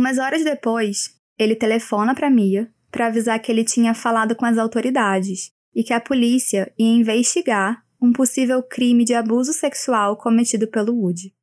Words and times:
Umas 0.00 0.16
horas 0.16 0.42
depois, 0.42 1.14
ele 1.38 1.54
telefona 1.54 2.14
para 2.14 2.30
Mia 2.30 2.72
para 2.90 3.08
avisar 3.08 3.38
que 3.38 3.52
ele 3.52 3.62
tinha 3.62 3.92
falado 3.92 4.34
com 4.34 4.46
as 4.46 4.56
autoridades 4.56 5.52
e 5.74 5.84
que 5.84 5.92
a 5.92 6.00
polícia 6.00 6.72
ia 6.78 6.88
investigar 6.88 7.84
um 8.00 8.10
possível 8.10 8.62
crime 8.62 9.04
de 9.04 9.12
abuso 9.12 9.52
sexual 9.52 10.16
cometido 10.16 10.66
pelo 10.68 10.94
Woody. 10.94 11.34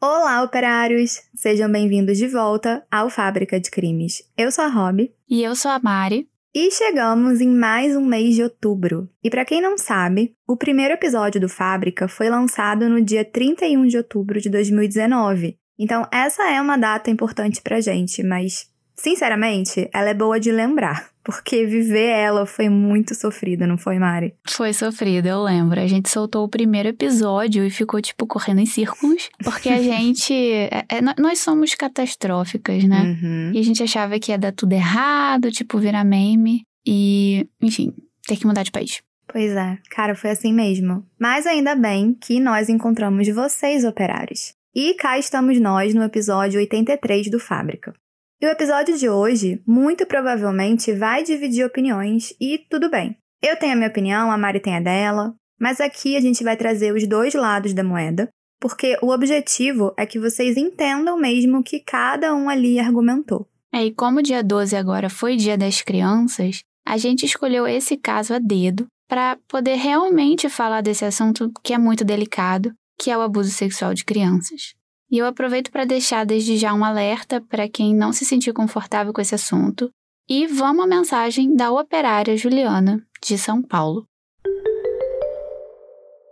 Olá, 0.00 0.42
operários! 0.42 1.20
Sejam 1.34 1.70
bem-vindos 1.70 2.16
de 2.16 2.26
volta 2.26 2.82
ao 2.90 3.10
Fábrica 3.10 3.60
de 3.60 3.70
Crimes. 3.70 4.22
Eu 4.34 4.50
sou 4.50 4.64
a 4.64 4.68
Rob. 4.68 5.14
E 5.28 5.42
eu 5.42 5.54
sou 5.54 5.70
a 5.70 5.78
Mari. 5.78 6.26
E 6.54 6.70
chegamos 6.70 7.40
em 7.40 7.48
mais 7.48 7.94
um 7.94 8.04
mês 8.04 8.34
de 8.34 8.42
outubro. 8.42 9.08
E 9.22 9.28
para 9.28 9.44
quem 9.44 9.60
não 9.60 9.76
sabe, 9.76 10.34
o 10.46 10.56
primeiro 10.56 10.94
episódio 10.94 11.40
do 11.40 11.48
Fábrica 11.48 12.08
foi 12.08 12.30
lançado 12.30 12.88
no 12.88 13.02
dia 13.02 13.24
31 13.24 13.86
de 13.86 13.96
outubro 13.98 14.40
de 14.40 14.48
2019. 14.48 15.58
Então, 15.78 16.06
essa 16.10 16.50
é 16.50 16.60
uma 16.60 16.76
data 16.76 17.10
importante 17.10 17.60
pra 17.60 17.80
gente, 17.80 18.22
mas 18.22 18.70
Sinceramente, 18.98 19.88
ela 19.94 20.10
é 20.10 20.14
boa 20.14 20.40
de 20.40 20.50
lembrar, 20.50 21.10
porque 21.28 21.66
viver 21.66 22.08
ela 22.08 22.46
foi 22.46 22.70
muito 22.70 23.14
sofrida, 23.14 23.66
não 23.66 23.76
foi, 23.76 23.98
Mari? 23.98 24.34
Foi 24.48 24.72
sofrida, 24.72 25.28
eu 25.28 25.42
lembro. 25.42 25.78
A 25.78 25.86
gente 25.86 26.08
soltou 26.08 26.42
o 26.42 26.48
primeiro 26.48 26.88
episódio 26.88 27.66
e 27.66 27.70
ficou, 27.70 28.00
tipo, 28.00 28.26
correndo 28.26 28.62
em 28.62 28.66
círculos, 28.66 29.28
porque 29.44 29.68
a 29.68 29.76
gente. 29.82 30.32
É, 30.32 30.86
é, 30.88 31.00
nós 31.20 31.40
somos 31.40 31.74
catastróficas, 31.74 32.82
né? 32.84 33.02
Uhum. 33.02 33.52
E 33.52 33.58
a 33.58 33.62
gente 33.62 33.82
achava 33.82 34.18
que 34.18 34.32
ia 34.32 34.38
dar 34.38 34.52
tudo 34.52 34.72
errado, 34.72 35.52
tipo, 35.52 35.76
virar 35.76 36.02
meme. 36.02 36.62
E, 36.86 37.46
enfim, 37.60 37.92
ter 38.26 38.38
que 38.38 38.46
mudar 38.46 38.62
de 38.62 38.70
país. 38.70 39.02
Pois 39.30 39.54
é, 39.54 39.76
cara, 39.90 40.14
foi 40.14 40.30
assim 40.30 40.54
mesmo. 40.54 41.04
Mas 41.20 41.46
ainda 41.46 41.74
bem 41.74 42.16
que 42.18 42.40
nós 42.40 42.70
encontramos 42.70 43.28
vocês, 43.28 43.84
operários. 43.84 44.54
E 44.74 44.94
cá 44.94 45.18
estamos 45.18 45.60
nós 45.60 45.92
no 45.92 46.02
episódio 46.02 46.58
83 46.58 47.30
do 47.30 47.38
Fábrica. 47.38 47.92
E 48.40 48.46
o 48.46 48.50
episódio 48.50 48.96
de 48.96 49.08
hoje, 49.08 49.60
muito 49.66 50.06
provavelmente, 50.06 50.92
vai 50.92 51.24
dividir 51.24 51.66
opiniões 51.66 52.32
e 52.40 52.56
tudo 52.70 52.88
bem. 52.88 53.16
Eu 53.42 53.58
tenho 53.58 53.72
a 53.72 53.76
minha 53.76 53.88
opinião, 53.88 54.30
a 54.30 54.38
Mari 54.38 54.60
tem 54.60 54.76
a 54.76 54.80
dela, 54.80 55.34
mas 55.60 55.80
aqui 55.80 56.16
a 56.16 56.20
gente 56.20 56.44
vai 56.44 56.56
trazer 56.56 56.94
os 56.94 57.04
dois 57.08 57.34
lados 57.34 57.74
da 57.74 57.82
moeda, 57.82 58.28
porque 58.60 58.96
o 59.02 59.10
objetivo 59.10 59.92
é 59.98 60.06
que 60.06 60.20
vocês 60.20 60.56
entendam 60.56 61.18
mesmo 61.18 61.58
o 61.58 61.62
que 61.64 61.80
cada 61.80 62.32
um 62.32 62.48
ali 62.48 62.78
argumentou. 62.78 63.48
É, 63.72 63.84
e 63.84 63.92
como 63.92 64.20
o 64.20 64.22
dia 64.22 64.40
12 64.40 64.76
agora 64.76 65.10
foi 65.10 65.34
dia 65.34 65.58
das 65.58 65.82
crianças, 65.82 66.60
a 66.86 66.96
gente 66.96 67.26
escolheu 67.26 67.66
esse 67.66 67.96
caso 67.96 68.34
a 68.34 68.38
dedo 68.38 68.86
para 69.08 69.36
poder 69.48 69.74
realmente 69.74 70.48
falar 70.48 70.80
desse 70.80 71.04
assunto 71.04 71.50
que 71.64 71.74
é 71.74 71.78
muito 71.78 72.04
delicado, 72.04 72.72
que 72.96 73.10
é 73.10 73.18
o 73.18 73.22
abuso 73.22 73.50
sexual 73.50 73.94
de 73.94 74.04
crianças. 74.04 74.77
E 75.10 75.16
eu 75.16 75.26
aproveito 75.26 75.70
para 75.70 75.86
deixar 75.86 76.26
desde 76.26 76.58
já 76.58 76.74
um 76.74 76.84
alerta 76.84 77.40
para 77.40 77.66
quem 77.66 77.94
não 77.94 78.12
se 78.12 78.26
sentir 78.26 78.52
confortável 78.52 79.10
com 79.10 79.22
esse 79.22 79.34
assunto. 79.34 79.90
E 80.28 80.46
vamos 80.46 80.84
à 80.84 80.86
mensagem 80.86 81.56
da 81.56 81.72
operária 81.72 82.36
Juliana, 82.36 83.02
de 83.22 83.38
São 83.38 83.62
Paulo. 83.62 84.04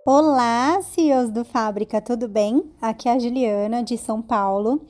Olá, 0.04 0.82
CEOs 0.82 1.30
do 1.30 1.42
Fábrica, 1.42 2.02
tudo 2.02 2.28
bem? 2.28 2.70
Aqui 2.78 3.08
é 3.08 3.12
a 3.12 3.18
Juliana, 3.18 3.82
de 3.82 3.96
São 3.96 4.20
Paulo. 4.20 4.82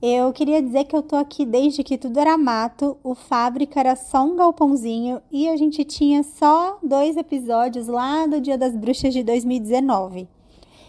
Eu 0.00 0.32
queria 0.32 0.62
dizer 0.62 0.84
que 0.84 0.96
eu 0.96 1.02
tô 1.02 1.14
aqui 1.14 1.44
desde 1.44 1.84
que 1.84 1.98
tudo 1.98 2.18
era 2.18 2.38
mato, 2.38 2.96
o 3.04 3.14
Fábrica 3.14 3.78
era 3.78 3.94
só 3.94 4.24
um 4.24 4.36
galpãozinho 4.36 5.20
e 5.30 5.46
a 5.50 5.56
gente 5.56 5.84
tinha 5.84 6.22
só 6.22 6.78
dois 6.82 7.14
episódios 7.18 7.88
lá 7.88 8.26
do 8.26 8.40
Dia 8.40 8.56
das 8.56 8.74
Bruxas 8.74 9.12
de 9.12 9.22
2019. 9.22 10.26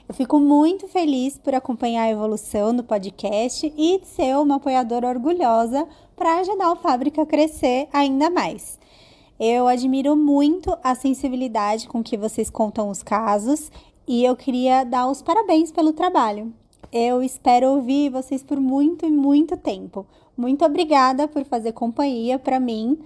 Eu 0.09 0.15
fico 0.15 0.39
muito 0.39 0.87
feliz 0.87 1.37
por 1.37 1.53
acompanhar 1.53 2.05
a 2.05 2.09
evolução 2.09 2.75
do 2.75 2.83
podcast 2.83 3.71
e 3.77 3.99
de 3.99 4.07
ser 4.07 4.35
uma 4.37 4.55
apoiadora 4.55 5.07
orgulhosa 5.07 5.87
para 6.15 6.39
ajudar 6.39 6.71
o 6.71 6.77
Fábrica 6.77 7.21
a 7.21 7.25
crescer 7.27 7.87
ainda 7.93 8.27
mais. 8.27 8.79
Eu 9.39 9.67
admiro 9.67 10.15
muito 10.15 10.75
a 10.83 10.95
sensibilidade 10.95 11.87
com 11.87 12.01
que 12.01 12.17
vocês 12.17 12.49
contam 12.49 12.89
os 12.89 13.03
casos 13.03 13.71
e 14.07 14.25
eu 14.25 14.35
queria 14.35 14.83
dar 14.83 15.07
os 15.07 15.21
parabéns 15.21 15.71
pelo 15.71 15.93
trabalho. 15.93 16.51
Eu 16.91 17.21
espero 17.21 17.67
ouvir 17.67 18.09
vocês 18.09 18.41
por 18.41 18.59
muito 18.59 19.05
e 19.05 19.11
muito 19.11 19.55
tempo. 19.55 20.07
Muito 20.35 20.65
obrigada 20.65 21.27
por 21.27 21.45
fazer 21.45 21.73
companhia 21.73 22.39
para 22.39 22.59
mim 22.59 22.97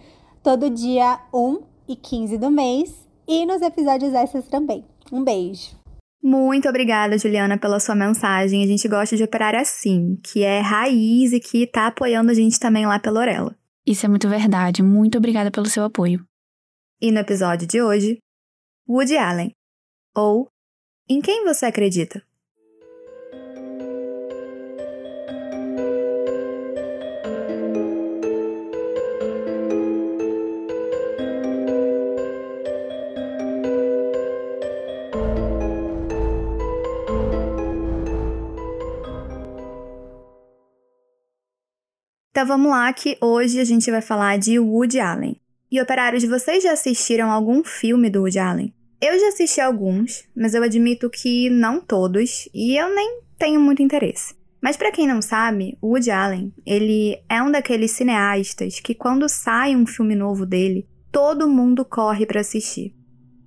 todo 0.41 0.69
dia 0.69 1.19
1 1.33 1.59
e 1.85 1.97
15 1.97 2.37
do 2.37 2.49
mês 2.49 3.05
e 3.27 3.45
nos 3.45 3.61
episódios 3.61 4.13
extras 4.13 4.47
também. 4.47 4.85
Um 5.11 5.21
beijo! 5.21 5.82
Muito 6.25 6.69
obrigada, 6.69 7.17
Juliana, 7.17 7.57
pela 7.57 7.81
sua 7.81 7.93
mensagem. 7.93 8.63
A 8.63 8.67
gente 8.67 8.87
gosta 8.87 9.17
de 9.17 9.23
operar 9.23 9.53
assim, 9.55 10.15
que 10.23 10.41
é 10.41 10.61
raiz 10.61 11.33
e 11.33 11.39
que 11.41 11.67
tá 11.67 11.87
apoiando 11.87 12.31
a 12.31 12.33
gente 12.33 12.57
também 12.57 12.85
lá 12.85 12.97
pela 12.97 13.19
Orela. 13.19 13.53
Isso 13.85 14.05
é 14.05 14.09
muito 14.09 14.29
verdade. 14.29 14.81
Muito 14.81 15.17
obrigada 15.17 15.51
pelo 15.51 15.65
seu 15.65 15.83
apoio. 15.83 16.25
E 17.01 17.11
no 17.11 17.19
episódio 17.19 17.67
de 17.67 17.81
hoje, 17.81 18.19
Woody 18.87 19.17
Allen. 19.17 19.51
Ou 20.15 20.47
Em 21.09 21.19
quem 21.19 21.43
você 21.43 21.65
acredita? 21.65 22.23
Então 42.33 42.47
vamos 42.47 42.71
lá 42.71 42.91
que 42.91 43.15
hoje 43.21 43.59
a 43.59 43.63
gente 43.63 43.91
vai 43.91 44.01
falar 44.01 44.39
de 44.39 44.57
Woody 44.57 44.99
Allen. 44.99 45.39
E 45.71 45.79
operários, 45.79 46.23
vocês 46.23 46.63
já 46.63 46.71
assistiram 46.71 47.29
algum 47.29 47.63
filme 47.63 48.09
do 48.09 48.21
Woody 48.21 48.39
Allen? 48.39 48.73
Eu 48.99 49.19
já 49.19 49.27
assisti 49.27 49.61
alguns, 49.61 50.23
mas 50.35 50.55
eu 50.55 50.63
admito 50.63 51.11
que 51.11 51.47
não 51.51 51.79
todos, 51.79 52.49
e 52.51 52.75
eu 52.75 52.89
nem 52.95 53.21
tenho 53.37 53.59
muito 53.59 53.83
interesse. 53.83 54.33
Mas 54.59 54.75
para 54.75 54.91
quem 54.91 55.05
não 55.05 55.21
sabe, 55.21 55.77
o 55.79 55.89
Woody 55.89 56.09
Allen, 56.09 56.51
ele 56.65 57.21
é 57.29 57.39
um 57.39 57.51
daqueles 57.51 57.91
cineastas 57.91 58.79
que 58.79 58.95
quando 58.95 59.29
sai 59.29 59.75
um 59.75 59.85
filme 59.85 60.15
novo 60.15 60.43
dele, 60.43 60.87
todo 61.11 61.47
mundo 61.47 61.85
corre 61.85 62.25
para 62.25 62.41
assistir. 62.41 62.95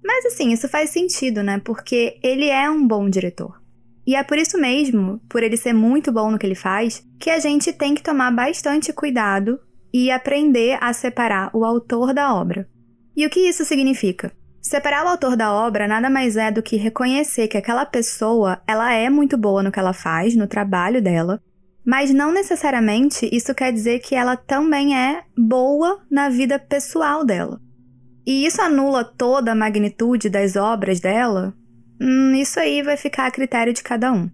Mas 0.05 0.27
assim, 0.27 0.53
isso 0.53 0.69
faz 0.69 0.91
sentido, 0.91 1.43
né? 1.43 1.61
Porque 1.65 2.21
ele 2.23 2.49
é 2.49 2.71
um 2.71 2.87
bom 2.87 3.11
diretor. 3.11 3.61
E 4.07 4.15
é 4.15 4.23
por 4.23 4.39
isso 4.39 4.57
mesmo, 4.59 5.21
por 5.29 5.43
ele 5.43 5.57
ser 5.57 5.73
muito 5.73 6.13
bom 6.13 6.31
no 6.31 6.39
que 6.39 6.47
ele 6.47 6.55
faz, 6.55 7.05
que 7.19 7.29
a 7.29 7.41
gente 7.41 7.73
tem 7.73 7.95
que 7.95 8.03
tomar 8.03 8.31
bastante 8.31 8.93
cuidado 8.93 9.59
e 9.93 10.11
aprender 10.11 10.79
a 10.81 10.93
separar 10.93 11.51
o 11.53 11.65
autor 11.65 12.15
da 12.15 12.35
obra. 12.35 12.69
E 13.17 13.27
o 13.27 13.31
que 13.31 13.41
isso 13.41 13.65
significa? 13.65 14.33
Separar 14.63 15.05
o 15.05 15.09
autor 15.09 15.37
da 15.37 15.53
obra 15.53 15.89
nada 15.89 16.11
mais 16.11 16.37
é 16.37 16.51
do 16.51 16.63
que 16.63 16.77
reconhecer 16.77 17.49
que 17.49 17.57
aquela 17.57 17.87
pessoa, 17.87 18.61
ela 18.67 18.93
é 18.93 19.09
muito 19.09 19.37
boa 19.37 19.63
no 19.63 19.73
que 19.73 19.79
ela 19.79 19.93
faz, 19.93 20.37
no 20.37 20.47
trabalho 20.47 21.03
dela, 21.03 21.41
mas 21.85 22.13
não 22.13 22.33
necessariamente 22.33 23.29
isso 23.33 23.55
quer 23.55 23.73
dizer 23.73 24.01
que 24.01 24.15
ela 24.15 24.37
também 24.37 24.99
é 24.99 25.23
boa 25.39 26.01
na 26.11 26.29
vida 26.29 26.59
pessoal 26.59 27.25
dela. 27.25 27.61
E 28.27 28.45
isso 28.45 28.61
anula 28.61 29.05
toda 29.05 29.53
a 29.53 29.55
magnitude 29.55 30.29
das 30.29 30.57
obras 30.57 30.99
dela? 30.99 31.55
Hum, 32.01 32.35
isso 32.35 32.61
aí 32.61 32.83
vai 32.83 32.97
ficar 32.97 33.27
a 33.27 33.31
critério 33.31 33.73
de 33.73 33.83
cada 33.83 34.13
um. 34.13 34.31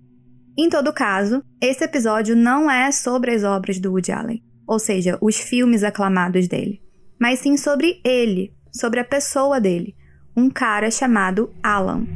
Em 0.57 0.69
todo 0.69 0.93
caso, 0.93 1.43
esse 1.61 1.83
episódio 1.85 2.37
não 2.37 2.71
é 2.71 2.93
sobre 2.93 3.33
as 3.33 3.43
obras 3.45 3.79
do 3.79 3.93
Woody 3.93 4.13
Allen, 4.13 4.43
ou 4.67 4.79
seja, 4.79 5.17
os 5.21 5.37
filmes 5.37 5.83
aclamados 5.83 6.47
dele, 6.47 6.83
mas 7.19 7.39
sim 7.39 7.57
sobre 7.57 8.01
ele, 8.05 8.53
sobre 8.71 9.01
a 9.01 9.05
pessoa 9.05 9.61
dele, 9.61 9.95
um 10.37 10.51
cara 10.51 10.91
chamado 10.91 11.55
Alan. 11.63 12.07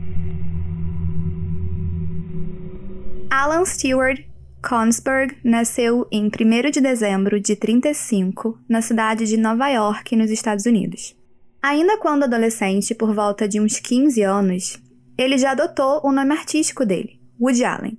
Alan 3.31 3.65
Stewart 3.65 4.21
Konsberg 4.67 5.37
nasceu 5.45 6.09
em 6.11 6.27
1 6.27 6.71
de 6.73 6.81
dezembro 6.81 7.39
de 7.39 7.55
35 7.55 8.59
na 8.69 8.83
cidade 8.83 9.25
de 9.25 9.37
Nova 9.37 9.69
York, 9.69 10.17
nos 10.17 10.31
Estados 10.31 10.67
Unidos. 10.67 11.17
Ainda 11.63 11.99
quando 11.99 12.25
adolescente, 12.25 12.95
por 12.95 13.15
volta 13.15 13.47
de 13.47 13.61
uns 13.61 13.79
15 13.79 14.23
anos, 14.23 14.83
ele 15.17 15.39
já 15.39 15.53
adotou 15.53 16.01
o 16.05 16.13
nome 16.13 16.33
artístico 16.33 16.85
dele, 16.85 17.21
Woody 17.41 17.65
Allen, 17.65 17.99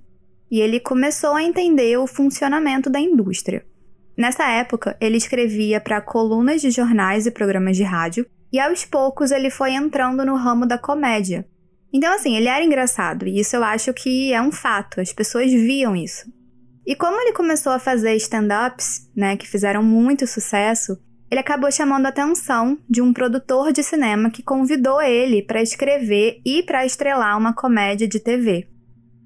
e 0.50 0.60
ele 0.60 0.80
começou 0.80 1.34
a 1.34 1.42
entender 1.42 1.96
o 1.98 2.06
funcionamento 2.06 2.88
da 2.88 3.00
indústria. 3.00 3.64
Nessa 4.16 4.48
época, 4.48 4.96
ele 5.00 5.16
escrevia 5.16 5.80
para 5.80 6.00
colunas 6.00 6.60
de 6.60 6.70
jornais 6.70 7.26
e 7.26 7.30
programas 7.30 7.76
de 7.76 7.84
rádio, 7.84 8.26
e 8.52 8.58
aos 8.58 8.84
poucos 8.84 9.30
ele 9.30 9.50
foi 9.50 9.72
entrando 9.72 10.24
no 10.24 10.36
ramo 10.36 10.66
da 10.66 10.78
comédia. 10.78 11.46
Então, 11.92 12.12
assim, 12.14 12.36
ele 12.36 12.48
era 12.48 12.64
engraçado, 12.64 13.26
e 13.26 13.38
isso 13.40 13.56
eu 13.56 13.64
acho 13.64 13.92
que 13.92 14.32
é 14.32 14.40
um 14.40 14.52
fato, 14.52 15.00
as 15.00 15.12
pessoas 15.12 15.50
viam 15.50 15.94
isso. 15.94 16.26
E 16.86 16.94
como 16.94 17.20
ele 17.20 17.32
começou 17.32 17.72
a 17.72 17.78
fazer 17.78 18.14
stand-ups, 18.16 19.10
né, 19.14 19.36
que 19.36 19.46
fizeram 19.46 19.82
muito 19.82 20.26
sucesso, 20.26 20.98
ele 21.30 21.40
acabou 21.40 21.70
chamando 21.70 22.06
a 22.06 22.08
atenção 22.08 22.78
de 22.88 23.02
um 23.02 23.12
produtor 23.12 23.72
de 23.72 23.82
cinema 23.82 24.30
que 24.30 24.42
convidou 24.42 25.00
ele 25.02 25.42
para 25.42 25.62
escrever 25.62 26.40
e 26.44 26.62
para 26.62 26.86
estrelar 26.86 27.36
uma 27.36 27.52
comédia 27.52 28.08
de 28.08 28.18
TV. 28.18 28.66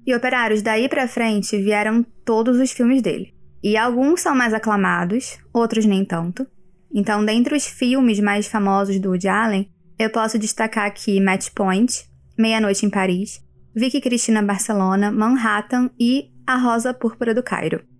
E 0.05 0.13
operários 0.13 0.61
daí 0.61 0.89
para 0.89 1.07
frente 1.07 1.57
vieram 1.57 2.05
todos 2.25 2.59
os 2.59 2.71
filmes 2.71 3.01
dele. 3.01 3.33
E 3.63 3.77
alguns 3.77 4.19
são 4.19 4.35
mais 4.35 4.53
aclamados, 4.53 5.37
outros 5.53 5.85
nem 5.85 6.03
tanto. 6.03 6.45
Então, 6.93 7.23
dentre 7.23 7.55
os 7.55 7.65
filmes 7.65 8.19
mais 8.19 8.47
famosos 8.47 8.99
do 8.99 9.09
Woody 9.09 9.29
Allen, 9.29 9.69
eu 9.97 10.09
posso 10.09 10.37
destacar 10.37 10.85
aqui 10.85 11.21
Match 11.21 11.49
Point, 11.55 12.05
Meia-Noite 12.37 12.85
em 12.85 12.89
Paris, 12.89 13.41
Vicky 13.73 14.01
Cristina 14.01 14.43
Barcelona, 14.43 15.09
Manhattan 15.09 15.89
e 15.97 16.29
A 16.45 16.57
Rosa 16.57 16.93
Púrpura 16.93 17.33
do 17.33 17.41
Cairo. 17.41 17.92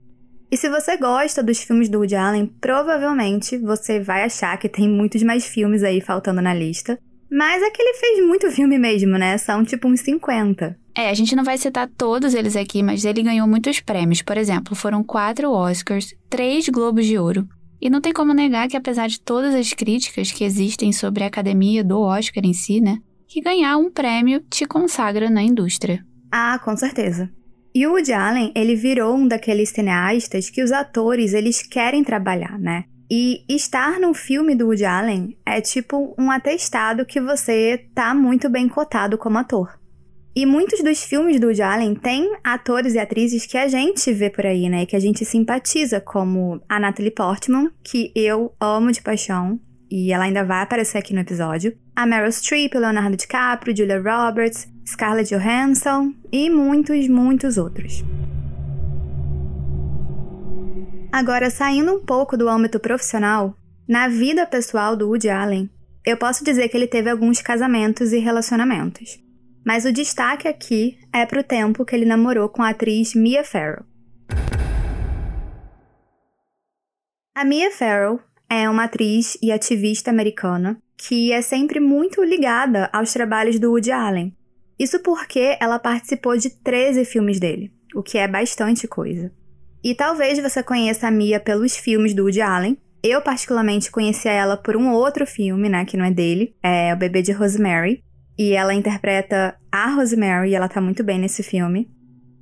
E 0.54 0.58
se 0.58 0.70
você 0.70 0.96
gosta 0.98 1.42
dos 1.42 1.64
filmes 1.64 1.90
do 1.90 1.98
Woody 1.98 2.14
Allen, 2.14 2.46
provavelmente 2.62 3.58
você 3.58 4.00
vai 4.00 4.24
achar 4.24 4.56
que 4.56 4.70
tem 4.70 4.88
muitos 4.88 5.24
mais 5.24 5.48
filmes 5.48 5.82
aí 5.82 6.00
faltando 6.00 6.44
na 6.44 6.54
lista. 6.54 6.96
Mas 7.28 7.64
é 7.64 7.72
que 7.72 7.82
ele 7.82 7.98
fez 7.98 8.24
muito 8.24 8.52
filme 8.52 8.78
mesmo, 8.78 9.18
né? 9.18 9.36
São 9.40 9.66
tipo 9.66 9.88
uns 9.88 10.02
50. 10.02 10.78
É, 10.96 11.10
a 11.10 11.14
gente 11.16 11.36
não 11.36 11.44
vai 11.44 11.58
citar 11.58 11.90
todos 11.98 12.36
eles 12.36 12.56
aqui, 12.56 12.84
mas 12.84 13.04
ele 13.04 13.24
ganhou 13.24 13.48
muitos 13.48 13.80
prêmios. 13.80 14.22
Por 14.22 14.38
exemplo, 14.38 14.76
foram 14.76 15.04
quatro 15.04 15.50
Oscars, 15.50 16.14
três 16.30 16.70
Globos 16.70 17.08
de 17.08 17.18
Ouro. 17.18 17.48
E 17.82 17.90
não 17.90 18.00
tem 18.00 18.14
como 18.14 18.32
negar 18.32 18.68
que, 18.68 18.78
apesar 18.78 19.08
de 19.08 19.20
todas 19.20 19.56
as 19.56 19.74
críticas 19.74 20.32
que 20.32 20.44
existem 20.44 20.94
sobre 20.94 21.24
a 21.24 21.28
academia 21.28 21.84
do 21.84 22.00
Oscar 22.00 22.46
em 22.46 22.54
si, 22.54 22.80
né? 22.80 23.00
Que 23.28 23.42
ganhar 23.42 23.78
um 23.78 23.90
prêmio 23.90 24.40
te 24.52 24.68
consagra 24.68 25.32
na 25.32 25.42
indústria. 25.42 26.06
Ah, 26.32 26.60
com 26.64 26.78
certeza. 26.78 27.28
E 27.76 27.88
o 27.88 27.94
Woody 27.94 28.14
Allen, 28.14 28.52
ele 28.56 28.76
virou 28.76 29.16
um 29.16 29.28
daqueles 29.28 29.70
cineastas 29.70 30.50
que 30.50 30.62
os 30.62 30.72
atores, 30.72 31.34
eles 31.34 31.62
querem 31.64 32.04
trabalhar, 32.04 32.60
né? 32.60 32.86
E 33.10 33.44
estar 33.50 34.00
no 34.00 34.14
filme 34.14 34.56
do 34.56 34.68
Woody 34.68 34.86
Allen 34.86 35.38
é 35.46 35.60
tipo 35.60 36.16
um 36.18 36.30
atestado 36.32 37.06
que 37.06 37.20
você 37.20 37.86
tá 37.94 38.14
muito 38.14 38.50
bem 38.50 38.68
cotado 38.68 39.18
como 39.18 39.38
ator. 39.38 39.80
E 40.36 40.46
muitos 40.46 40.84
dos 40.84 41.04
filmes 41.04 41.40
do 41.40 41.48
Woody 41.48 41.62
Allen 41.62 41.96
têm 41.96 42.36
atores 42.44 42.96
e 42.96 43.00
atrizes 43.00 43.46
que 43.46 43.58
a 43.58 43.68
gente 43.68 44.12
vê 44.14 44.30
por 44.30 44.46
aí, 44.46 44.68
né? 44.68 44.86
Que 44.86 44.96
a 44.96 45.00
gente 45.00 45.24
simpatiza, 45.26 46.02
como 46.02 46.60
a 46.68 46.80
Natalie 46.80 47.12
Portman, 47.12 47.72
que 47.84 48.12
eu 48.16 48.56
amo 48.60 48.92
de 48.92 49.02
paixão, 49.02 49.60
e 49.92 50.12
ela 50.12 50.24
ainda 50.24 50.44
vai 50.44 50.64
aparecer 50.64 50.98
aqui 50.98 51.14
no 51.14 51.20
episódio. 51.20 51.78
A 51.96 52.08
Meryl 52.08 52.32
Streep, 52.32 52.74
Leonardo 52.74 53.16
DiCaprio, 53.16 53.78
Julia 53.78 54.02
Roberts, 54.02 54.68
Scarlett 54.86 55.34
Johansson 55.34 56.14
e 56.32 56.50
muitos, 56.50 57.08
muitos 57.08 57.58
outros. 57.58 58.04
Agora, 61.12 61.50
saindo 61.50 61.94
um 61.94 62.06
pouco 62.06 62.36
do 62.36 62.50
âmbito 62.50 62.80
profissional, 62.80 63.56
na 63.88 64.08
vida 64.08 64.46
pessoal 64.46 64.96
do 64.96 65.08
Woody 65.08 65.30
Allen, 65.30 65.70
eu 66.06 66.18
posso 66.18 66.44
dizer 66.44 66.70
que 66.70 66.76
ele 66.76 66.88
teve 66.88 67.10
alguns 67.10 67.42
casamentos 67.42 68.12
e 68.12 68.18
relacionamentos. 68.18 69.20
Mas 69.66 69.86
o 69.86 69.94
destaque 69.94 70.48
aqui 70.48 70.98
é 71.14 71.26
pro 71.26 71.44
tempo 71.44 71.86
que 71.86 71.96
ele 71.96 72.06
namorou 72.06 72.50
com 72.50 72.62
a 72.62 72.70
atriz 72.70 73.14
Mia 73.14 73.44
Farrow. 73.44 73.86
A 77.36 77.46
Mia 77.46 77.72
Farrow 77.72 78.20
é 78.50 78.70
uma 78.70 78.84
atriz 78.84 79.38
e 79.42 79.52
ativista 79.52 80.12
americana 80.12 80.78
que 80.98 81.32
é 81.32 81.42
sempre 81.42 81.80
muito 81.80 82.24
ligada 82.24 82.90
aos 82.94 83.12
trabalhos 83.12 83.60
do 83.60 83.72
Woody 83.72 83.92
Allen. 83.92 84.36
Isso 84.78 85.00
porque 85.00 85.58
ela 85.60 85.80
participou 85.80 86.38
de 86.38 86.50
13 86.50 87.06
filmes 87.06 87.40
dele, 87.40 87.72
o 87.96 88.02
que 88.02 88.18
é 88.18 88.28
bastante 88.28 88.88
coisa. 88.88 89.32
E 89.84 89.94
talvez 89.94 90.40
você 90.40 90.64
conheça 90.64 91.08
a 91.08 91.12
Mia 91.12 91.40
pelos 91.40 91.76
filmes 91.76 92.14
do 92.14 92.24
Woody 92.24 92.42
Allen. 92.42 92.78
Eu, 93.04 93.22
particularmente, 93.22 93.92
conheci 93.92 94.30
ela 94.30 94.56
por 94.56 94.78
um 94.78 94.92
outro 94.92 95.28
filme, 95.28 95.68
né, 95.68 95.84
que 95.84 95.98
não 95.98 96.06
é 96.06 96.12
dele, 96.12 96.56
é 96.64 96.94
O 96.94 96.98
Bebê 96.98 97.22
de 97.22 97.34
Rosemary. 97.34 98.02
E 98.38 98.54
ela 98.54 98.74
interpreta 98.74 99.56
a 99.72 99.90
Rosemary 99.94 100.50
e 100.50 100.56
ela 100.56 100.70
tá 100.70 100.82
muito 100.82 101.04
bem 101.04 101.20
nesse 101.20 101.44
filme. 101.44 101.90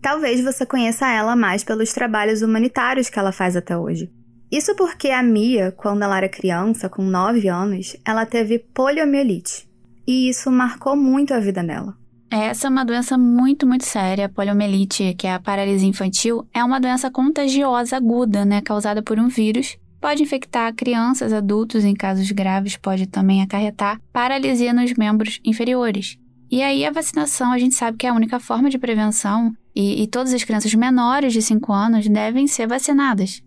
Talvez 0.01 0.42
você 0.42 0.66
conheça 0.66 1.12
ela 1.12 1.36
mais 1.36 1.63
pelos 1.63 1.92
trabalhos 1.92 2.42
humanitários 2.42 3.10
que 3.10 3.19
ela 3.19 3.31
faz 3.31 3.56
até 3.56 3.78
hoje. 3.78 4.10
Isso 4.51 4.75
porque 4.75 5.10
a 5.10 5.24
Mia, 5.24 5.72
quando 5.72 6.04
ela 6.04 6.18
era 6.18 6.30
criança, 6.30 6.89
com 6.89 7.04
9 7.04 7.48
anos, 7.48 7.95
ela 8.06 8.25
teve 8.25 8.60
poliomielite. 8.60 9.69
E 10.07 10.30
isso 10.30 10.51
marcou 10.51 10.95
muito 10.95 11.33
a 11.33 11.39
vida 11.39 11.63
dela. 11.63 11.95
Essa 12.31 12.68
é 12.68 12.69
uma 12.69 12.86
doença 12.86 13.18
muito, 13.18 13.68
muito 13.68 13.83
séria. 13.83 14.28
A 14.28 14.30
poliomielite, 14.30 15.13
que 15.16 15.28
é 15.28 15.33
a 15.33 15.39
paralisia 15.39 15.89
infantil, 15.89 16.48
é 16.54 16.63
uma 16.63 16.80
doença 16.80 17.12
contagiosa 17.12 17.98
aguda, 17.98 18.45
né, 18.45 18.62
causada 18.62 19.04
por 19.04 19.19
um 19.19 19.28
vírus. 19.28 19.78
Pode 20.00 20.24
infectar 20.24 20.74
crianças, 20.74 21.33
adultos, 21.33 21.83
em 21.83 21.94
casos 21.94 22.31
graves, 22.31 22.78
pode 22.78 23.06
também 23.06 23.42
acarretar 23.42 24.00
paralisia 24.13 24.74
nos 24.74 24.94
membros 24.94 25.42
inferiores. 25.44 26.18
E 26.50 26.63
aí 26.63 26.86
a 26.86 26.92
vacinação, 26.92 27.51
a 27.51 27.60
gente 27.60 27.75
sabe 27.75 27.98
que 27.98 28.07
é 28.07 28.10
a 28.10 28.13
única 28.13 28.39
forma 28.39 28.69
de 28.69 28.78
prevenção 28.78 29.54
e, 29.75 30.01
e 30.01 30.07
todas 30.07 30.33
as 30.33 30.44
crianças 30.45 30.74
menores 30.74 31.33
de 31.33 31.42
5 31.42 31.72
anos 31.74 32.07
devem 32.07 32.48
ser 32.48 32.66
vacinadas. 32.66 33.44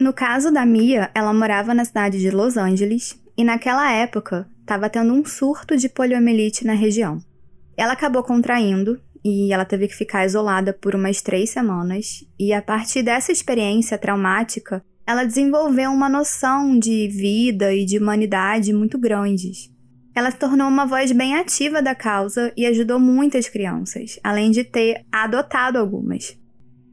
No 0.00 0.12
caso 0.12 0.52
da 0.52 0.64
Mia, 0.64 1.10
ela 1.12 1.34
morava 1.34 1.74
na 1.74 1.84
cidade 1.84 2.20
de 2.20 2.30
Los 2.30 2.56
Angeles 2.56 3.20
e 3.36 3.42
naquela 3.42 3.90
época 3.90 4.48
estava 4.60 4.88
tendo 4.88 5.12
um 5.12 5.24
surto 5.24 5.76
de 5.76 5.88
poliomielite 5.88 6.64
na 6.64 6.74
região. 6.74 7.20
Ela 7.78 7.92
acabou 7.92 8.24
contraindo 8.24 9.00
e 9.24 9.52
ela 9.52 9.64
teve 9.64 9.86
que 9.86 9.94
ficar 9.94 10.26
isolada 10.26 10.72
por 10.72 10.96
umas 10.96 11.22
três 11.22 11.50
semanas. 11.50 12.26
E 12.36 12.52
a 12.52 12.60
partir 12.60 13.04
dessa 13.04 13.30
experiência 13.30 13.96
traumática, 13.96 14.84
ela 15.06 15.22
desenvolveu 15.22 15.92
uma 15.92 16.08
noção 16.08 16.76
de 16.76 17.06
vida 17.06 17.72
e 17.72 17.84
de 17.84 17.96
humanidade 17.96 18.72
muito 18.72 18.98
grandes. 18.98 19.70
Ela 20.12 20.32
se 20.32 20.38
tornou 20.38 20.66
uma 20.66 20.86
voz 20.86 21.12
bem 21.12 21.36
ativa 21.36 21.80
da 21.80 21.94
causa 21.94 22.52
e 22.56 22.66
ajudou 22.66 22.98
muitas 22.98 23.48
crianças, 23.48 24.18
além 24.24 24.50
de 24.50 24.64
ter 24.64 25.04
adotado 25.12 25.78
algumas. 25.78 26.36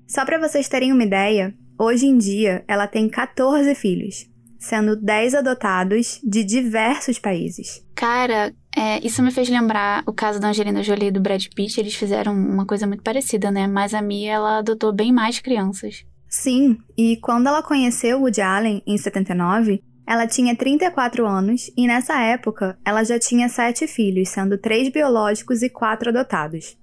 Só 0.08 0.24
para 0.24 0.38
vocês 0.38 0.70
terem 0.70 0.94
uma 0.94 1.04
ideia, 1.04 1.52
hoje 1.80 2.06
em 2.06 2.16
dia 2.16 2.64
ela 2.68 2.86
tem 2.86 3.10
14 3.10 3.74
filhos, 3.74 4.30
sendo 4.60 4.96
10 4.96 5.34
adotados 5.34 6.22
de 6.24 6.44
diversos 6.44 7.18
países. 7.18 7.84
Cara, 7.96 8.54
é, 8.76 9.06
isso 9.06 9.24
me 9.24 9.32
fez 9.32 9.48
lembrar 9.50 10.04
o 10.06 10.12
caso 10.12 10.40
da 10.40 10.50
Angelina 10.50 10.84
Jolie 10.84 11.08
e 11.08 11.12
do 11.12 11.22
Brad 11.22 11.46
Pitt. 11.56 11.80
Eles 11.80 11.96
fizeram 11.96 12.34
uma 12.34 12.66
coisa 12.66 12.86
muito 12.86 13.04
parecida, 13.04 13.50
né? 13.50 13.68
Mas 13.68 13.94
a 13.94 14.02
Mia, 14.02 14.34
ela 14.34 14.58
adotou 14.58 14.92
bem 14.92 15.14
mais 15.14 15.40
crianças. 15.40 16.06
Sim, 16.28 16.78
e 16.98 17.16
quando 17.18 17.48
ela 17.48 17.64
conheceu 17.64 18.20
Woody 18.20 18.42
Allen, 18.42 18.84
em 18.86 18.98
79, 18.98 19.82
ela 20.06 20.28
tinha 20.28 20.56
34 20.56 21.26
anos 21.26 21.72
e 21.78 21.88
nessa 21.88 22.22
época 22.22 22.78
ela 22.86 23.04
já 23.04 23.18
tinha 23.18 23.48
sete 23.48 23.88
filhos, 23.88 24.30
sendo 24.30 24.58
três 24.58 24.90
biológicos 24.90 25.62
e 25.62 25.70
quatro 25.70 26.10
adotados. 26.10 26.78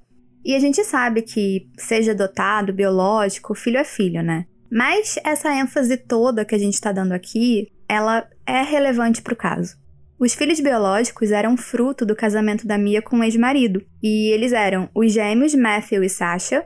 E 0.45 0.57
a 0.57 0.59
gente 0.59 0.83
sabe 0.85 1.23
que, 1.23 1.69
seja 1.77 2.13
adotado, 2.13 2.73
biológico, 2.73 3.55
filho 3.55 3.77
é 3.77 3.85
filho, 3.85 4.23
né? 4.23 4.47
Mas 4.71 5.17
essa 5.23 5.55
ênfase 5.55 5.97
toda 5.99 6.45
que 6.45 6.55
a 6.55 6.59
gente 6.59 6.75
está 6.75 6.91
dando 6.91 7.13
aqui, 7.13 7.71
ela 7.89 8.27
é 8.47 8.63
relevante 8.63 9.21
para 9.21 9.35
o 9.35 9.37
caso. 9.37 9.77
Os 10.23 10.35
filhos 10.35 10.61
biológicos 10.61 11.33
eram 11.33 11.57
fruto 11.57 12.07
do 12.07 12.15
casamento 12.15 12.65
da 12.65 12.79
Mia 12.79 13.03
com 13.03 13.19
o 13.19 13.25
ex-marido, 13.25 13.85
e 14.01 14.29
eles 14.33 14.53
eram 14.53 14.89
os 14.95 15.13
gêmeos 15.13 15.53
Matthew 15.53 16.05
e 16.05 16.09
Sasha 16.09 16.65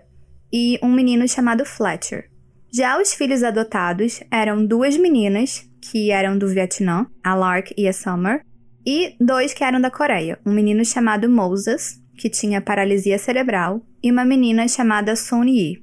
e 0.53 0.79
um 0.83 0.93
menino 0.93 1.27
chamado 1.27 1.65
Fletcher. 1.65 2.29
Já 2.71 3.01
os 3.01 3.15
filhos 3.15 3.43
adotados 3.43 4.23
eram 4.31 4.63
duas 4.63 4.99
meninas, 4.99 5.67
que 5.81 6.11
eram 6.11 6.37
do 6.37 6.47
Vietnã, 6.47 7.07
a 7.25 7.35
Lark 7.35 7.73
e 7.79 7.89
a 7.89 7.95
Summer, 7.95 8.43
e 8.87 9.17
dois 9.19 9.55
que 9.55 9.65
eram 9.65 9.81
da 9.81 9.91
Coreia, 9.91 10.39
um 10.45 10.53
menino 10.53 10.85
chamado 10.85 11.27
Moses, 11.27 11.99
que 12.19 12.29
tinha 12.29 12.61
paralisia 12.61 13.19
cerebral, 13.19 13.81
e 14.03 14.13
uma 14.13 14.27
menina 14.27 14.69
chamada 14.69 15.17
Sun 15.17 15.45
Yi. 15.45 15.83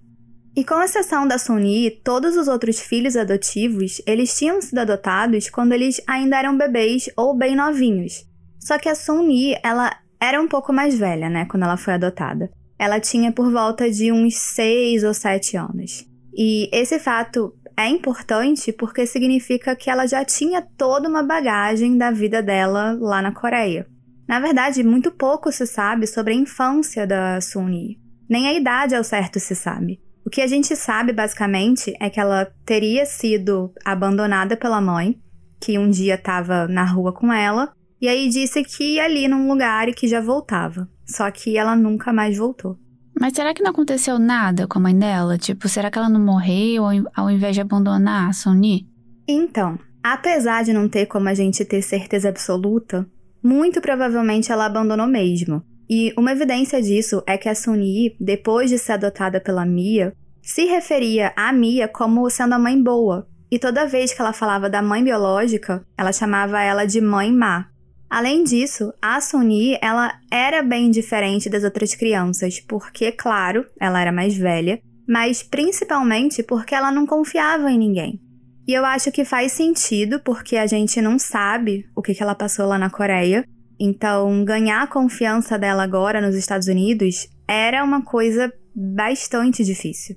E 0.55 0.63
com 0.63 0.81
exceção 0.83 1.27
da 1.27 1.39
Sony, 1.39 1.89
todos 2.03 2.37
os 2.37 2.47
outros 2.47 2.79
filhos 2.79 3.15
adotivos, 3.15 4.01
eles 4.05 4.37
tinham 4.37 4.61
sido 4.61 4.77
adotados 4.77 5.49
quando 5.49 5.73
eles 5.73 5.99
ainda 6.07 6.37
eram 6.37 6.55
bebês 6.55 7.09
ou 7.17 7.35
bem 7.35 7.55
novinhos. 7.55 8.23
Só 8.59 8.77
que 8.77 8.87
a 8.87 8.93
Sony, 8.93 9.55
ela 9.63 9.91
era 10.21 10.39
um 10.39 10.47
pouco 10.47 10.71
mais 10.71 10.97
velha, 10.97 11.27
né, 11.27 11.45
quando 11.45 11.63
ela 11.63 11.75
foi 11.75 11.95
adotada. 11.95 12.51
Ela 12.77 12.99
tinha 12.99 13.31
por 13.31 13.51
volta 13.51 13.89
de 13.89 14.11
uns 14.11 14.35
6 14.35 15.03
ou 15.03 15.13
7 15.13 15.57
anos. 15.57 16.05
E 16.35 16.69
esse 16.71 16.99
fato 16.99 17.53
é 17.75 17.87
importante 17.87 18.71
porque 18.71 19.07
significa 19.07 19.75
que 19.75 19.89
ela 19.89 20.05
já 20.05 20.23
tinha 20.23 20.61
toda 20.77 21.09
uma 21.09 21.23
bagagem 21.23 21.97
da 21.97 22.11
vida 22.11 22.43
dela 22.43 22.95
lá 22.99 23.21
na 23.21 23.33
Coreia. 23.33 23.87
Na 24.27 24.39
verdade, 24.39 24.83
muito 24.83 25.11
pouco 25.11 25.51
se 25.51 25.65
sabe 25.65 26.05
sobre 26.05 26.33
a 26.33 26.37
infância 26.37 27.05
da 27.05 27.41
Suni. 27.41 27.99
Nem 28.29 28.47
a 28.47 28.53
idade 28.53 28.95
ao 28.95 29.03
certo 29.03 29.39
se 29.39 29.55
sabe. 29.55 29.99
O 30.25 30.29
que 30.29 30.41
a 30.41 30.47
gente 30.47 30.75
sabe 30.75 31.11
basicamente 31.11 31.93
é 31.99 32.09
que 32.09 32.19
ela 32.19 32.51
teria 32.65 33.05
sido 33.05 33.71
abandonada 33.83 34.55
pela 34.55 34.79
mãe, 34.79 35.19
que 35.59 35.77
um 35.77 35.89
dia 35.89 36.15
estava 36.15 36.67
na 36.67 36.85
rua 36.85 37.11
com 37.11 37.31
ela, 37.31 37.73
e 37.99 38.07
aí 38.07 38.29
disse 38.29 38.63
que 38.63 38.95
ia 38.95 39.05
ali 39.05 39.27
num 39.27 39.47
lugar 39.47 39.87
e 39.89 39.93
que 39.93 40.07
já 40.07 40.21
voltava. 40.21 40.89
Só 41.05 41.29
que 41.29 41.57
ela 41.57 41.75
nunca 41.75 42.13
mais 42.13 42.37
voltou. 42.37 42.77
Mas 43.19 43.33
será 43.33 43.53
que 43.53 43.61
não 43.61 43.71
aconteceu 43.71 44.17
nada 44.17 44.67
com 44.67 44.79
a 44.79 44.81
mãe 44.81 44.97
dela? 44.97 45.37
Tipo, 45.37 45.69
será 45.69 45.91
que 45.91 45.97
ela 45.97 46.09
não 46.09 46.19
morreu 46.19 46.83
ao 47.15 47.29
invés 47.29 47.55
de 47.55 47.61
abandonar 47.61 48.29
a 48.29 48.33
Sony? 48.33 48.87
Então, 49.27 49.77
apesar 50.01 50.63
de 50.63 50.73
não 50.73 50.89
ter 50.89 51.05
como 51.05 51.29
a 51.29 51.33
gente 51.33 51.63
ter 51.63 51.81
certeza 51.81 52.29
absoluta, 52.29 53.07
muito 53.41 53.81
provavelmente 53.81 54.51
ela 54.51 54.65
abandonou 54.65 55.07
mesmo. 55.07 55.63
E 55.89 56.13
uma 56.17 56.31
evidência 56.31 56.81
disso 56.81 57.21
é 57.27 57.37
que 57.37 57.49
a 57.49 57.55
Suni, 57.55 58.15
depois 58.19 58.69
de 58.69 58.77
ser 58.77 58.93
adotada 58.93 59.39
pela 59.39 59.65
Mia, 59.65 60.13
se 60.41 60.65
referia 60.65 61.33
a 61.35 61.51
Mia 61.51 61.87
como 61.87 62.29
sendo 62.29 62.53
a 62.53 62.59
mãe 62.59 62.81
boa, 62.81 63.27
e 63.51 63.59
toda 63.59 63.85
vez 63.85 64.13
que 64.13 64.21
ela 64.21 64.33
falava 64.33 64.69
da 64.69 64.81
mãe 64.81 65.03
biológica, 65.03 65.85
ela 65.97 66.11
chamava 66.11 66.61
ela 66.61 66.85
de 66.85 66.99
mãe 66.99 67.31
má. 67.31 67.67
Além 68.09 68.43
disso, 68.43 68.93
a 69.01 69.19
Suni, 69.21 69.77
ela 69.81 70.19
era 70.31 70.61
bem 70.61 70.89
diferente 70.89 71.49
das 71.49 71.63
outras 71.63 71.95
crianças, 71.95 72.59
porque, 72.59 73.11
claro, 73.11 73.65
ela 73.79 74.01
era 74.01 74.11
mais 74.11 74.35
velha, 74.35 74.81
mas 75.07 75.43
principalmente 75.43 76.43
porque 76.43 76.75
ela 76.75 76.91
não 76.91 77.05
confiava 77.05 77.71
em 77.71 77.77
ninguém. 77.77 78.19
E 78.67 78.73
eu 78.73 78.85
acho 78.85 79.11
que 79.11 79.25
faz 79.25 79.51
sentido, 79.51 80.19
porque 80.19 80.55
a 80.55 80.65
gente 80.65 81.01
não 81.01 81.19
sabe 81.19 81.85
o 81.95 82.01
que 82.01 82.15
ela 82.21 82.33
passou 82.33 82.65
lá 82.65 82.77
na 82.77 82.89
Coreia. 82.89 83.45
Então, 83.79 84.43
ganhar 84.45 84.83
a 84.83 84.87
confiança 84.87 85.57
dela 85.57 85.83
agora 85.83 86.21
nos 86.21 86.35
Estados 86.35 86.67
Unidos 86.67 87.27
era 87.47 87.83
uma 87.83 88.03
coisa 88.03 88.51
bastante 88.75 89.63
difícil. 89.63 90.15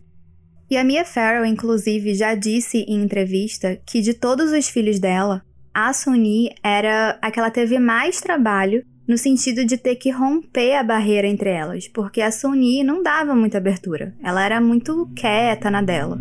E 0.71 0.77
a 0.77 0.85
Mia 0.85 1.05
Farrow, 1.05 1.45
inclusive, 1.45 2.15
já 2.15 2.35
disse 2.35 2.79
em 2.79 3.03
entrevista 3.03 3.81
que 3.87 4.01
de 4.01 4.15
todos 4.15 4.51
os 4.53 4.69
filhos 4.69 4.99
dela, 4.99 5.43
a 5.73 5.93
Suni 5.93 6.51
era 6.63 7.19
a 7.23 7.31
que 7.31 7.39
ela 7.39 7.51
teve 7.51 7.79
mais 7.79 8.21
trabalho 8.21 8.83
no 9.07 9.17
sentido 9.17 9.65
de 9.65 9.77
ter 9.77 9.95
que 9.97 10.11
romper 10.11 10.75
a 10.75 10.83
barreira 10.83 11.29
entre 11.29 11.51
elas, 11.51 11.87
porque 11.87 12.21
a 12.21 12.33
Suni 12.33 12.83
não 12.83 13.03
dava 13.03 13.35
muita 13.35 13.59
abertura. 13.59 14.13
Ela 14.23 14.45
era 14.45 14.61
muito 14.61 15.09
quieta 15.15 15.71
na 15.71 15.83
dela. 15.83 16.19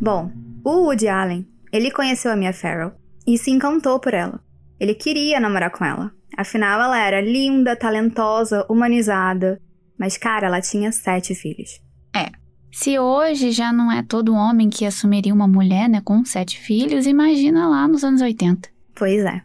Bom, 0.00 0.30
o 0.62 0.84
Woody 0.84 1.08
Allen, 1.08 1.48
ele 1.72 1.90
conheceu 1.90 2.30
a 2.30 2.36
Mia 2.36 2.52
Farrow 2.52 2.92
e 3.28 3.36
se 3.36 3.50
encantou 3.50 4.00
por 4.00 4.14
ela. 4.14 4.40
Ele 4.80 4.94
queria 4.94 5.38
namorar 5.38 5.70
com 5.70 5.84
ela. 5.84 6.10
Afinal, 6.34 6.80
ela 6.80 6.98
era 6.98 7.20
linda, 7.20 7.76
talentosa, 7.76 8.64
humanizada. 8.70 9.60
Mas, 9.98 10.16
cara, 10.16 10.46
ela 10.46 10.62
tinha 10.62 10.90
sete 10.90 11.34
filhos. 11.34 11.78
É. 12.16 12.30
Se 12.72 12.98
hoje 12.98 13.52
já 13.52 13.70
não 13.70 13.92
é 13.92 14.02
todo 14.02 14.34
homem 14.34 14.70
que 14.70 14.86
assumiria 14.86 15.34
uma 15.34 15.46
mulher, 15.46 15.90
né, 15.90 16.00
com 16.02 16.24
sete 16.24 16.58
filhos, 16.58 17.06
imagina 17.06 17.68
lá 17.68 17.86
nos 17.86 18.02
anos 18.02 18.22
80. 18.22 18.70
Pois 18.94 19.22
é. 19.22 19.42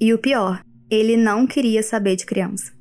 E 0.00 0.14
o 0.14 0.18
pior, 0.18 0.62
ele 0.88 1.16
não 1.16 1.44
queria 1.44 1.82
saber 1.82 2.14
de 2.14 2.26
criança. 2.26 2.72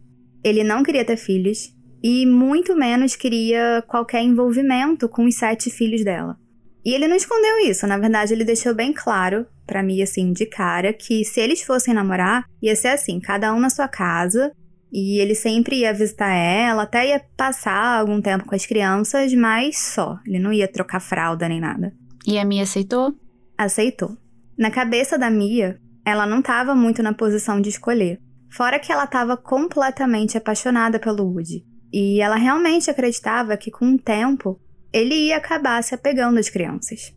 Ele 0.44 0.64
não 0.64 0.84
queria 0.84 1.06
ter 1.06 1.18
filhos 1.18 1.74
e 2.04 2.28
muito 2.28 2.76
menos 2.76 3.16
queria 3.16 3.84
qualquer 3.88 4.22
envolvimento 4.22 5.10
com 5.10 5.26
os 5.26 5.36
sete 5.36 5.72
filhos 5.72 6.04
dela. 6.04 6.38
E 6.86 6.94
ele 6.94 7.08
não 7.08 7.16
escondeu 7.16 7.60
isso, 7.60 7.88
na 7.88 7.98
verdade 7.98 8.34
ele 8.34 8.44
deixou 8.44 8.74
bem 8.76 8.92
claro 8.92 9.46
para 9.66 9.82
mim 9.82 10.02
assim 10.02 10.34
de 10.34 10.46
cara 10.46 10.92
que 10.92 11.24
se 11.24 11.40
eles 11.40 11.62
fossem 11.62 11.94
namorar, 11.94 12.46
ia 12.62 12.76
ser 12.76 12.90
assim, 12.90 13.20
cada 13.20 13.54
um 13.54 13.60
na 13.60 13.70
sua 13.70 13.88
casa, 13.88 14.52
e 14.94 15.20
ele 15.20 15.34
sempre 15.34 15.78
ia 15.78 15.94
visitar 15.94 16.32
ela, 16.32 16.84
até 16.84 17.08
ia 17.08 17.22
passar 17.36 18.00
algum 18.00 18.22
tempo 18.22 18.46
com 18.46 18.54
as 18.54 18.66
crianças, 18.66 19.34
mas 19.34 19.80
só. 19.80 20.20
Ele 20.28 20.38
não 20.38 20.54
ia 20.54 20.72
trocar 20.72 21.00
fralda 21.00 21.50
nem 21.50 21.60
nada. 21.60 21.92
E 22.28 22.38
a 22.38 22.46
Mia 22.46 22.62
aceitou? 22.62 23.16
Aceitou. 23.58 24.16
Na 24.56 24.70
cabeça 24.70 25.18
da 25.18 25.32
Mia, 25.32 25.80
ela 26.06 26.28
não 26.28 26.40
estava 26.40 26.76
muito 26.76 27.02
na 27.02 27.12
posição 27.12 27.60
de 27.60 27.70
escolher. 27.70 28.20
Fora 28.52 28.78
que 28.78 28.92
ela 28.92 29.06
estava 29.06 29.36
completamente 29.36 30.38
apaixonada 30.38 31.00
pelo 31.00 31.26
Woody. 31.26 31.66
E 31.92 32.22
ela 32.22 32.36
realmente 32.36 32.90
acreditava 32.90 33.58
que 33.58 33.72
com 33.72 33.94
o 33.94 33.98
tempo 33.98 34.60
ele 34.94 35.16
ia 35.16 35.38
acabar 35.38 35.84
se 35.84 35.96
apegando 35.96 36.38
às 36.38 36.50
crianças. 36.50 37.14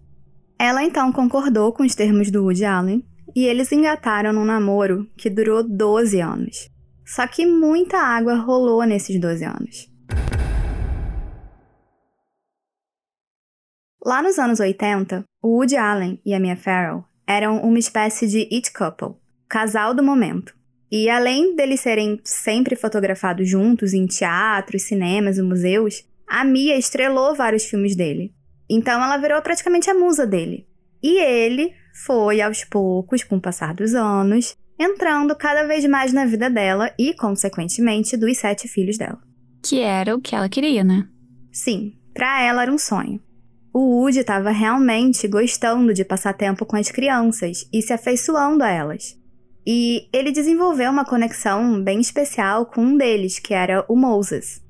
Ela 0.58 0.82
então 0.82 1.12
concordou 1.12 1.72
com 1.74 1.82
os 1.82 1.94
termos 1.94 2.30
do 2.30 2.42
Woody 2.44 2.64
Allen 2.64 3.04
e 3.34 3.44
eles 3.44 3.70
engataram 3.70 4.32
num 4.32 4.46
namoro 4.46 5.06
que 5.14 5.28
durou 5.28 5.62
12 5.62 6.18
anos. 6.20 6.70
Só 7.04 7.26
que 7.26 7.44
muita 7.44 7.98
água 7.98 8.34
rolou 8.36 8.82
nesses 8.84 9.20
12 9.20 9.44
anos. 9.44 9.92
Lá 14.02 14.22
nos 14.22 14.38
anos 14.38 14.58
80, 14.58 15.24
o 15.42 15.48
Woody 15.58 15.76
Allen 15.76 16.18
e 16.24 16.32
a 16.32 16.40
Mia 16.40 16.56
Farrow 16.56 17.04
eram 17.26 17.60
uma 17.60 17.78
espécie 17.78 18.26
de 18.26 18.48
it 18.54 18.72
couple, 18.72 19.16
casal 19.48 19.92
do 19.92 20.02
momento. 20.02 20.56
E 20.90 21.10
além 21.10 21.54
deles 21.56 21.80
serem 21.80 22.20
sempre 22.24 22.76
fotografados 22.76 23.48
juntos 23.48 23.92
em 23.92 24.06
teatros, 24.06 24.82
cinemas 24.82 25.36
e 25.36 25.42
museus, 25.42 26.04
a 26.28 26.44
Mia 26.44 26.76
estrelou 26.76 27.34
vários 27.34 27.64
filmes 27.64 27.94
dele. 27.94 28.34
Então 28.68 29.02
ela 29.02 29.16
virou 29.16 29.40
praticamente 29.42 29.88
a 29.88 29.94
musa 29.94 30.26
dele. 30.26 30.66
E 31.02 31.20
ele 31.22 31.72
foi, 32.04 32.40
aos 32.40 32.64
poucos, 32.64 33.22
com 33.22 33.36
o 33.36 33.40
passar 33.40 33.74
dos 33.74 33.94
anos, 33.94 34.56
entrando 34.78 35.34
cada 35.36 35.66
vez 35.66 35.84
mais 35.86 36.12
na 36.12 36.24
vida 36.24 36.50
dela 36.50 36.92
e, 36.98 37.14
consequentemente, 37.14 38.16
dos 38.16 38.36
sete 38.38 38.68
filhos 38.68 38.98
dela. 38.98 39.18
Que 39.62 39.80
era 39.80 40.14
o 40.14 40.20
que 40.20 40.34
ela 40.34 40.48
queria, 40.48 40.84
né? 40.84 41.08
Sim, 41.52 41.94
para 42.12 42.42
ela 42.42 42.62
era 42.62 42.72
um 42.72 42.78
sonho. 42.78 43.20
O 43.72 44.00
Woody 44.00 44.20
estava 44.20 44.50
realmente 44.50 45.28
gostando 45.28 45.92
de 45.92 46.04
passar 46.04 46.32
tempo 46.32 46.64
com 46.64 46.76
as 46.76 46.90
crianças 46.90 47.68
e 47.72 47.82
se 47.82 47.92
afeiçoando 47.92 48.64
a 48.64 48.70
elas. 48.70 49.18
E 49.66 50.08
ele 50.12 50.32
desenvolveu 50.32 50.90
uma 50.90 51.04
conexão 51.04 51.82
bem 51.82 52.00
especial 52.00 52.66
com 52.66 52.80
um 52.80 52.96
deles, 52.96 53.38
que 53.38 53.52
era 53.52 53.84
o 53.88 53.96
Moses. 53.96 54.62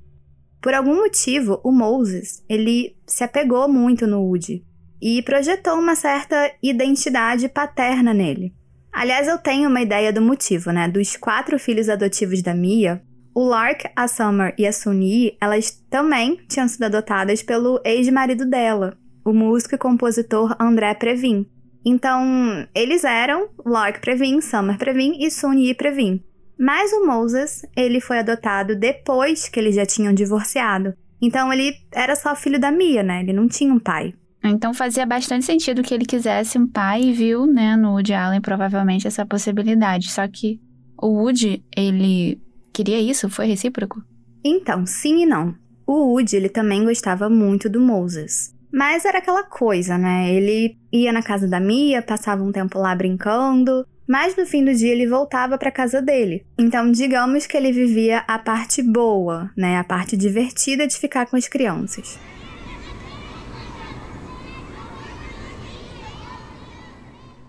Por 0.67 0.75
algum 0.75 0.97
motivo, 0.97 1.61
o 1.63 1.71
Moses, 1.71 2.43
ele 2.49 2.97
se 3.07 3.23
apegou 3.23 3.69
muito 3.69 4.05
no 4.05 4.21
Woody 4.23 4.65
e 5.01 5.23
projetou 5.23 5.75
uma 5.75 5.95
certa 5.95 6.51
identidade 6.61 7.49
paterna 7.49 8.13
nele. 8.13 8.53
Aliás, 8.93 9.29
eu 9.29 9.39
tenho 9.39 9.69
uma 9.69 9.81
ideia 9.81 10.13
do 10.13 10.21
motivo, 10.21 10.73
né? 10.73 10.89
Dos 10.89 11.17
quatro 11.17 11.57
filhos 11.57 11.89
adotivos 11.89 12.43
da 12.43 12.53
Mia, 12.53 13.01
o 13.33 13.45
Lark, 13.45 13.85
a 13.95 14.09
Summer 14.09 14.57
e 14.59 14.67
a 14.67 14.73
Suni, 14.73 15.37
elas 15.41 15.71
também 15.89 16.41
tinham 16.49 16.67
sido 16.67 16.83
adotadas 16.83 17.45
pelo 17.45 17.81
ex-marido 17.85 18.45
dela, 18.45 18.99
o 19.25 19.33
músico 19.33 19.77
e 19.77 19.79
compositor 19.79 20.57
André 20.59 20.93
Previn. 20.95 21.47
Então, 21.85 22.67
eles 22.75 23.05
eram 23.05 23.51
Lark 23.65 24.01
Previn, 24.01 24.41
Summer 24.41 24.77
Previn 24.77 25.17
e 25.25 25.31
Suni 25.31 25.73
Previn. 25.75 26.25
Mas 26.59 26.93
o 26.93 27.07
Moses, 27.07 27.63
ele 27.77 28.01
foi 28.01 28.19
adotado 28.19 28.75
depois 28.75 29.49
que 29.49 29.61
eles 29.61 29.75
já 29.75 29.85
tinham 29.85 30.15
divorciado. 30.15 30.95
Então 31.21 31.53
ele 31.53 31.73
era 31.93 32.15
só 32.17 32.35
filho 32.35 32.59
da 32.59 32.71
Mia, 32.71 33.03
né? 33.03 33.21
Ele 33.21 33.33
não 33.33 33.49
tinha 33.49 33.73
um 33.73 33.79
pai. 33.79 34.15
Então 34.45 34.73
fazia 34.73 35.05
bastante 35.05 35.45
sentido 35.45 35.83
que 35.83 35.93
ele 35.93 36.05
quisesse 36.05 36.59
um 36.59 36.67
pai 36.67 37.03
e 37.03 37.13
viu, 37.13 37.47
né, 37.47 37.75
no 37.77 37.93
Woody 37.93 38.15
Allen 38.15 38.41
provavelmente 38.41 39.07
essa 39.07 39.27
possibilidade. 39.27 40.11
Só 40.11 40.27
que 40.29 40.61
o 41.01 41.09
Woody, 41.09 41.65
ele 41.77 42.41
queria 42.73 43.01
isso? 43.01 43.29
Foi 43.29 43.47
recíproco? 43.47 44.03
Então, 44.45 44.87
sim 44.87 45.23
e 45.23 45.27
não. 45.27 45.55
O 45.87 46.13
Woody, 46.13 46.37
ele 46.37 46.49
também 46.49 46.85
gostava 46.85 47.29
muito 47.29 47.69
do 47.69 47.81
Moses. 47.81 48.55
Mas 48.73 49.05
era 49.05 49.19
aquela 49.19 49.43
coisa, 49.43 49.97
né? 49.97 50.33
Ele 50.33 50.77
ia 50.93 51.13
na 51.13 51.23
casa 51.23 51.49
da 51.49 51.59
Mia, 51.59 52.03
passava 52.03 52.43
um 52.43 52.53
tempo 52.53 52.79
lá 52.79 52.95
brincando, 52.95 53.87
mas 54.09 54.37
no 54.37 54.47
fim 54.47 54.65
do 54.65 54.75
dia 54.75 54.93
ele 54.93 55.07
voltava 55.07 55.59
para 55.59 55.71
casa 55.71 56.01
dele. 56.01 56.47
Então, 56.59 56.91
digamos 56.91 57.47
que 57.47 57.57
ele 57.57 57.73
vivia 57.73 58.19
a 58.29 58.39
parte 58.39 58.83
boa, 58.83 59.51
né, 59.57 59.79
a 59.79 59.85
parte 59.85 60.17
divertida 60.17 60.87
de 60.87 60.97
ficar 60.97 61.27
com 61.27 61.37
as 61.37 61.49
crianças. 61.49 62.19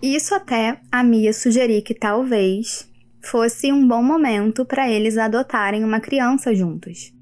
Isso 0.00 0.34
até 0.34 0.80
a 0.92 1.02
Mia 1.02 1.32
sugerir 1.32 1.82
que 1.82 1.94
talvez 1.94 2.88
fosse 3.20 3.72
um 3.72 3.86
bom 3.86 4.02
momento 4.02 4.64
para 4.64 4.88
eles 4.88 5.18
adotarem 5.18 5.84
uma 5.84 6.00
criança 6.00 6.54
juntos. 6.54 7.12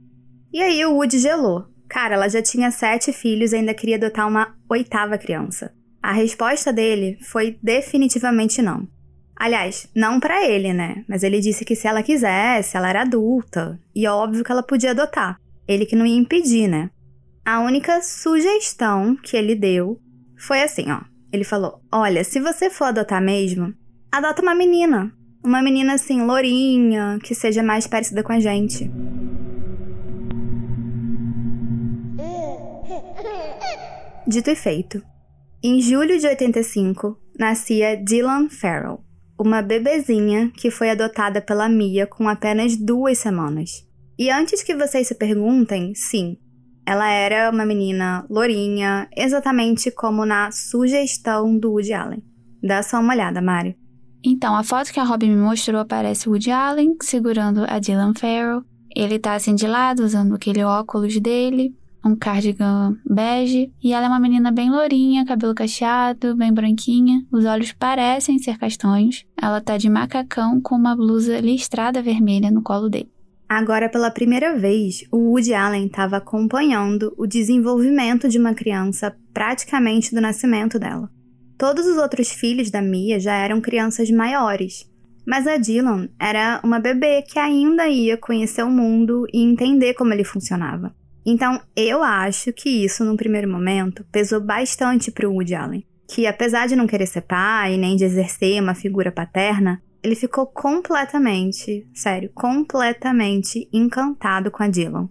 E 0.52 0.62
aí 0.62 0.84
o 0.84 0.94
Woody 0.94 1.18
gelou. 1.18 1.66
Cara, 1.88 2.14
ela 2.14 2.28
já 2.28 2.42
tinha 2.42 2.70
sete 2.70 3.12
filhos 3.12 3.52
e 3.52 3.56
ainda 3.56 3.72
queria 3.72 3.96
adotar 3.96 4.28
uma 4.28 4.54
oitava 4.68 5.16
criança. 5.16 5.72
A 6.02 6.12
resposta 6.12 6.72
dele 6.72 7.18
foi 7.22 7.58
definitivamente 7.62 8.60
não. 8.60 8.86
Aliás, 9.38 9.86
não 9.94 10.18
para 10.18 10.48
ele, 10.48 10.72
né? 10.72 11.04
Mas 11.06 11.22
ele 11.22 11.40
disse 11.40 11.64
que 11.64 11.76
se 11.76 11.86
ela 11.86 12.02
quisesse, 12.02 12.76
ela 12.76 12.88
era 12.88 13.02
adulta. 13.02 13.78
E 13.94 14.06
óbvio 14.08 14.42
que 14.42 14.50
ela 14.50 14.62
podia 14.62 14.92
adotar. 14.92 15.38
Ele 15.68 15.84
que 15.84 15.94
não 15.94 16.06
ia 16.06 16.16
impedir, 16.16 16.66
né? 16.66 16.90
A 17.44 17.60
única 17.60 18.00
sugestão 18.00 19.14
que 19.14 19.36
ele 19.36 19.54
deu 19.54 20.00
foi 20.38 20.62
assim, 20.62 20.90
ó. 20.90 21.02
Ele 21.30 21.44
falou: 21.44 21.80
Olha, 21.92 22.24
se 22.24 22.40
você 22.40 22.70
for 22.70 22.86
adotar 22.86 23.22
mesmo, 23.22 23.74
adota 24.10 24.40
uma 24.40 24.54
menina. 24.54 25.12
Uma 25.44 25.62
menina 25.62 25.94
assim, 25.94 26.22
lourinha, 26.22 27.18
que 27.22 27.34
seja 27.34 27.62
mais 27.62 27.86
parecida 27.86 28.22
com 28.22 28.32
a 28.32 28.40
gente. 28.40 28.90
Dito 34.26 34.50
e 34.50 34.56
feito. 34.56 35.02
Em 35.62 35.80
julho 35.80 36.18
de 36.18 36.26
85, 36.26 37.16
nascia 37.38 37.96
Dylan 37.96 38.48
Farrell 38.48 39.05
uma 39.38 39.62
bebezinha 39.62 40.50
que 40.56 40.70
foi 40.70 40.90
adotada 40.90 41.40
pela 41.40 41.68
Mia 41.68 42.06
com 42.06 42.28
apenas 42.28 42.76
duas 42.76 43.18
semanas. 43.18 43.86
E 44.18 44.30
antes 44.30 44.62
que 44.62 44.74
vocês 44.74 45.08
se 45.08 45.14
perguntem, 45.14 45.94
sim, 45.94 46.38
ela 46.86 47.10
era 47.10 47.50
uma 47.50 47.66
menina 47.66 48.24
lourinha, 48.30 49.08
exatamente 49.14 49.90
como 49.90 50.24
na 50.24 50.50
sugestão 50.50 51.58
do 51.58 51.72
Woody 51.72 51.92
Allen. 51.92 52.22
Dá 52.62 52.82
só 52.82 53.00
uma 53.00 53.12
olhada, 53.12 53.42
Mari. 53.42 53.76
Então, 54.24 54.56
a 54.56 54.64
foto 54.64 54.92
que 54.92 54.98
a 54.98 55.04
Robin 55.04 55.30
me 55.30 55.42
mostrou 55.42 55.80
aparece 55.80 56.28
Woody 56.28 56.50
Allen 56.50 56.96
segurando 57.02 57.64
a 57.68 57.78
Dylan 57.78 58.14
Farrell. 58.14 58.64
Ele 58.94 59.18
tá 59.18 59.34
assim 59.34 59.54
de 59.54 59.66
lado, 59.66 60.02
usando 60.02 60.34
aquele 60.34 60.64
óculos 60.64 61.20
dele, 61.20 61.74
um 62.06 62.16
cardigan 62.16 62.96
bege, 63.04 63.72
e 63.82 63.92
ela 63.92 64.06
é 64.06 64.08
uma 64.08 64.20
menina 64.20 64.50
bem 64.50 64.70
lourinha, 64.70 65.26
cabelo 65.26 65.54
cacheado, 65.54 66.36
bem 66.36 66.52
branquinha, 66.52 67.24
os 67.32 67.44
olhos 67.44 67.72
parecem 67.72 68.38
ser 68.38 68.58
castanhos. 68.58 69.24
Ela 69.40 69.60
tá 69.60 69.76
de 69.76 69.90
macacão 69.90 70.60
com 70.60 70.74
uma 70.74 70.94
blusa 70.94 71.40
listrada 71.40 72.00
vermelha 72.00 72.50
no 72.50 72.62
colo 72.62 72.88
dele. 72.88 73.10
Agora, 73.48 73.88
pela 73.88 74.10
primeira 74.10 74.58
vez, 74.58 75.04
o 75.12 75.18
Woody 75.30 75.54
Allen 75.54 75.86
estava 75.86 76.16
acompanhando 76.16 77.14
o 77.16 77.26
desenvolvimento 77.26 78.28
de 78.28 78.38
uma 78.38 78.54
criança 78.54 79.14
praticamente 79.32 80.14
do 80.14 80.20
nascimento 80.20 80.78
dela. 80.78 81.08
Todos 81.56 81.86
os 81.86 81.96
outros 81.96 82.30
filhos 82.30 82.70
da 82.70 82.82
Mia 82.82 83.20
já 83.20 83.34
eram 83.34 83.60
crianças 83.60 84.10
maiores, 84.10 84.90
mas 85.26 85.46
a 85.46 85.56
Dylan 85.56 86.08
era 86.20 86.60
uma 86.62 86.78
bebê 86.80 87.22
que 87.22 87.38
ainda 87.38 87.88
ia 87.88 88.16
conhecer 88.16 88.62
o 88.62 88.70
mundo 88.70 89.26
e 89.32 89.42
entender 89.42 89.94
como 89.94 90.12
ele 90.12 90.24
funcionava. 90.24 90.94
Então, 91.26 91.60
eu 91.74 92.04
acho 92.04 92.52
que 92.52 92.68
isso, 92.68 93.04
no 93.04 93.16
primeiro 93.16 93.50
momento, 93.50 94.06
pesou 94.12 94.40
bastante 94.40 95.10
para 95.10 95.28
o 95.28 95.32
Woody 95.32 95.56
Allen, 95.56 95.84
que 96.08 96.24
apesar 96.24 96.68
de 96.68 96.76
não 96.76 96.86
querer 96.86 97.06
ser 97.06 97.22
pai 97.22 97.76
nem 97.76 97.96
de 97.96 98.04
exercer 98.04 98.62
uma 98.62 98.76
figura 98.76 99.10
paterna, 99.10 99.82
ele 100.04 100.14
ficou 100.14 100.46
completamente, 100.46 101.84
sério, 101.92 102.30
completamente 102.32 103.68
encantado 103.72 104.52
com 104.52 104.62
a 104.62 104.68
Dylan. 104.68 105.10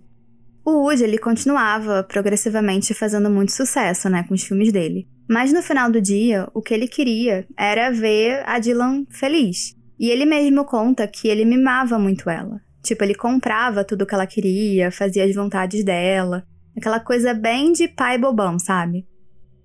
O 0.63 0.83
Woody, 0.83 1.03
ele 1.03 1.17
continuava 1.17 2.01
progressivamente 2.01 2.93
fazendo 2.93 3.29
muito 3.29 3.51
sucesso, 3.51 4.09
né, 4.09 4.23
com 4.23 4.33
os 4.33 4.43
filmes 4.43 4.71
dele. 4.71 5.07
Mas 5.29 5.51
no 5.51 5.61
final 5.61 5.91
do 5.91 5.99
dia, 5.99 6.47
o 6.53 6.61
que 6.61 6.73
ele 6.73 6.87
queria 6.87 7.45
era 7.57 7.91
ver 7.91 8.41
a 8.47 8.57
Dylan 8.57 9.05
feliz. 9.09 9.75
E 9.99 10.09
ele 10.09 10.25
mesmo 10.25 10.63
conta 10.63 11.07
que 11.07 11.27
ele 11.27 11.43
mimava 11.43 11.99
muito 11.99 12.29
ela. 12.29 12.61
Tipo, 12.85 13.03
ele 13.03 13.15
comprava 13.15 13.83
tudo 13.83 14.05
que 14.05 14.13
ela 14.13 14.27
queria, 14.27 14.91
fazia 14.91 15.25
as 15.25 15.33
vontades 15.33 15.83
dela. 15.83 16.45
Aquela 16.77 16.99
coisa 16.99 17.33
bem 17.33 17.71
de 17.71 17.87
pai 17.87 18.17
bobão, 18.17 18.59
sabe? 18.59 19.07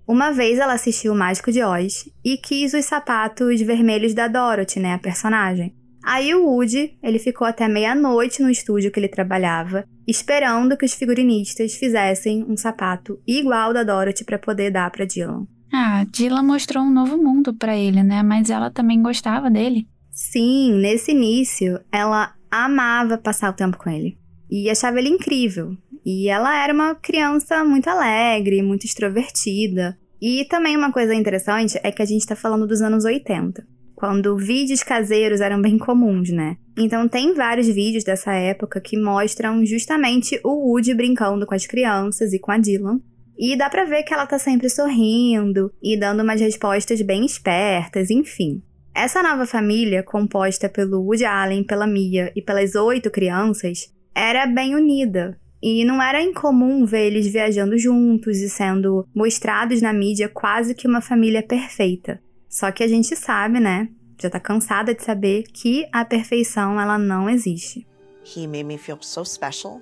Uma 0.07 0.31
vez 0.31 0.57
ela 0.57 0.73
assistiu 0.73 1.13
o 1.13 1.15
Mágico 1.15 1.51
de 1.51 1.61
Oz 1.63 2.09
e 2.25 2.35
quis 2.35 2.73
os 2.73 2.85
sapatos 2.85 3.61
vermelhos 3.61 4.15
da 4.15 4.27
Dorothy, 4.27 4.79
né, 4.79 4.93
a 4.93 4.97
personagem. 4.97 5.75
Aí 6.03 6.33
o 6.33 6.45
Woody, 6.47 6.97
ele 7.03 7.19
ficou 7.19 7.45
até 7.45 7.67
meia-noite 7.67 8.41
no 8.41 8.49
estúdio 8.49 8.91
que 8.91 8.99
ele 8.99 9.07
trabalhava, 9.07 9.85
esperando 10.07 10.75
que 10.75 10.83
os 10.85 10.95
figurinistas 10.95 11.75
fizessem 11.75 12.43
um 12.49 12.57
sapato 12.57 13.21
igual 13.27 13.71
da 13.71 13.83
Dorothy 13.83 14.25
para 14.25 14.39
poder 14.39 14.71
dar 14.71 14.89
para 14.89 15.05
Dylan. 15.05 15.45
Ah, 15.71 16.03
Dylan 16.09 16.41
mostrou 16.41 16.83
um 16.83 16.91
novo 16.91 17.17
mundo 17.17 17.53
para 17.53 17.77
ele, 17.77 18.01
né? 18.01 18.23
Mas 18.23 18.49
ela 18.49 18.71
também 18.71 19.01
gostava 19.01 19.47
dele. 19.49 19.87
Sim, 20.11 20.73
nesse 20.73 21.11
início, 21.11 21.79
ela 21.91 22.33
amava 22.51 23.17
passar 23.17 23.49
o 23.49 23.55
tempo 23.55 23.77
com 23.77 23.89
ele 23.89 24.19
e 24.51 24.69
achava 24.69 24.99
ele 24.99 25.07
incrível. 25.07 25.75
E 26.05 26.27
ela 26.27 26.61
era 26.61 26.73
uma 26.73 26.93
criança 26.93 27.63
muito 27.63 27.89
alegre, 27.89 28.61
muito 28.61 28.85
extrovertida. 28.85 29.97
E 30.21 30.45
também 30.45 30.75
uma 30.75 30.91
coisa 30.91 31.15
interessante 31.15 31.79
é 31.81 31.91
que 31.91 32.01
a 32.01 32.05
gente 32.05 32.21
está 32.21 32.35
falando 32.35 32.67
dos 32.67 32.81
anos 32.81 33.05
80, 33.05 33.65
quando 33.95 34.37
vídeos 34.37 34.83
caseiros 34.83 35.41
eram 35.41 35.61
bem 35.61 35.77
comuns, 35.77 36.29
né? 36.29 36.57
Então 36.77 37.07
tem 37.07 37.33
vários 37.33 37.67
vídeos 37.67 38.03
dessa 38.03 38.33
época 38.33 38.81
que 38.81 38.97
mostram 38.97 39.65
justamente 39.65 40.39
o 40.43 40.71
Woody 40.71 40.93
brincando 40.93 41.45
com 41.45 41.55
as 41.55 41.65
crianças 41.65 42.33
e 42.33 42.39
com 42.39 42.51
a 42.51 42.57
Dylan. 42.57 42.99
E 43.37 43.55
dá 43.55 43.69
pra 43.69 43.85
ver 43.85 44.03
que 44.03 44.13
ela 44.13 44.27
tá 44.27 44.37
sempre 44.37 44.69
sorrindo 44.69 45.71
e 45.81 45.97
dando 45.97 46.21
umas 46.21 46.39
respostas 46.39 47.01
bem 47.01 47.25
espertas, 47.25 48.11
enfim. 48.11 48.61
Essa 48.93 49.23
nova 49.23 49.45
família, 49.45 50.03
composta 50.03 50.67
pelo 50.67 51.01
Woody 51.01 51.23
Allen, 51.23 51.63
pela 51.63 51.87
Mia 51.87 52.31
e 52.35 52.41
pelas 52.41 52.75
oito 52.75 53.09
crianças, 53.09 53.93
era 54.13 54.45
bem 54.45 54.75
unida. 54.75 55.39
E 55.63 55.85
não 55.85 56.01
era 56.01 56.21
incomum 56.21 56.85
ver 56.85 57.07
eles 57.07 57.27
viajando 57.27 57.77
juntos 57.77 58.39
e 58.39 58.49
sendo 58.49 59.07
mostrados 59.15 59.81
na 59.81 59.93
mídia 59.93 60.27
quase 60.27 60.75
que 60.75 60.87
uma 60.87 61.01
família 61.01 61.41
perfeita. 61.41 62.21
Só 62.49 62.71
que 62.71 62.83
a 62.83 62.87
gente 62.87 63.15
sabe, 63.15 63.59
né? 63.59 63.87
Já 64.19 64.29
tá 64.29 64.39
cansada 64.39 64.93
de 64.93 65.03
saber 65.03 65.43
que 65.43 65.87
a 65.93 66.03
perfeição 66.03 66.79
ela 66.79 66.97
não 66.97 67.29
existe. 67.29 67.87
He 68.35 68.45
made 68.45 68.65
me 68.65 68.77
feel 68.77 68.97
so 69.01 69.23
special. 69.23 69.81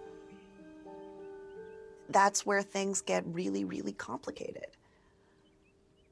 That's 2.12 2.46
where 2.46 2.64
things 2.64 3.02
get 3.06 3.24
really, 3.34 3.66
really 3.66 3.94
complicated. 3.94 4.68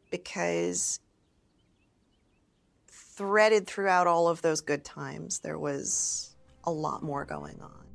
Because 0.10 1.00
threaded 3.18 3.66
throughout 3.66 4.08
all 4.08 4.30
of 4.30 4.42
those 4.42 4.62
good 4.62 4.86
times, 4.86 5.40
there 5.40 5.58
was 5.58 6.36
a 6.64 6.72
lot 6.72 7.04
more 7.04 7.26
going 7.26 7.58
on. 7.62 7.86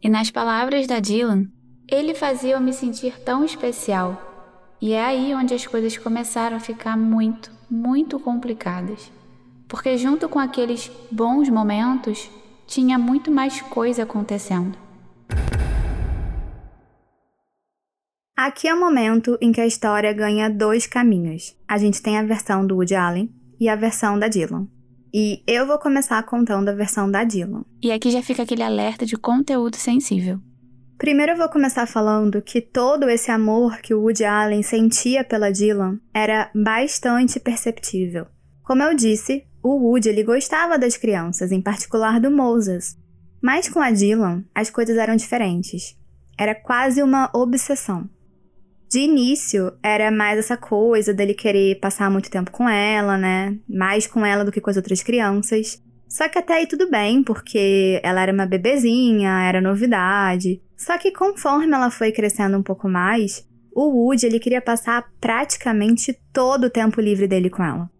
E 0.00 0.08
nas 0.08 0.30
palavras 0.30 0.86
da 0.86 1.00
Dylan, 1.00 1.50
ele 1.88 2.14
fazia 2.14 2.54
eu 2.54 2.60
me 2.60 2.72
sentir 2.72 3.18
tão 3.24 3.44
especial. 3.44 4.22
E 4.80 4.92
é 4.92 5.04
aí 5.04 5.34
onde 5.34 5.52
as 5.52 5.66
coisas 5.66 5.96
começaram 5.96 6.56
a 6.56 6.60
ficar 6.60 6.96
muito, 6.96 7.50
muito 7.68 8.20
complicadas. 8.20 9.10
Porque 9.66 9.96
junto 9.98 10.28
com 10.28 10.38
aqueles 10.38 10.90
bons 11.10 11.48
momentos, 11.48 12.30
tinha 12.66 12.98
muito 12.98 13.32
mais 13.32 13.60
coisa 13.62 14.04
acontecendo. 14.04 14.78
Aqui 18.36 18.68
é 18.68 18.74
o 18.74 18.78
momento 18.78 19.36
em 19.40 19.50
que 19.50 19.60
a 19.60 19.66
história 19.66 20.12
ganha 20.12 20.48
dois 20.48 20.86
caminhos. 20.86 21.56
A 21.66 21.78
gente 21.78 22.00
tem 22.02 22.18
a 22.18 22.22
versão 22.22 22.66
do 22.66 22.76
Woody 22.76 22.94
Allen 22.94 23.35
e 23.58 23.68
a 23.68 23.76
versão 23.76 24.18
da 24.18 24.28
Dylan. 24.28 24.66
E 25.12 25.42
eu 25.46 25.66
vou 25.66 25.78
começar 25.78 26.22
contando 26.24 26.68
a 26.68 26.74
versão 26.74 27.10
da 27.10 27.24
Dylan. 27.24 27.64
E 27.82 27.90
aqui 27.90 28.10
já 28.10 28.22
fica 28.22 28.42
aquele 28.42 28.62
alerta 28.62 29.06
de 29.06 29.16
conteúdo 29.16 29.76
sensível. 29.76 30.40
Primeiro 30.98 31.32
eu 31.32 31.36
vou 31.36 31.48
começar 31.48 31.86
falando 31.86 32.40
que 32.40 32.60
todo 32.60 33.08
esse 33.08 33.30
amor 33.30 33.78
que 33.78 33.92
o 33.92 34.00
Woody 34.00 34.24
Allen 34.24 34.62
sentia 34.62 35.22
pela 35.22 35.52
Dylan 35.52 35.98
era 36.12 36.50
bastante 36.54 37.38
perceptível. 37.38 38.26
Como 38.62 38.82
eu 38.82 38.94
disse, 38.94 39.44
o 39.62 39.76
Woody 39.76 40.08
ele 40.08 40.22
gostava 40.22 40.78
das 40.78 40.96
crianças, 40.96 41.52
em 41.52 41.60
particular 41.60 42.18
do 42.18 42.30
Moses. 42.30 42.96
Mas 43.42 43.68
com 43.68 43.80
a 43.80 43.90
Dylan, 43.90 44.44
as 44.54 44.70
coisas 44.70 44.96
eram 44.96 45.16
diferentes. 45.16 45.96
Era 46.38 46.54
quase 46.54 47.02
uma 47.02 47.30
obsessão. 47.34 48.08
De 48.96 49.02
início, 49.02 49.74
era 49.82 50.10
mais 50.10 50.38
essa 50.38 50.56
coisa 50.56 51.12
dele 51.12 51.34
querer 51.34 51.78
passar 51.80 52.10
muito 52.10 52.30
tempo 52.30 52.50
com 52.50 52.66
ela, 52.66 53.18
né? 53.18 53.54
Mais 53.68 54.06
com 54.06 54.24
ela 54.24 54.42
do 54.42 54.50
que 54.50 54.58
com 54.58 54.70
as 54.70 54.76
outras 54.78 55.02
crianças. 55.02 55.82
Só 56.08 56.26
que 56.30 56.38
até 56.38 56.54
aí 56.54 56.66
tudo 56.66 56.90
bem, 56.90 57.22
porque 57.22 58.00
ela 58.02 58.22
era 58.22 58.32
uma 58.32 58.46
bebezinha, 58.46 59.46
era 59.46 59.60
novidade. 59.60 60.62
Só 60.78 60.96
que 60.96 61.10
conforme 61.10 61.74
ela 61.74 61.90
foi 61.90 62.10
crescendo 62.10 62.56
um 62.56 62.62
pouco 62.62 62.88
mais, 62.88 63.46
o 63.70 63.82
Woody 63.82 64.24
ele 64.24 64.40
queria 64.40 64.62
passar 64.62 65.04
praticamente 65.20 66.18
todo 66.32 66.64
o 66.64 66.70
tempo 66.70 66.98
livre 66.98 67.28
dele 67.28 67.50
com 67.50 67.62
ela. 67.62 67.90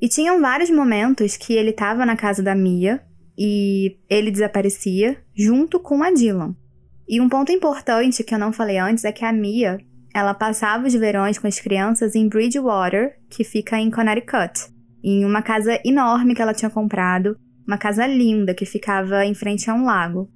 E 0.00 0.08
tinham 0.08 0.40
vários 0.40 0.70
momentos 0.70 1.36
que 1.36 1.52
ele 1.52 1.68
estava 1.68 2.06
na 2.06 2.16
casa 2.16 2.42
da 2.42 2.54
Mia 2.54 3.02
e 3.36 3.98
ele 4.08 4.30
desaparecia 4.30 5.22
junto 5.36 5.78
com 5.78 6.02
a 6.02 6.10
Dylan. 6.10 6.56
E 7.06 7.20
um 7.20 7.28
ponto 7.28 7.52
importante 7.52 8.24
que 8.24 8.34
eu 8.34 8.38
não 8.38 8.54
falei 8.54 8.78
antes 8.78 9.04
é 9.04 9.12
que 9.12 9.22
a 9.22 9.34
Mia, 9.34 9.78
ela 10.16 10.32
passava 10.32 10.86
os 10.86 10.94
verões 10.94 11.38
com 11.38 11.46
as 11.46 11.60
crianças 11.60 12.14
em 12.14 12.26
Bridgewater, 12.26 13.18
que 13.28 13.44
fica 13.44 13.78
em 13.78 13.90
Connecticut, 13.90 14.72
em 15.04 15.26
uma 15.26 15.42
casa 15.42 15.78
enorme 15.84 16.34
que 16.34 16.40
ela 16.40 16.54
tinha 16.54 16.70
comprado, 16.70 17.36
uma 17.68 17.76
casa 17.76 18.06
linda 18.06 18.54
que 18.54 18.64
ficava 18.64 19.26
em 19.26 19.34
frente 19.34 19.68
a 19.68 19.74
um 19.74 19.84
lago. 19.84 20.26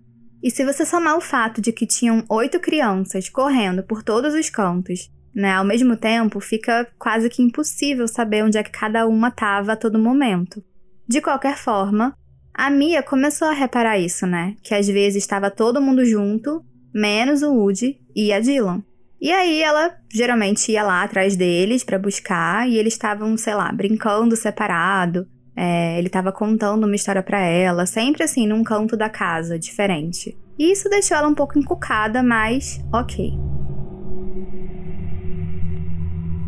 E 0.42 0.50
se 0.50 0.66
você 0.66 0.84
somar 0.84 1.16
o 1.16 1.20
fato 1.22 1.62
de 1.62 1.72
que 1.72 1.86
tinham 1.86 2.22
oito 2.28 2.60
crianças 2.60 3.30
correndo 3.30 3.82
por 3.82 4.02
todos 4.02 4.34
os 4.34 4.50
cantos, 4.50 5.10
né, 5.34 5.52
ao 5.52 5.64
mesmo 5.64 5.96
tempo, 5.96 6.40
fica 6.40 6.86
quase 6.98 7.30
que 7.30 7.40
impossível 7.40 8.06
saber 8.06 8.44
onde 8.44 8.58
é 8.58 8.62
que 8.62 8.70
cada 8.70 9.06
uma 9.06 9.28
estava 9.28 9.72
a 9.72 9.76
todo 9.76 9.98
momento. 9.98 10.62
De 11.08 11.22
qualquer 11.22 11.56
forma, 11.56 12.14
a 12.52 12.68
Mia 12.68 13.02
começou 13.02 13.48
a 13.48 13.54
reparar 13.54 13.98
isso, 13.98 14.26
né? 14.26 14.56
Que 14.62 14.74
às 14.74 14.86
vezes 14.86 15.22
estava 15.22 15.50
todo 15.50 15.80
mundo 15.80 16.04
junto, 16.04 16.62
menos 16.92 17.42
o 17.42 17.54
Woody 17.54 17.98
e 18.14 18.30
a 18.30 18.40
Dylan. 18.40 18.84
E 19.20 19.30
aí 19.30 19.62
ela 19.62 19.94
geralmente 20.10 20.72
ia 20.72 20.82
lá 20.82 21.02
atrás 21.02 21.36
deles 21.36 21.84
para 21.84 21.98
buscar 21.98 22.68
e 22.68 22.78
eles 22.78 22.94
estavam, 22.94 23.36
sei 23.36 23.54
lá, 23.54 23.70
brincando 23.70 24.34
separado. 24.34 25.28
É, 25.54 25.98
ele 25.98 26.06
estava 26.06 26.32
contando 26.32 26.84
uma 26.84 26.94
história 26.94 27.22
para 27.22 27.40
ela, 27.40 27.84
sempre 27.84 28.22
assim 28.22 28.46
num 28.46 28.64
canto 28.64 28.96
da 28.96 29.10
casa, 29.10 29.58
diferente. 29.58 30.36
E 30.58 30.72
isso 30.72 30.88
deixou 30.88 31.16
ela 31.16 31.28
um 31.28 31.34
pouco 31.34 31.58
encucada, 31.58 32.22
mas 32.22 32.82
ok. 32.92 33.32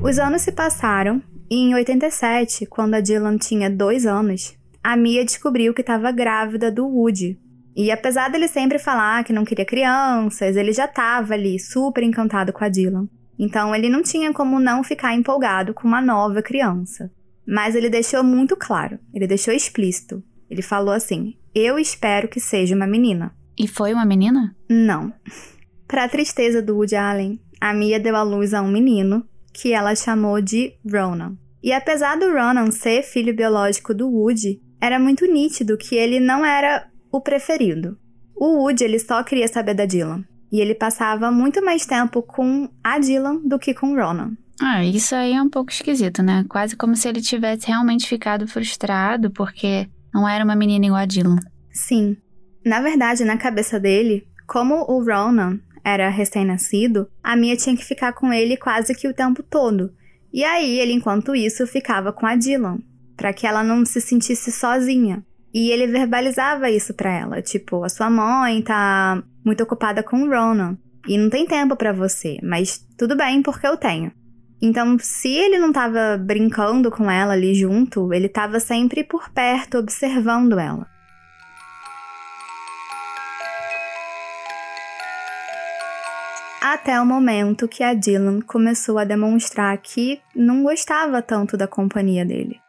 Os 0.02 0.18
anos 0.18 0.42
se 0.42 0.52
passaram 0.52 1.22
e 1.50 1.56
em 1.56 1.74
87, 1.74 2.64
quando 2.64 2.94
a 2.94 3.00
Dylan 3.00 3.36
tinha 3.36 3.68
dois 3.68 4.06
anos, 4.06 4.56
a 4.82 4.96
Mia 4.96 5.24
descobriu 5.24 5.74
que 5.74 5.82
estava 5.82 6.10
grávida 6.10 6.72
do 6.72 6.86
Woody, 6.86 7.38
e 7.74 7.90
apesar 7.90 8.30
dele 8.30 8.48
sempre 8.48 8.78
falar 8.78 9.24
que 9.24 9.32
não 9.32 9.44
queria 9.44 9.64
crianças, 9.64 10.56
ele 10.56 10.72
já 10.72 10.84
estava 10.84 11.34
ali 11.34 11.58
super 11.58 12.02
encantado 12.02 12.52
com 12.52 12.64
a 12.64 12.68
Dylan. 12.68 13.08
Então 13.38 13.74
ele 13.74 13.88
não 13.88 14.02
tinha 14.02 14.32
como 14.32 14.60
não 14.60 14.84
ficar 14.84 15.14
empolgado 15.14 15.72
com 15.72 15.88
uma 15.88 16.00
nova 16.00 16.42
criança. 16.42 17.10
Mas 17.46 17.74
ele 17.74 17.90
deixou 17.90 18.22
muito 18.22 18.56
claro, 18.56 18.98
ele 19.12 19.26
deixou 19.26 19.52
explícito. 19.52 20.22
Ele 20.48 20.62
falou 20.62 20.94
assim: 20.94 21.34
Eu 21.54 21.78
espero 21.78 22.28
que 22.28 22.38
seja 22.38 22.74
uma 22.74 22.86
menina. 22.86 23.34
E 23.58 23.66
foi 23.66 23.92
uma 23.92 24.04
menina? 24.04 24.54
Não. 24.68 25.12
Para 25.88 26.04
a 26.04 26.08
tristeza 26.08 26.62
do 26.62 26.76
Woody 26.76 26.94
Allen, 26.94 27.40
a 27.60 27.74
Mia 27.74 28.00
deu 28.00 28.16
à 28.16 28.22
luz 28.22 28.54
a 28.54 28.62
um 28.62 28.70
menino 28.70 29.26
que 29.52 29.72
ela 29.72 29.94
chamou 29.94 30.40
de 30.40 30.74
Ronan. 30.90 31.36
E 31.62 31.72
apesar 31.72 32.16
do 32.16 32.32
Ronan 32.32 32.70
ser 32.70 33.02
filho 33.02 33.34
biológico 33.34 33.94
do 33.94 34.08
Woody, 34.08 34.60
era 34.80 34.98
muito 34.98 35.26
nítido 35.26 35.76
que 35.76 35.94
ele 35.94 36.18
não 36.18 36.44
era 36.44 36.88
o 37.12 37.20
preferido. 37.20 37.98
O 38.34 38.62
Woody 38.62 38.84
ele 38.84 38.98
só 38.98 39.22
queria 39.22 39.46
saber 39.46 39.74
da 39.74 39.84
Dylan. 39.84 40.24
E 40.50 40.60
ele 40.60 40.74
passava 40.74 41.30
muito 41.30 41.64
mais 41.64 41.86
tempo 41.86 42.22
com 42.22 42.68
a 42.82 42.98
Dylan 42.98 43.40
do 43.44 43.58
que 43.58 43.72
com 43.72 43.94
Ronan. 43.94 44.32
Ah, 44.60 44.84
isso 44.84 45.14
aí 45.14 45.32
é 45.32 45.42
um 45.42 45.48
pouco 45.48 45.70
esquisito, 45.70 46.22
né? 46.22 46.44
Quase 46.48 46.76
como 46.76 46.96
se 46.96 47.08
ele 47.08 47.20
tivesse 47.20 47.66
realmente 47.66 48.08
ficado 48.08 48.46
frustrado 48.46 49.30
porque 49.30 49.88
não 50.12 50.28
era 50.28 50.44
uma 50.44 50.56
menina 50.56 50.86
igual 50.86 51.00
a 51.00 51.06
Dylan. 51.06 51.36
Sim. 51.70 52.16
Na 52.64 52.80
verdade, 52.80 53.24
na 53.24 53.36
cabeça 53.36 53.78
dele, 53.80 54.26
como 54.46 54.74
o 54.88 55.02
Ronan 55.04 55.58
era 55.84 56.08
recém-nascido, 56.08 57.08
a 57.22 57.34
Mia 57.34 57.56
tinha 57.56 57.76
que 57.76 57.84
ficar 57.84 58.12
com 58.12 58.32
ele 58.32 58.56
quase 58.56 58.94
que 58.94 59.08
o 59.08 59.14
tempo 59.14 59.42
todo. 59.42 59.92
E 60.32 60.44
aí, 60.44 60.78
ele, 60.78 60.92
enquanto 60.92 61.34
isso, 61.34 61.66
ficava 61.66 62.12
com 62.12 62.26
a 62.26 62.36
Dylan, 62.36 62.78
para 63.16 63.32
que 63.32 63.46
ela 63.46 63.62
não 63.62 63.84
se 63.84 64.00
sentisse 64.00 64.52
sozinha. 64.52 65.24
E 65.54 65.70
ele 65.70 65.86
verbalizava 65.86 66.70
isso 66.70 66.94
para 66.94 67.10
ela, 67.10 67.42
tipo, 67.42 67.84
a 67.84 67.88
sua 67.88 68.08
mãe 68.08 68.62
tá 68.62 69.22
muito 69.44 69.62
ocupada 69.62 70.02
com 70.02 70.22
o 70.22 70.28
Ronan 70.28 70.78
e 71.06 71.18
não 71.18 71.28
tem 71.28 71.46
tempo 71.46 71.76
para 71.76 71.92
você, 71.92 72.38
mas 72.42 72.86
tudo 72.96 73.16
bem 73.16 73.42
porque 73.42 73.66
eu 73.66 73.76
tenho. 73.76 74.12
Então, 74.62 74.96
se 74.98 75.28
ele 75.28 75.58
não 75.58 75.68
estava 75.68 76.16
brincando 76.16 76.90
com 76.90 77.10
ela 77.10 77.32
ali 77.32 77.52
junto, 77.54 78.14
ele 78.14 78.26
estava 78.26 78.60
sempre 78.60 79.02
por 79.02 79.28
perto, 79.30 79.78
observando 79.78 80.58
ela. 80.58 80.86
Até 86.62 87.00
o 87.00 87.04
momento 87.04 87.66
que 87.66 87.82
a 87.82 87.92
Dylan 87.92 88.40
começou 88.40 88.96
a 88.98 89.04
demonstrar 89.04 89.76
que 89.78 90.20
não 90.34 90.62
gostava 90.62 91.20
tanto 91.20 91.56
da 91.56 91.66
companhia 91.66 92.24
dele. 92.24 92.61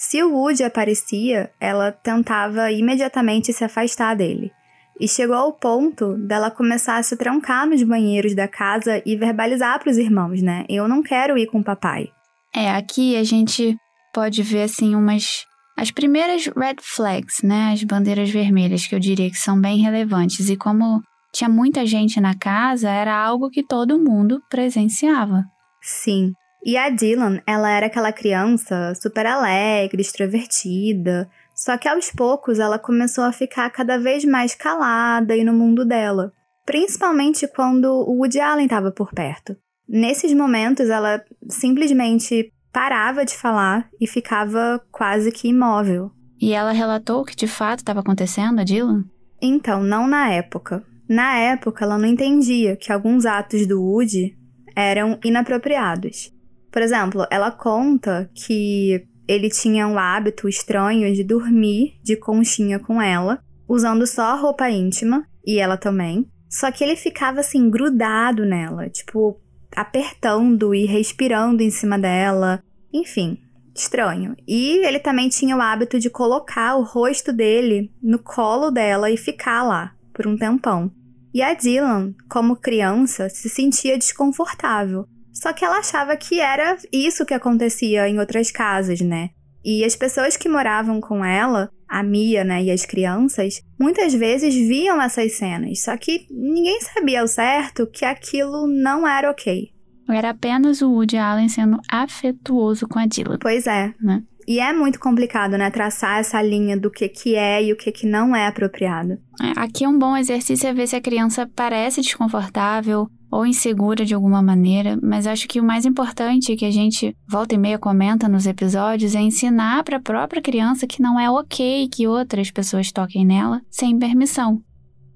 Se 0.00 0.22
o 0.22 0.32
Woody 0.32 0.64
aparecia, 0.64 1.52
ela 1.60 1.92
tentava 1.92 2.72
imediatamente 2.72 3.52
se 3.52 3.62
afastar 3.62 4.16
dele 4.16 4.50
e 4.98 5.06
chegou 5.06 5.36
ao 5.36 5.52
ponto 5.52 6.16
dela 6.26 6.50
começar 6.50 6.96
a 6.96 7.02
se 7.02 7.18
trancar 7.18 7.68
nos 7.68 7.82
banheiros 7.82 8.34
da 8.34 8.48
casa 8.48 9.02
e 9.04 9.14
verbalizar 9.14 9.78
para 9.78 9.90
os 9.90 9.98
irmãos, 9.98 10.40
né? 10.40 10.64
Eu 10.70 10.88
não 10.88 11.02
quero 11.02 11.36
ir 11.36 11.48
com 11.48 11.58
o 11.58 11.62
papai. 11.62 12.08
É, 12.56 12.70
aqui 12.70 13.14
a 13.14 13.22
gente 13.22 13.76
pode 14.14 14.42
ver 14.42 14.62
assim 14.62 14.94
umas 14.94 15.44
as 15.76 15.90
primeiras 15.90 16.46
red 16.46 16.76
flags, 16.80 17.42
né? 17.42 17.70
As 17.74 17.84
bandeiras 17.84 18.30
vermelhas 18.30 18.86
que 18.86 18.94
eu 18.94 18.98
diria 18.98 19.28
que 19.28 19.36
são 19.36 19.60
bem 19.60 19.82
relevantes 19.82 20.48
e 20.48 20.56
como 20.56 21.02
tinha 21.30 21.50
muita 21.50 21.84
gente 21.84 22.18
na 22.22 22.34
casa, 22.34 22.88
era 22.88 23.14
algo 23.14 23.50
que 23.50 23.62
todo 23.62 24.02
mundo 24.02 24.40
presenciava. 24.48 25.44
Sim. 25.82 26.32
E 26.64 26.76
a 26.76 26.90
Dylan, 26.90 27.40
ela 27.46 27.70
era 27.70 27.86
aquela 27.86 28.12
criança 28.12 28.94
super 28.94 29.24
alegre, 29.26 30.02
extrovertida, 30.02 31.28
só 31.54 31.76
que 31.76 31.88
aos 31.88 32.10
poucos 32.10 32.58
ela 32.58 32.78
começou 32.78 33.24
a 33.24 33.32
ficar 33.32 33.70
cada 33.70 33.98
vez 33.98 34.24
mais 34.24 34.54
calada 34.54 35.36
e 35.36 35.44
no 35.44 35.52
mundo 35.52 35.84
dela, 35.84 36.32
principalmente 36.66 37.48
quando 37.48 37.86
o 37.86 38.18
Woody 38.18 38.40
Allen 38.40 38.64
estava 38.64 38.90
por 38.90 39.10
perto. 39.12 39.56
Nesses 39.88 40.32
momentos 40.32 40.88
ela 40.88 41.22
simplesmente 41.48 42.52
parava 42.72 43.24
de 43.24 43.36
falar 43.36 43.88
e 44.00 44.06
ficava 44.06 44.80
quase 44.92 45.32
que 45.32 45.48
imóvel. 45.48 46.12
E 46.40 46.52
ela 46.52 46.72
relatou 46.72 47.20
o 47.20 47.24
que 47.24 47.36
de 47.36 47.46
fato 47.46 47.80
estava 47.80 48.00
acontecendo, 48.00 48.60
a 48.60 48.64
Dylan? 48.64 49.04
Então, 49.42 49.82
não 49.82 50.06
na 50.06 50.30
época. 50.30 50.82
Na 51.08 51.36
época, 51.36 51.84
ela 51.84 51.98
não 51.98 52.06
entendia 52.06 52.76
que 52.76 52.92
alguns 52.92 53.26
atos 53.26 53.66
do 53.66 53.82
Woody 53.82 54.36
eram 54.74 55.18
inapropriados. 55.24 56.32
Por 56.70 56.82
exemplo, 56.82 57.26
ela 57.30 57.50
conta 57.50 58.30
que 58.34 59.06
ele 59.26 59.48
tinha 59.48 59.86
um 59.86 59.98
hábito 59.98 60.48
estranho 60.48 61.14
de 61.14 61.22
dormir 61.22 61.94
de 62.02 62.16
conchinha 62.16 62.78
com 62.78 63.00
ela, 63.00 63.42
usando 63.68 64.06
só 64.06 64.36
roupa 64.36 64.70
íntima, 64.70 65.24
e 65.46 65.58
ela 65.58 65.76
também. 65.76 66.26
Só 66.48 66.70
que 66.70 66.82
ele 66.82 66.96
ficava 66.96 67.40
assim, 67.40 67.70
grudado 67.70 68.44
nela, 68.44 68.88
tipo, 68.88 69.40
apertando 69.74 70.74
e 70.74 70.84
respirando 70.84 71.62
em 71.62 71.70
cima 71.70 71.98
dela. 71.98 72.62
Enfim, 72.92 73.38
estranho. 73.74 74.34
E 74.46 74.84
ele 74.84 74.98
também 74.98 75.28
tinha 75.28 75.56
o 75.56 75.60
hábito 75.60 75.98
de 75.98 76.10
colocar 76.10 76.74
o 76.76 76.82
rosto 76.82 77.32
dele 77.32 77.92
no 78.02 78.18
colo 78.18 78.70
dela 78.70 79.10
e 79.10 79.16
ficar 79.16 79.62
lá 79.62 79.94
por 80.12 80.26
um 80.26 80.36
tempão. 80.36 80.90
E 81.32 81.40
a 81.40 81.54
Dylan, 81.54 82.12
como 82.28 82.56
criança, 82.56 83.28
se 83.28 83.48
sentia 83.48 83.96
desconfortável. 83.96 85.06
Só 85.32 85.52
que 85.52 85.64
ela 85.64 85.78
achava 85.78 86.16
que 86.16 86.40
era 86.40 86.76
isso 86.92 87.24
que 87.24 87.34
acontecia 87.34 88.08
em 88.08 88.18
outras 88.18 88.50
casas, 88.50 89.00
né? 89.00 89.30
E 89.64 89.84
as 89.84 89.94
pessoas 89.94 90.36
que 90.36 90.48
moravam 90.48 91.00
com 91.00 91.24
ela, 91.24 91.70
a 91.88 92.02
Mia, 92.02 92.44
né, 92.44 92.62
e 92.62 92.70
as 92.70 92.86
crianças, 92.86 93.60
muitas 93.78 94.14
vezes 94.14 94.54
viam 94.54 95.00
essas 95.02 95.32
cenas, 95.32 95.82
só 95.82 95.96
que 95.96 96.26
ninguém 96.30 96.80
sabia 96.80 97.20
ao 97.20 97.28
certo 97.28 97.86
que 97.86 98.04
aquilo 98.04 98.66
não 98.66 99.06
era 99.06 99.30
ok. 99.30 99.70
Era 100.08 100.30
apenas 100.30 100.82
o 100.82 100.90
Woody 100.90 101.16
Allen 101.16 101.48
sendo 101.48 101.78
afetuoso 101.90 102.88
com 102.88 102.98
a 102.98 103.06
Dylan. 103.06 103.38
Pois 103.40 103.66
é. 103.66 103.94
Né? 104.00 104.22
E 104.46 104.58
é 104.58 104.72
muito 104.72 104.98
complicado, 104.98 105.56
né, 105.56 105.70
traçar 105.70 106.18
essa 106.18 106.40
linha 106.42 106.76
do 106.76 106.90
que, 106.90 107.08
que 107.08 107.36
é 107.36 107.62
e 107.62 107.72
o 107.72 107.76
que, 107.76 107.92
que 107.92 108.06
não 108.06 108.34
é 108.34 108.46
apropriado. 108.46 109.18
É, 109.40 109.52
aqui 109.56 109.86
um 109.86 109.96
bom 109.96 110.16
exercício 110.16 110.68
é 110.68 110.72
ver 110.72 110.88
se 110.88 110.96
a 110.96 111.00
criança 111.00 111.48
parece 111.54 112.00
desconfortável 112.00 113.08
ou 113.30 113.46
insegura 113.46 114.04
de 114.04 114.14
alguma 114.14 114.42
maneira, 114.42 114.98
mas 115.02 115.26
acho 115.26 115.46
que 115.46 115.60
o 115.60 115.64
mais 115.64 115.86
importante 115.86 116.56
que 116.56 116.64
a 116.64 116.70
gente 116.70 117.16
volta 117.28 117.54
e 117.54 117.58
meia 117.58 117.78
comenta 117.78 118.28
nos 118.28 118.46
episódios 118.46 119.14
é 119.14 119.20
ensinar 119.20 119.84
para 119.84 119.98
a 119.98 120.02
própria 120.02 120.42
criança 120.42 120.86
que 120.86 121.00
não 121.00 121.18
é 121.18 121.30
ok 121.30 121.88
que 121.88 122.08
outras 122.08 122.50
pessoas 122.50 122.90
toquem 122.90 123.24
nela 123.24 123.62
sem 123.70 123.98
permissão. 123.98 124.60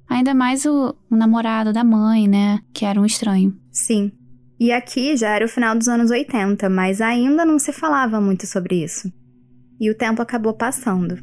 Ainda 0.08 0.34
mais 0.34 0.64
o, 0.64 0.94
o 1.10 1.16
namorado 1.16 1.72
da 1.72 1.82
mãe, 1.82 2.28
né, 2.28 2.60
que 2.72 2.84
era 2.84 3.00
um 3.00 3.06
estranho. 3.06 3.56
Sim. 3.72 4.12
E 4.60 4.70
aqui 4.70 5.16
já 5.16 5.30
era 5.30 5.44
o 5.44 5.48
final 5.48 5.76
dos 5.76 5.88
anos 5.88 6.10
80, 6.10 6.70
mas 6.70 7.00
ainda 7.00 7.44
não 7.44 7.58
se 7.58 7.72
falava 7.72 8.20
muito 8.20 8.46
sobre 8.46 8.84
isso. 8.84 9.12
E 9.80 9.90
o 9.90 9.96
tempo 9.96 10.22
acabou 10.22 10.54
passando. 10.54 11.18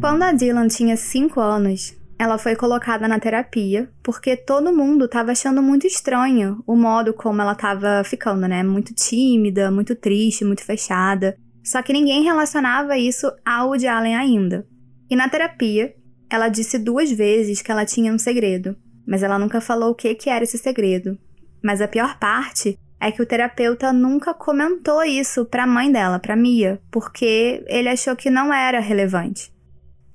Quando 0.00 0.22
a 0.22 0.32
Dylan 0.32 0.68
tinha 0.68 0.96
5 0.96 1.40
anos, 1.40 1.96
ela 2.18 2.38
foi 2.38 2.56
colocada 2.56 3.06
na 3.06 3.18
terapia 3.18 3.90
porque 4.02 4.36
todo 4.36 4.74
mundo 4.74 5.04
estava 5.04 5.32
achando 5.32 5.62
muito 5.62 5.86
estranho 5.86 6.62
o 6.66 6.74
modo 6.74 7.12
como 7.12 7.42
ela 7.42 7.52
estava 7.52 8.02
ficando, 8.04 8.48
né? 8.48 8.62
Muito 8.62 8.94
tímida, 8.94 9.70
muito 9.70 9.94
triste, 9.94 10.44
muito 10.44 10.64
fechada. 10.64 11.36
Só 11.62 11.82
que 11.82 11.92
ninguém 11.92 12.22
relacionava 12.22 12.96
isso 12.96 13.30
ao 13.44 13.68
Woody 13.68 13.86
Allen 13.86 14.16
ainda. 14.16 14.66
E 15.10 15.16
na 15.16 15.28
terapia, 15.28 15.94
ela 16.30 16.48
disse 16.48 16.78
duas 16.78 17.10
vezes 17.10 17.60
que 17.60 17.70
ela 17.70 17.84
tinha 17.84 18.12
um 18.12 18.18
segredo, 18.18 18.76
mas 19.06 19.22
ela 19.22 19.38
nunca 19.38 19.60
falou 19.60 19.90
o 19.90 19.94
que, 19.94 20.14
que 20.14 20.30
era 20.30 20.44
esse 20.44 20.58
segredo. 20.58 21.18
Mas 21.62 21.80
a 21.80 21.88
pior 21.88 22.18
parte 22.18 22.78
é 23.00 23.10
que 23.10 23.20
o 23.20 23.26
terapeuta 23.26 23.92
nunca 23.92 24.32
comentou 24.32 25.02
isso 25.04 25.44
para 25.44 25.64
a 25.64 25.66
mãe 25.66 25.92
dela, 25.92 26.18
para 26.18 26.34
Mia, 26.34 26.80
porque 26.90 27.62
ele 27.66 27.88
achou 27.88 28.16
que 28.16 28.30
não 28.30 28.52
era 28.52 28.80
relevante. 28.80 29.52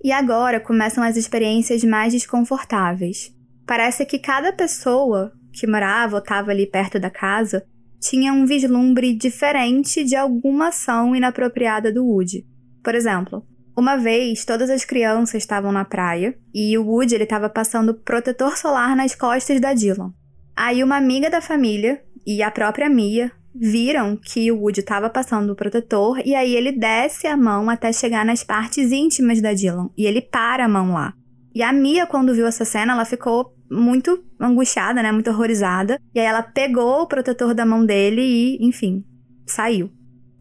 E 0.03 0.11
agora 0.11 0.59
começam 0.59 1.03
as 1.03 1.15
experiências 1.15 1.83
mais 1.83 2.11
desconfortáveis. 2.13 3.33
Parece 3.65 4.05
que 4.05 4.17
cada 4.17 4.51
pessoa 4.51 5.31
que 5.53 5.67
morava 5.67 6.15
ou 6.15 6.21
estava 6.21 6.51
ali 6.51 6.65
perto 6.65 6.99
da 6.99 7.09
casa 7.09 7.65
tinha 7.99 8.33
um 8.33 8.45
vislumbre 8.45 9.13
diferente 9.13 10.03
de 10.03 10.15
alguma 10.15 10.69
ação 10.69 11.15
inapropriada 11.15 11.93
do 11.93 12.05
Woody. 12.05 12.45
Por 12.83 12.95
exemplo, 12.95 13.45
uma 13.77 13.95
vez, 13.95 14.43
todas 14.43 14.69
as 14.69 14.83
crianças 14.83 15.35
estavam 15.35 15.71
na 15.71 15.85
praia 15.85 16.35
e 16.53 16.77
o 16.77 16.85
Woody 16.85 17.15
estava 17.15 17.47
passando 17.47 17.93
protetor 17.93 18.57
solar 18.57 18.95
nas 18.95 19.13
costas 19.13 19.61
da 19.61 19.73
Dylan. 19.73 20.13
Aí 20.55 20.83
uma 20.83 20.97
amiga 20.97 21.29
da 21.29 21.41
família 21.41 22.03
e 22.25 22.41
a 22.41 22.51
própria 22.51 22.89
Mia 22.89 23.31
viram 23.53 24.15
que 24.15 24.51
o 24.51 24.59
Woody 24.59 24.79
estava 24.79 25.09
passando 25.09 25.51
o 25.51 25.55
protetor 25.55 26.21
e 26.25 26.33
aí 26.33 26.55
ele 26.55 26.71
desce 26.71 27.27
a 27.27 27.35
mão 27.35 27.69
até 27.69 27.91
chegar 27.91 28.25
nas 28.25 28.43
partes 28.43 28.91
íntimas 28.91 29.41
da 29.41 29.53
Dylan 29.53 29.89
e 29.97 30.05
ele 30.05 30.21
para 30.21 30.65
a 30.65 30.69
mão 30.69 30.93
lá. 30.93 31.13
E 31.53 31.61
a 31.61 31.73
Mia, 31.73 32.07
quando 32.07 32.33
viu 32.33 32.47
essa 32.47 32.63
cena, 32.63 32.93
ela 32.93 33.05
ficou 33.05 33.53
muito 33.69 34.23
angustiada, 34.39 35.03
né? 35.03 35.11
Muito 35.11 35.29
horrorizada. 35.29 35.99
E 36.15 36.19
aí 36.19 36.25
ela 36.25 36.41
pegou 36.41 37.01
o 37.01 37.07
protetor 37.07 37.53
da 37.53 37.65
mão 37.65 37.85
dele 37.85 38.21
e, 38.21 38.65
enfim, 38.65 39.03
saiu. 39.45 39.91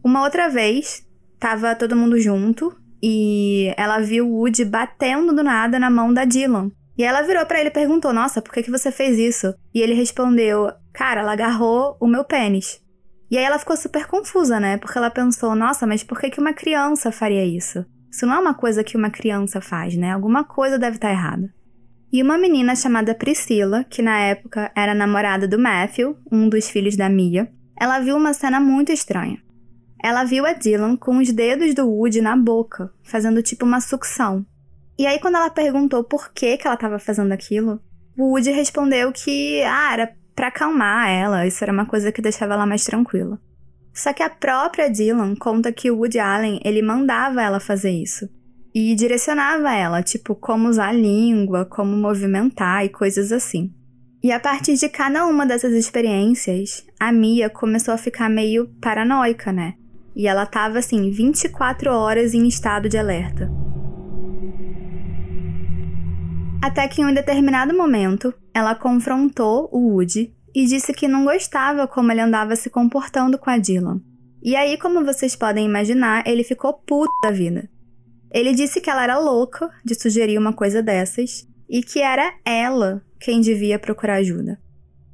Uma 0.03 0.23
outra 0.23 0.49
vez, 0.49 1.05
tava 1.39 1.75
todo 1.75 1.95
mundo 1.95 2.19
junto 2.19 2.75
e 3.03 3.73
ela 3.77 3.99
viu 3.99 4.27
o 4.27 4.39
Woody 4.39 4.65
batendo 4.65 5.33
do 5.33 5.43
nada 5.43 5.77
na 5.77 5.89
mão 5.89 6.13
da 6.13 6.25
Dylan. 6.25 6.71
E 6.97 7.03
ela 7.03 7.21
virou 7.21 7.45
para 7.45 7.59
ele 7.59 7.69
e 7.69 7.73
perguntou: 7.73 8.13
Nossa, 8.13 8.41
por 8.41 8.53
que, 8.53 8.63
que 8.63 8.71
você 8.71 8.91
fez 8.91 9.17
isso? 9.17 9.53
E 9.73 9.81
ele 9.81 9.93
respondeu: 9.93 10.71
Cara, 10.93 11.21
ela 11.21 11.33
agarrou 11.33 11.97
o 11.99 12.07
meu 12.07 12.23
pênis. 12.23 12.80
E 13.31 13.37
aí 13.37 13.45
ela 13.45 13.57
ficou 13.57 13.77
super 13.77 14.05
confusa, 14.07 14.59
né? 14.59 14.77
Porque 14.77 14.97
ela 14.97 15.09
pensou: 15.09 15.55
Nossa, 15.55 15.87
mas 15.87 16.03
por 16.03 16.19
que, 16.19 16.29
que 16.29 16.41
uma 16.41 16.51
criança 16.51 17.13
faria 17.13 17.45
isso? 17.45 17.85
Isso 18.11 18.25
não 18.25 18.35
é 18.35 18.39
uma 18.39 18.53
coisa 18.53 18.83
que 18.83 18.97
uma 18.97 19.09
criança 19.09 19.61
faz, 19.61 19.95
né? 19.95 20.11
Alguma 20.11 20.43
coisa 20.43 20.77
deve 20.77 20.97
estar 20.97 21.09
errada. 21.09 21.49
E 22.11 22.21
uma 22.21 22.37
menina 22.37 22.75
chamada 22.75 23.15
Priscila, 23.15 23.85
que 23.85 24.01
na 24.01 24.19
época 24.19 24.69
era 24.75 24.93
namorada 24.93 25.47
do 25.47 25.57
Matthew, 25.57 26.17
um 26.29 26.49
dos 26.49 26.69
filhos 26.69 26.97
da 26.97 27.07
Mia, 27.07 27.49
ela 27.79 27.99
viu 27.99 28.17
uma 28.17 28.33
cena 28.33 28.59
muito 28.59 28.91
estranha. 28.91 29.41
Ela 30.03 30.25
viu 30.25 30.45
a 30.45 30.51
Dylan 30.51 30.97
com 30.97 31.19
os 31.19 31.31
dedos 31.31 31.73
do 31.73 31.87
Woody 31.87 32.19
na 32.19 32.35
boca, 32.35 32.91
fazendo 33.01 33.41
tipo 33.41 33.65
uma 33.65 33.79
sucção. 33.79 34.45
E 34.99 35.07
aí, 35.07 35.19
quando 35.19 35.35
ela 35.35 35.49
perguntou 35.49 36.03
por 36.03 36.33
que, 36.33 36.57
que 36.57 36.67
ela 36.67 36.75
estava 36.75 36.99
fazendo 36.99 37.31
aquilo, 37.31 37.79
o 38.17 38.31
Woody 38.31 38.51
respondeu 38.51 39.13
que 39.13 39.63
ah, 39.63 39.93
era 39.93 40.20
para 40.35 40.47
acalmar 40.47 41.09
ela, 41.09 41.45
isso 41.45 41.63
era 41.63 41.73
uma 41.73 41.85
coisa 41.85 42.11
que 42.11 42.21
deixava 42.21 42.53
ela 42.53 42.65
mais 42.65 42.83
tranquila. 42.83 43.39
Só 43.93 44.13
que 44.13 44.23
a 44.23 44.29
própria 44.29 44.89
Dylan 44.89 45.35
conta 45.35 45.71
que 45.71 45.91
o 45.91 45.97
Woody 45.97 46.19
Allen 46.19 46.59
ele 46.63 46.81
mandava 46.81 47.41
ela 47.41 47.59
fazer 47.59 47.91
isso 47.91 48.29
e 48.73 48.95
direcionava 48.95 49.73
ela, 49.73 50.01
tipo, 50.01 50.33
como 50.33 50.69
usar 50.69 50.89
a 50.89 50.93
língua, 50.93 51.65
como 51.65 51.95
movimentar 51.95 52.85
e 52.85 52.89
coisas 52.89 53.31
assim. 53.31 53.73
E 54.23 54.31
a 54.31 54.39
partir 54.39 54.75
de 54.75 54.87
cada 54.87 55.25
uma 55.25 55.45
dessas 55.45 55.73
experiências, 55.73 56.85
a 56.99 57.11
Mia 57.11 57.49
começou 57.49 57.93
a 57.93 57.97
ficar 57.97 58.29
meio 58.29 58.67
paranoica, 58.79 59.51
né? 59.51 59.73
E 60.15 60.27
ela 60.27 60.45
tava 60.45 60.79
assim, 60.79 61.09
24 61.09 61.91
horas 61.91 62.33
em 62.33 62.47
estado 62.47 62.87
de 62.87 62.97
alerta. 62.97 63.51
Até 66.61 66.87
que 66.87 67.01
em 67.01 67.05
um 67.05 67.13
determinado 67.13 67.75
momento, 67.75 68.33
ela 68.53 68.75
confrontou 68.75 69.69
o 69.71 69.93
Woody 69.93 70.33
e 70.53 70.65
disse 70.65 70.93
que 70.93 71.07
não 71.07 71.25
gostava 71.25 71.87
como 71.87 72.11
ele 72.11 72.21
andava 72.21 72.55
se 72.55 72.69
comportando 72.69 73.37
com 73.37 73.49
a 73.49 73.57
Dylan. 73.57 74.01
E 74.43 74.55
aí, 74.55 74.77
como 74.77 75.05
vocês 75.05 75.35
podem 75.35 75.65
imaginar, 75.65 76.27
ele 76.27 76.43
ficou 76.43 76.73
puto 76.73 77.11
da 77.23 77.31
vida. 77.31 77.69
Ele 78.31 78.53
disse 78.53 78.81
que 78.81 78.89
ela 78.89 79.03
era 79.03 79.19
louca 79.19 79.69
de 79.85 79.93
sugerir 79.93 80.37
uma 80.37 80.53
coisa 80.53 80.81
dessas 80.81 81.47
e 81.69 81.83
que 81.83 81.99
era 81.99 82.33
ela 82.43 83.03
quem 83.19 83.39
devia 83.39 83.77
procurar 83.77 84.15
ajuda. 84.15 84.59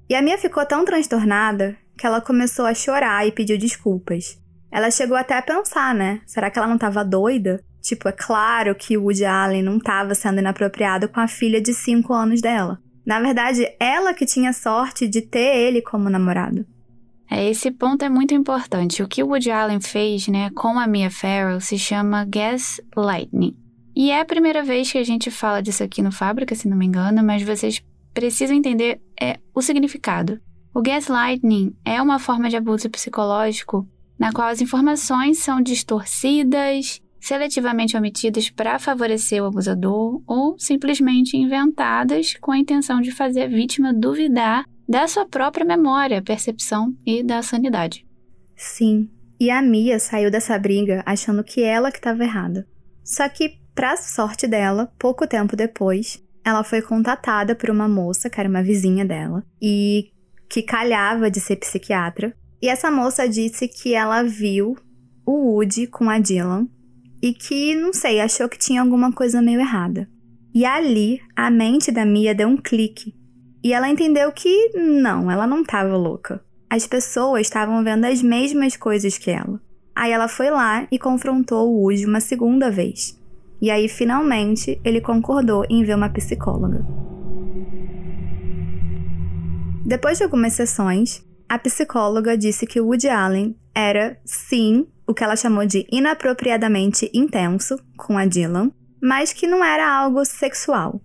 E 0.10 0.16
a 0.16 0.22
Mia 0.22 0.38
ficou 0.38 0.66
tão 0.66 0.86
transtornada 0.86 1.76
que 1.98 2.06
ela 2.06 2.22
começou 2.22 2.66
a 2.66 2.74
chorar 2.74 3.28
e 3.28 3.32
pediu 3.32 3.58
desculpas. 3.58 4.40
Ela 4.72 4.92
chegou 4.92 5.18
até 5.18 5.38
a 5.38 5.42
pensar, 5.42 5.94
né? 5.94 6.22
Será 6.26 6.50
que 6.50 6.58
ela 6.58 6.68
não 6.68 6.76
estava 6.76 7.04
doida? 7.04 7.64
Tipo, 7.82 8.08
é 8.08 8.12
claro 8.12 8.76
que 8.76 8.98
o 8.98 9.04
Woody 9.04 9.26
Allen 9.26 9.64
não 9.64 9.78
estava 9.78 10.14
sendo 10.14 10.40
inapropriado 10.40 11.10
com 11.10 11.20
a 11.20 11.28
filha 11.28 11.62
de 11.62 11.74
5 11.74 12.14
anos 12.14 12.42
dela. 12.42 12.80
Na 13.08 13.22
verdade, 13.22 13.66
ela 13.80 14.14
que 14.14 14.26
tinha 14.26 14.52
sorte 14.52 15.08
de 15.08 15.22
ter 15.22 15.56
ele 15.56 15.82
como 15.82 16.10
namorado. 16.10 16.66
É, 17.32 17.50
esse 17.50 17.72
ponto 17.72 18.04
é 18.04 18.10
muito 18.10 18.34
importante. 18.34 19.02
O 19.02 19.08
que 19.08 19.24
o 19.24 19.28
Woody 19.28 19.50
Allen 19.50 19.80
fez, 19.80 20.28
né, 20.28 20.50
com 20.50 20.78
a 20.78 20.86
Mia 20.86 21.10
Farrow 21.10 21.62
se 21.62 21.80
chama 21.80 22.26
gaslighting. 22.26 23.56
E 23.96 24.12
é 24.12 24.20
a 24.20 24.26
primeira 24.26 24.62
vez 24.62 24.92
que 24.92 24.98
a 24.98 25.06
gente 25.06 25.32
fala 25.32 25.62
disso 25.62 25.86
aqui 25.86 26.02
no 26.02 26.12
Fábrica, 26.12 26.54
se 26.54 26.68
não 26.68 26.76
me 26.76 26.86
engano, 26.86 27.24
mas 27.24 27.42
vocês 27.44 27.82
precisam 28.14 28.58
entender 28.58 29.00
é, 29.20 29.40
o 29.56 29.62
significado. 29.62 30.42
O 30.76 30.82
gaslighting 30.82 31.74
é 31.86 32.02
uma 32.02 32.20
forma 32.20 32.50
de 32.50 32.58
abuso 32.58 32.90
psicológico 32.90 33.88
na 34.20 34.34
qual 34.34 34.50
as 34.50 34.60
informações 34.60 35.38
são 35.38 35.62
distorcidas, 35.62 37.02
seletivamente 37.20 37.98
omitidas 37.98 38.50
para 38.50 38.80
favorecer 38.80 39.42
o 39.44 39.48
abusador 39.48 40.22
ou 40.26 40.58
simplesmente 40.58 41.38
inventadas 41.38 42.36
com 42.40 42.52
a 42.52 42.58
intenção 42.58 43.02
de 43.02 43.12
fazer 43.12 43.44
a 43.44 43.48
vítima 43.48 43.94
duvidar 43.94 44.66
da 44.88 45.08
sua 45.08 45.26
própria 45.26 45.66
memória, 45.66 46.22
percepção 46.22 46.96
e 47.06 47.22
da 47.22 47.42
sanidade. 47.42 48.06
Sim, 48.56 49.10
e 49.40 49.52
a 49.52 49.62
Mia 49.62 50.00
saiu 50.00 50.32
dessa 50.32 50.58
briga 50.58 51.04
achando 51.06 51.44
que 51.44 51.62
ela 51.62 51.92
que 51.92 51.98
estava 51.98 52.24
errada. 52.24 52.68
Só 53.04 53.28
que, 53.30 53.60
para 53.76 53.98
sorte 53.98 54.48
dela, 54.48 54.92
pouco 54.98 55.28
tempo 55.28 55.56
depois, 55.56 56.24
ela 56.44 56.64
foi 56.64 56.82
contatada 56.82 57.54
por 57.54 57.70
uma 57.70 57.88
moça, 57.88 58.30
que 58.30 58.40
era 58.40 58.50
uma 58.50 58.64
vizinha 58.64 59.06
dela, 59.06 59.44
e 59.62 60.12
que 60.50 60.64
calhava 60.64 61.30
de 61.30 61.40
ser 61.40 61.58
psiquiatra. 61.58 62.34
E 62.62 62.70
essa 62.70 62.90
moça 62.90 63.28
disse 63.28 63.68
que 63.68 63.94
ela 63.94 64.24
viu 64.24 64.76
o 65.26 65.52
Woody 65.52 65.88
com 65.88 66.10
a 66.10 66.20
Dylan 66.20 66.68
e 67.22 67.34
que, 67.34 67.76
não 67.76 67.94
sei, 67.94 68.20
achou 68.20 68.48
que 68.48 68.58
tinha 68.58 68.82
alguma 68.82 69.12
coisa 69.12 69.42
meio 69.42 69.60
errada. 69.60 70.10
E 70.54 70.66
ali, 70.66 71.20
a 71.36 71.50
mente 71.50 71.92
da 71.92 72.06
Mia 72.06 72.34
deu 72.34 72.48
um 72.48 72.58
clique 72.58 73.14
e 73.64 73.74
ela 73.74 73.90
entendeu 73.90 74.32
que 74.32 74.72
não, 74.76 75.30
ela 75.30 75.46
não 75.46 75.62
estava 75.62 75.96
louca. 75.98 76.44
As 76.70 76.86
pessoas 76.86 77.42
estavam 77.42 77.84
vendo 77.84 78.06
as 78.06 78.22
mesmas 78.22 78.76
coisas 78.76 79.18
que 79.18 79.32
ela. 79.32 79.60
Aí 79.96 80.12
ela 80.12 80.28
foi 80.28 80.50
lá 80.50 80.88
e 80.92 81.00
confrontou 81.00 81.68
o 81.68 81.82
Woody 81.82 82.06
uma 82.06 82.20
segunda 82.20 82.70
vez. 82.70 83.20
E 83.62 83.72
aí, 83.72 83.90
finalmente, 83.90 84.80
ele 84.84 85.02
concordou 85.02 85.66
em 85.70 85.84
ver 85.84 85.96
uma 85.96 86.10
psicóloga. 86.10 86.86
Depois 89.86 90.18
de 90.18 90.24
algumas 90.24 90.54
sessões, 90.54 91.26
a 91.50 91.58
psicóloga 91.58 92.38
disse 92.38 92.68
que 92.68 92.80
o 92.80 92.86
Woody 92.86 93.10
Allen 93.10 93.56
era, 93.74 94.20
sim, 94.24 94.86
o 95.08 95.14
que 95.14 95.24
ela 95.24 95.36
chamou 95.36 95.66
de 95.66 95.88
inapropriadamente 95.92 97.10
intenso 97.14 97.80
com 97.96 98.18
a 98.18 98.26
Dylan, 98.26 98.72
mas 99.02 99.32
que 99.32 99.48
não 99.48 99.64
era 99.64 99.90
algo 99.90 100.26
sexual. 100.26 101.02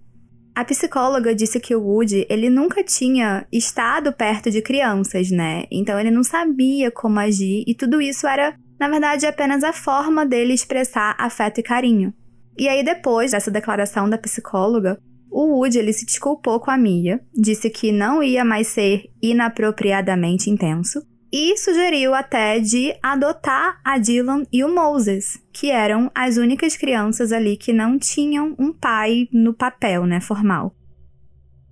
A 0.55 0.65
psicóloga 0.65 1.35
disse 1.35 1.59
que 1.59 1.75
o 1.75 1.83
Woody, 1.83 2.27
ele 2.29 2.51
nunca 2.51 2.85
tinha 2.85 3.47
estado 3.51 4.13
perto 4.13 4.51
de 4.51 4.61
crianças, 4.61 5.31
né? 5.31 5.65
Então 5.71 5.99
ele 5.99 6.11
não 6.11 6.23
sabia 6.23 6.91
como 6.91 7.19
agir 7.19 7.65
e 7.67 7.75
tudo 7.75 8.03
isso 8.03 8.27
era, 8.27 8.55
na 8.79 8.89
verdade, 8.89 9.25
apenas 9.25 9.65
a 9.65 9.73
forma 9.73 10.27
dele 10.27 10.53
expressar 10.53 11.17
afeto 11.19 11.61
e 11.61 11.63
carinho. 11.63 12.13
E 12.59 12.69
aí 12.69 12.85
depois 12.85 13.31
dessa 13.31 13.51
declaração 13.51 14.11
da 14.11 14.19
psicóloga, 14.19 14.99
o 15.31 15.55
Woody 15.55 15.79
ele 15.79 15.93
se 15.95 16.05
desculpou 16.05 16.61
com 16.61 16.71
a 16.71 16.77
Mia, 16.77 17.19
disse 17.35 17.71
que 17.71 17.91
não 17.91 18.23
ia 18.23 18.45
mais 18.45 18.67
ser 18.67 19.05
inapropriadamente 19.23 20.51
intenso 20.51 21.01
e 21.33 21.57
sugeriu 21.57 22.15
até 22.15 22.61
de 22.61 22.95
adotar 23.03 23.81
a 23.83 23.97
Dylan 23.97 24.45
e 24.53 24.63
o 24.63 24.73
Moses, 24.73 25.43
que 25.51 25.71
eram 25.71 26.11
as 26.15 26.37
únicas 26.37 26.77
crianças 26.77 27.33
ali 27.33 27.57
que 27.57 27.73
não 27.73 27.99
tinham 27.99 28.55
um 28.59 28.71
pai 28.71 29.29
no 29.33 29.55
papel, 29.55 30.05
né, 30.05 30.21
formal. 30.21 30.77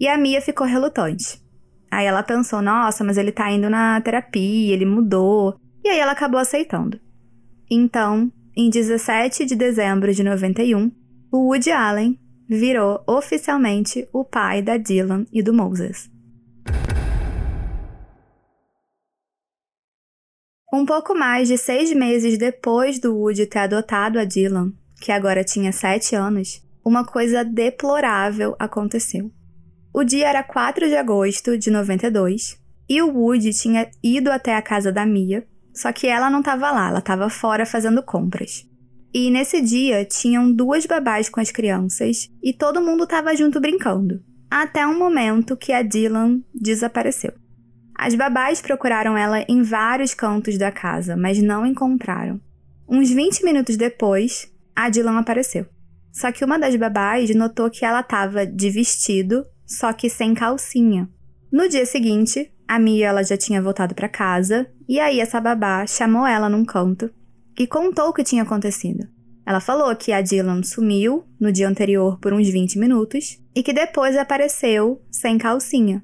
E 0.01 0.09
a 0.09 0.17
Mia 0.17 0.41
ficou 0.41 0.67
relutante. 0.67 1.39
Aí 1.91 2.07
ela 2.07 2.23
pensou: 2.23 2.63
nossa, 2.63 3.05
mas 3.05 3.19
ele 3.19 3.33
tá 3.33 3.51
indo 3.51 3.69
na 3.69 4.01
terapia, 4.01 4.73
ele 4.73 4.87
mudou. 4.87 5.61
E 5.85 5.89
aí 5.89 5.99
ela 5.99 6.13
acabou 6.13 6.41
aceitando. 6.41 6.99
Então, 7.71 8.33
em 8.57 8.71
17 8.71 9.45
de 9.45 9.55
dezembro 9.55 10.13
de 10.15 10.23
91, 10.23 10.91
o 11.31 11.49
Woody 11.49 11.71
Allen 11.71 12.19
virou 12.49 13.03
oficialmente 13.07 14.09
o 14.13 14.25
pai 14.25 14.63
da 14.63 14.77
Dylan 14.77 15.27
e 15.33 15.43
do 15.43 15.53
Moses. 15.53 16.11
Um 20.73 20.87
pouco 20.87 21.17
mais 21.17 21.49
de 21.49 21.59
seis 21.59 21.93
meses 21.93 22.39
depois 22.39 23.01
do 23.01 23.13
Woody 23.17 23.45
ter 23.45 23.59
adotado 23.59 24.21
a 24.21 24.25
Dylan, 24.25 24.73
que 25.01 25.11
agora 25.11 25.43
tinha 25.43 25.73
sete 25.73 26.15
anos, 26.15 26.63
uma 26.85 27.05
coisa 27.05 27.45
deplorável 27.45 28.55
aconteceu. 28.57 29.33
O 29.93 30.05
dia 30.05 30.29
era 30.29 30.45
4 30.45 30.87
de 30.87 30.95
agosto 30.95 31.59
de 31.59 31.73
92 31.73 32.57
e 32.89 33.03
o 33.03 33.11
Woody 33.13 33.53
tinha 33.53 33.91
ido 34.01 34.31
até 34.31 34.55
a 34.55 34.63
casa 34.63 34.93
da 34.93 35.05
Mia, 35.05 35.45
só 35.75 35.93
que 35.93 36.07
ela 36.07 36.31
não 36.31 36.39
estava 36.39 36.71
lá, 36.71 36.89
ela 36.89 37.01
estava 37.01 37.29
fora 37.29 37.67
fazendo 37.67 38.01
compras. 38.01 38.65
E 39.13 39.29
nesse 39.29 39.61
dia 39.61 40.05
tinham 40.05 40.53
duas 40.53 40.87
babás 40.87 41.29
com 41.29 41.41
as 41.41 41.51
crianças 41.51 42.31
e 42.41 42.53
todo 42.53 42.81
mundo 42.81 43.03
estava 43.03 43.35
junto 43.35 43.59
brincando, 43.59 44.23
até 44.49 44.87
um 44.87 44.97
momento 44.97 45.57
que 45.57 45.73
a 45.73 45.83
Dylan 45.83 46.41
desapareceu. 46.55 47.33
As 48.03 48.15
babás 48.15 48.63
procuraram 48.63 49.15
ela 49.15 49.45
em 49.47 49.61
vários 49.61 50.15
cantos 50.15 50.57
da 50.57 50.73
casa, 50.73 51.19
mas 51.19 51.43
não 51.43 51.67
encontraram. 51.67 52.41
Uns 52.89 53.11
20 53.11 53.45
minutos 53.45 53.77
depois, 53.77 54.51
a 54.75 54.89
Dylan 54.89 55.19
apareceu. 55.19 55.67
Só 56.11 56.33
que 56.33 56.43
uma 56.43 56.59
das 56.59 56.75
babás 56.77 57.29
notou 57.35 57.69
que 57.69 57.85
ela 57.85 58.01
estava 58.01 58.47
de 58.47 58.71
vestido, 58.71 59.45
só 59.67 59.93
que 59.93 60.09
sem 60.09 60.33
calcinha. 60.33 61.11
No 61.53 61.69
dia 61.69 61.85
seguinte, 61.85 62.51
a 62.67 62.79
Mia 62.79 63.09
ela 63.09 63.23
já 63.23 63.37
tinha 63.37 63.61
voltado 63.61 63.95
para 63.95 64.09
casa, 64.09 64.67
e 64.89 64.99
aí 64.99 65.21
essa 65.21 65.39
babá 65.39 65.87
chamou 65.87 66.27
ela 66.27 66.49
num 66.49 66.65
canto 66.65 67.11
e 67.59 67.67
contou 67.67 68.09
o 68.09 68.15
que 68.15 68.25
tinha 68.25 68.45
acontecido. 68.45 69.07
Ela 69.45 69.61
falou 69.61 69.95
que 69.95 70.11
a 70.11 70.23
Dylan 70.23 70.63
sumiu 70.63 71.25
no 71.39 71.53
dia 71.53 71.69
anterior 71.69 72.19
por 72.19 72.33
uns 72.33 72.49
20 72.49 72.79
minutos 72.79 73.39
e 73.55 73.63
que 73.63 73.75
depois 73.75 74.17
apareceu 74.17 75.03
sem 75.11 75.37
calcinha. 75.37 76.03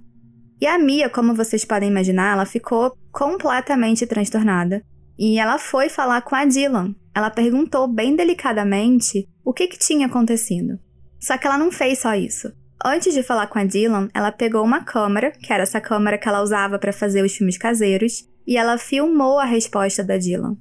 E 0.60 0.66
a 0.66 0.78
Mia, 0.78 1.10
como 1.10 1.34
vocês 1.34 1.64
podem 1.64 1.90
imaginar, 1.90 2.32
ela 2.32 2.46
ficou 2.46 2.96
completamente 3.12 4.06
transtornada. 4.06 4.82
E 5.18 5.38
ela 5.38 5.58
foi 5.58 5.88
falar 5.88 6.22
com 6.22 6.34
a 6.34 6.44
Dylan. 6.44 6.94
Ela 7.14 7.30
perguntou 7.30 7.86
bem 7.88 8.14
delicadamente 8.14 9.28
o 9.44 9.52
que, 9.52 9.66
que 9.66 9.78
tinha 9.78 10.06
acontecido. 10.06 10.78
Só 11.20 11.36
que 11.38 11.46
ela 11.46 11.58
não 11.58 11.72
fez 11.72 12.00
só 12.00 12.14
isso. 12.14 12.52
Antes 12.84 13.14
de 13.14 13.22
falar 13.22 13.46
com 13.46 13.58
a 13.58 13.64
Dylan, 13.64 14.08
ela 14.14 14.30
pegou 14.30 14.62
uma 14.62 14.84
câmera, 14.84 15.30
que 15.30 15.52
era 15.52 15.62
essa 15.62 15.80
câmera 15.80 16.18
que 16.18 16.28
ela 16.28 16.42
usava 16.42 16.78
para 16.78 16.92
fazer 16.92 17.24
os 17.24 17.34
filmes 17.34 17.56
caseiros, 17.56 18.28
e 18.46 18.56
ela 18.56 18.78
filmou 18.78 19.38
a 19.38 19.44
resposta 19.44 20.04
da 20.04 20.18
Dylan. 20.18 20.56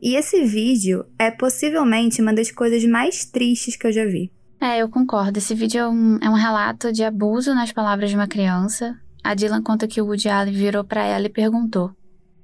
E 0.00 0.14
esse 0.14 0.44
vídeo 0.44 1.04
é 1.18 1.30
possivelmente 1.30 2.22
uma 2.22 2.32
das 2.32 2.50
coisas 2.50 2.84
mais 2.84 3.24
tristes 3.24 3.76
que 3.76 3.86
eu 3.86 3.92
já 3.92 4.04
vi. 4.04 4.30
É, 4.60 4.80
eu 4.80 4.88
concordo. 4.88 5.38
Esse 5.38 5.54
vídeo 5.54 5.80
é 5.80 5.88
um, 5.88 6.18
é 6.22 6.30
um 6.30 6.34
relato 6.34 6.92
de 6.92 7.02
abuso 7.02 7.54
nas 7.54 7.72
palavras 7.72 8.10
de 8.10 8.16
uma 8.16 8.28
criança. 8.28 8.96
A 9.26 9.34
Dylan 9.34 9.60
conta 9.60 9.88
que 9.88 10.00
o 10.00 10.06
Woody 10.06 10.28
Allen 10.28 10.54
virou 10.54 10.84
para 10.84 11.04
ela 11.04 11.26
e 11.26 11.28
perguntou: 11.28 11.90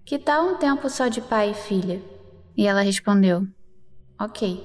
Que 0.05 0.18
tal 0.18 0.49
um 0.49 0.57
tempo 0.57 0.90
só 0.90 1.07
de 1.07 1.21
pai 1.21 1.53
e 1.53 1.55
filha? 1.55 2.03
E 2.57 2.66
ela 2.66 2.83
respondeu: 2.83 3.47
Ok. 4.18 4.61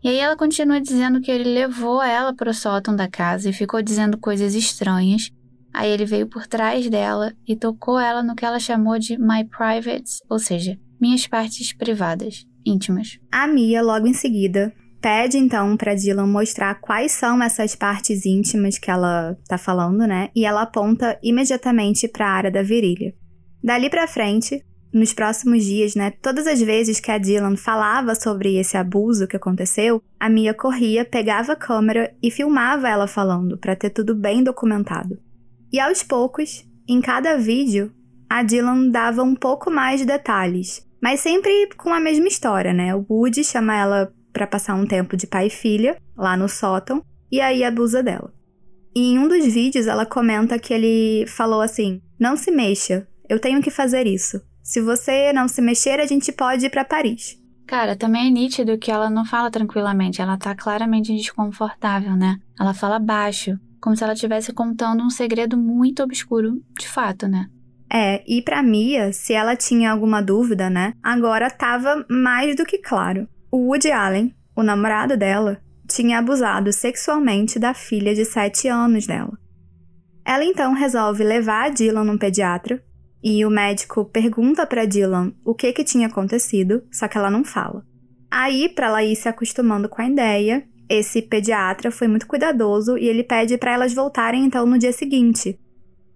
E 0.00 0.08
aí 0.08 0.18
ela 0.18 0.36
continua 0.36 0.80
dizendo 0.80 1.20
que 1.20 1.28
ele 1.28 1.52
levou 1.52 2.00
ela 2.00 2.32
para 2.32 2.50
o 2.50 2.54
sótão 2.54 2.94
da 2.94 3.08
casa 3.08 3.50
e 3.50 3.52
ficou 3.52 3.82
dizendo 3.82 4.16
coisas 4.16 4.54
estranhas. 4.54 5.32
Aí 5.74 5.90
ele 5.90 6.04
veio 6.04 6.28
por 6.28 6.46
trás 6.46 6.88
dela 6.88 7.34
e 7.44 7.56
tocou 7.56 7.98
ela 7.98 8.22
no 8.22 8.36
que 8.36 8.44
ela 8.44 8.60
chamou 8.60 8.96
de 8.96 9.18
my 9.18 9.44
privates, 9.44 10.22
ou 10.30 10.38
seja, 10.38 10.78
minhas 11.00 11.26
partes 11.26 11.72
privadas, 11.72 12.46
íntimas. 12.64 13.18
A 13.32 13.48
Mia, 13.48 13.82
logo 13.82 14.06
em 14.06 14.14
seguida, 14.14 14.72
pede 15.00 15.38
então 15.38 15.76
para 15.76 15.94
Dylan 15.94 16.26
mostrar 16.26 16.74
quais 16.76 17.12
são 17.12 17.42
essas 17.42 17.74
partes 17.74 18.26
íntimas 18.26 18.78
que 18.78 18.90
ela 18.90 19.36
tá 19.48 19.56
falando, 19.56 20.06
né? 20.06 20.30
E 20.34 20.44
ela 20.44 20.62
aponta 20.62 21.18
imediatamente 21.22 22.08
para 22.08 22.26
a 22.26 22.32
área 22.32 22.50
da 22.50 22.62
virilha. 22.62 23.14
Dali 23.62 23.90
para 23.90 24.06
frente, 24.06 24.64
nos 24.92 25.12
próximos 25.12 25.64
dias, 25.64 25.94
né, 25.94 26.10
todas 26.10 26.46
as 26.46 26.60
vezes 26.60 27.00
que 27.00 27.10
a 27.10 27.18
Dylan 27.18 27.56
falava 27.56 28.14
sobre 28.14 28.56
esse 28.56 28.76
abuso 28.76 29.26
que 29.26 29.36
aconteceu, 29.36 30.02
a 30.18 30.28
Mia 30.28 30.54
corria, 30.54 31.04
pegava 31.04 31.52
a 31.52 31.56
câmera 31.56 32.14
e 32.22 32.30
filmava 32.30 32.88
ela 32.88 33.06
falando, 33.06 33.58
para 33.58 33.76
ter 33.76 33.90
tudo 33.90 34.14
bem 34.14 34.42
documentado. 34.42 35.18
E 35.72 35.78
aos 35.78 36.02
poucos, 36.02 36.64
em 36.88 37.00
cada 37.00 37.36
vídeo, 37.36 37.92
a 38.30 38.42
Dylan 38.42 38.88
dava 38.88 39.22
um 39.22 39.34
pouco 39.34 39.70
mais 39.70 40.00
de 40.00 40.06
detalhes, 40.06 40.86
mas 41.02 41.20
sempre 41.20 41.68
com 41.76 41.92
a 41.92 42.00
mesma 42.00 42.26
história, 42.26 42.72
né? 42.72 42.94
O 42.94 43.04
Woody 43.08 43.44
chama 43.44 43.76
ela 43.76 44.12
para 44.32 44.46
passar 44.46 44.74
um 44.74 44.86
tempo 44.86 45.16
de 45.16 45.26
pai 45.26 45.46
e 45.46 45.50
filha 45.50 45.96
lá 46.16 46.36
no 46.36 46.48
sótão 46.48 47.02
e 47.30 47.40
aí 47.40 47.64
abusa 47.64 48.02
dela. 48.02 48.32
E 48.94 49.12
em 49.12 49.18
um 49.18 49.28
dos 49.28 49.52
vídeos 49.52 49.86
ela 49.86 50.06
comenta 50.06 50.58
que 50.58 50.72
ele 50.72 51.26
falou 51.26 51.60
assim: 51.60 52.00
"Não 52.18 52.36
se 52.36 52.50
mexa, 52.50 53.06
eu 53.28 53.38
tenho 53.38 53.60
que 53.60 53.70
fazer 53.70 54.06
isso. 54.06 54.40
Se 54.62 54.80
você 54.80 55.32
não 55.32 55.48
se 55.48 55.62
mexer, 55.62 56.00
a 56.00 56.06
gente 56.06 56.32
pode 56.32 56.66
ir 56.66 56.70
para 56.70 56.84
Paris. 56.84 57.38
Cara, 57.66 57.94
também 57.96 58.28
é 58.28 58.30
nítido 58.30 58.78
que 58.78 58.90
ela 58.90 59.10
não 59.10 59.26
fala 59.26 59.50
tranquilamente, 59.50 60.22
ela 60.22 60.38
tá 60.38 60.54
claramente 60.54 61.14
desconfortável, 61.14 62.16
né? 62.16 62.38
Ela 62.58 62.72
fala 62.72 62.98
baixo, 62.98 63.58
como 63.80 63.94
se 63.94 64.02
ela 64.02 64.14
estivesse 64.14 64.52
contando 64.54 65.02
um 65.02 65.10
segredo 65.10 65.56
muito 65.56 66.02
obscuro, 66.02 66.62
de 66.78 66.88
fato, 66.88 67.28
né? 67.28 67.46
É, 67.92 68.22
e 68.26 68.42
para 68.42 68.62
Mia, 68.62 69.12
se 69.12 69.32
ela 69.32 69.54
tinha 69.54 69.90
alguma 69.90 70.22
dúvida, 70.22 70.68
né? 70.68 70.92
Agora 71.02 71.50
tava 71.50 72.04
mais 72.08 72.56
do 72.56 72.64
que 72.64 72.78
claro. 72.78 73.28
O 73.50 73.68
Woody 73.68 73.90
Allen, 73.90 74.34
o 74.54 74.62
namorado 74.62 75.16
dela, 75.16 75.60
tinha 75.88 76.18
abusado 76.18 76.72
sexualmente 76.72 77.58
da 77.58 77.72
filha 77.72 78.14
de 78.14 78.24
7 78.24 78.68
anos 78.68 79.06
dela. 79.06 79.38
Ela 80.24 80.44
então 80.44 80.74
resolve 80.74 81.24
levar 81.24 81.64
a 81.64 81.68
Dylan 81.70 82.04
num 82.04 82.18
pediatra 82.18 82.84
e 83.22 83.44
o 83.46 83.50
médico 83.50 84.04
pergunta 84.04 84.66
para 84.66 84.84
Dylan 84.84 85.32
o 85.44 85.54
que 85.54 85.72
que 85.72 85.82
tinha 85.82 86.06
acontecido, 86.06 86.82
só 86.92 87.08
que 87.08 87.16
ela 87.16 87.30
não 87.30 87.42
fala. 87.42 87.82
Aí, 88.30 88.68
para 88.68 88.88
ela 88.88 89.02
ir 89.02 89.16
se 89.16 89.28
acostumando 89.28 89.88
com 89.88 90.02
a 90.02 90.06
ideia, 90.06 90.68
esse 90.86 91.22
pediatra 91.22 91.90
foi 91.90 92.06
muito 92.06 92.26
cuidadoso 92.26 92.98
e 92.98 93.06
ele 93.06 93.24
pede 93.24 93.56
para 93.56 93.72
elas 93.72 93.94
voltarem 93.94 94.44
então 94.44 94.66
no 94.66 94.78
dia 94.78 94.92
seguinte. 94.92 95.58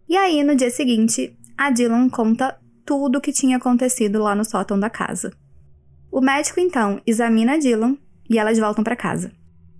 E 0.06 0.16
aí, 0.16 0.44
no 0.44 0.54
dia 0.54 0.70
seguinte, 0.70 1.34
a 1.56 1.70
Dylan 1.70 2.10
conta 2.10 2.58
tudo 2.84 3.16
o 3.16 3.20
que 3.20 3.32
tinha 3.32 3.56
acontecido 3.56 4.22
lá 4.22 4.34
no 4.34 4.44
sótão 4.44 4.78
da 4.78 4.90
casa. 4.90 5.32
O 6.12 6.20
médico 6.20 6.60
então 6.60 7.00
examina 7.06 7.58
Dylan 7.58 7.96
e 8.28 8.38
elas 8.38 8.58
voltam 8.58 8.84
para 8.84 8.94
casa. 8.94 9.32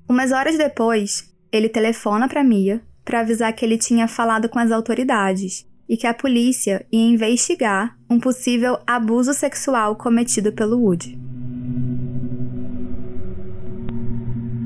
Umas 0.08 0.32
horas 0.32 0.56
depois, 0.56 1.30
ele 1.52 1.68
telefona 1.68 2.26
para 2.26 2.42
Mia 2.42 2.80
para 3.04 3.20
avisar 3.20 3.52
que 3.52 3.62
ele 3.62 3.76
tinha 3.76 4.08
falado 4.08 4.48
com 4.48 4.58
as 4.58 4.72
autoridades 4.72 5.66
e 5.86 5.94
que 5.94 6.06
a 6.06 6.14
polícia 6.14 6.86
ia 6.90 7.10
investigar 7.10 7.98
um 8.08 8.18
possível 8.18 8.78
abuso 8.86 9.34
sexual 9.34 9.94
cometido 9.94 10.52
pelo 10.52 10.78
Woody. 10.78 11.18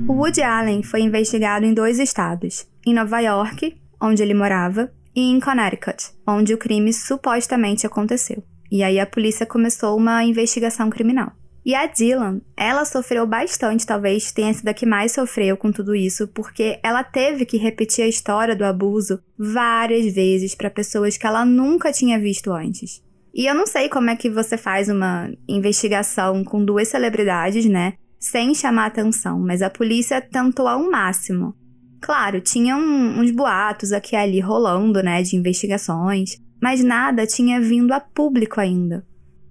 O 0.08 0.12
Woody 0.12 0.42
Allen 0.42 0.84
foi 0.84 1.00
investigado 1.00 1.66
em 1.66 1.74
dois 1.74 1.98
estados, 1.98 2.64
em 2.86 2.94
Nova 2.94 3.18
York, 3.18 3.76
onde 4.00 4.22
ele 4.22 4.34
morava, 4.34 4.92
e 5.16 5.20
em 5.20 5.40
Connecticut, 5.40 6.12
onde 6.24 6.54
o 6.54 6.58
crime 6.58 6.92
supostamente 6.92 7.84
aconteceu. 7.84 8.40
E 8.70 8.84
aí 8.84 9.00
a 9.00 9.06
polícia 9.06 9.44
começou 9.44 9.96
uma 9.96 10.22
investigação 10.22 10.88
criminal. 10.88 11.32
E 11.66 11.74
a 11.74 11.84
Dylan, 11.84 12.40
ela 12.56 12.84
sofreu 12.84 13.26
bastante, 13.26 13.84
talvez 13.84 14.30
tenha 14.30 14.54
sido 14.54 14.68
a 14.68 14.72
que 14.72 14.86
mais 14.86 15.10
sofreu 15.10 15.56
com 15.56 15.72
tudo 15.72 15.96
isso, 15.96 16.28
porque 16.28 16.78
ela 16.80 17.02
teve 17.02 17.44
que 17.44 17.56
repetir 17.56 18.04
a 18.04 18.08
história 18.08 18.54
do 18.54 18.64
abuso 18.64 19.20
várias 19.36 20.14
vezes 20.14 20.54
para 20.54 20.70
pessoas 20.70 21.16
que 21.16 21.26
ela 21.26 21.44
nunca 21.44 21.90
tinha 21.90 22.20
visto 22.20 22.52
antes. 22.52 23.02
E 23.34 23.46
eu 23.46 23.52
não 23.52 23.66
sei 23.66 23.88
como 23.88 24.08
é 24.10 24.14
que 24.14 24.30
você 24.30 24.56
faz 24.56 24.88
uma 24.88 25.28
investigação 25.48 26.44
com 26.44 26.64
duas 26.64 26.86
celebridades, 26.86 27.66
né? 27.66 27.94
Sem 28.16 28.54
chamar 28.54 28.86
atenção, 28.86 29.40
mas 29.40 29.60
a 29.60 29.68
polícia 29.68 30.20
tentou 30.20 30.68
ao 30.68 30.88
máximo. 30.88 31.52
Claro, 32.00 32.40
tinha 32.40 32.76
um, 32.76 33.18
uns 33.18 33.32
boatos 33.32 33.90
aqui 33.90 34.14
e 34.14 34.18
ali 34.18 34.38
rolando, 34.38 35.02
né, 35.02 35.20
de 35.20 35.34
investigações, 35.34 36.36
mas 36.62 36.84
nada 36.84 37.26
tinha 37.26 37.60
vindo 37.60 37.90
a 37.90 37.98
público 37.98 38.60
ainda. 38.60 39.04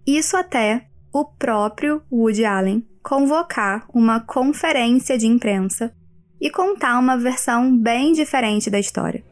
Isso 0.08 0.38
até 0.38 0.88
o 1.16 1.24
próprio 1.24 2.02
Woody 2.12 2.44
Allen 2.44 2.86
convocar 3.02 3.86
uma 3.94 4.20
conferência 4.20 5.18
de 5.18 5.26
imprensa 5.26 5.96
e 6.42 6.50
contar 6.50 7.00
uma 7.00 7.18
versão 7.18 7.74
bem 7.78 8.12
diferente 8.12 8.70
da 8.70 8.78
história. 8.78 9.24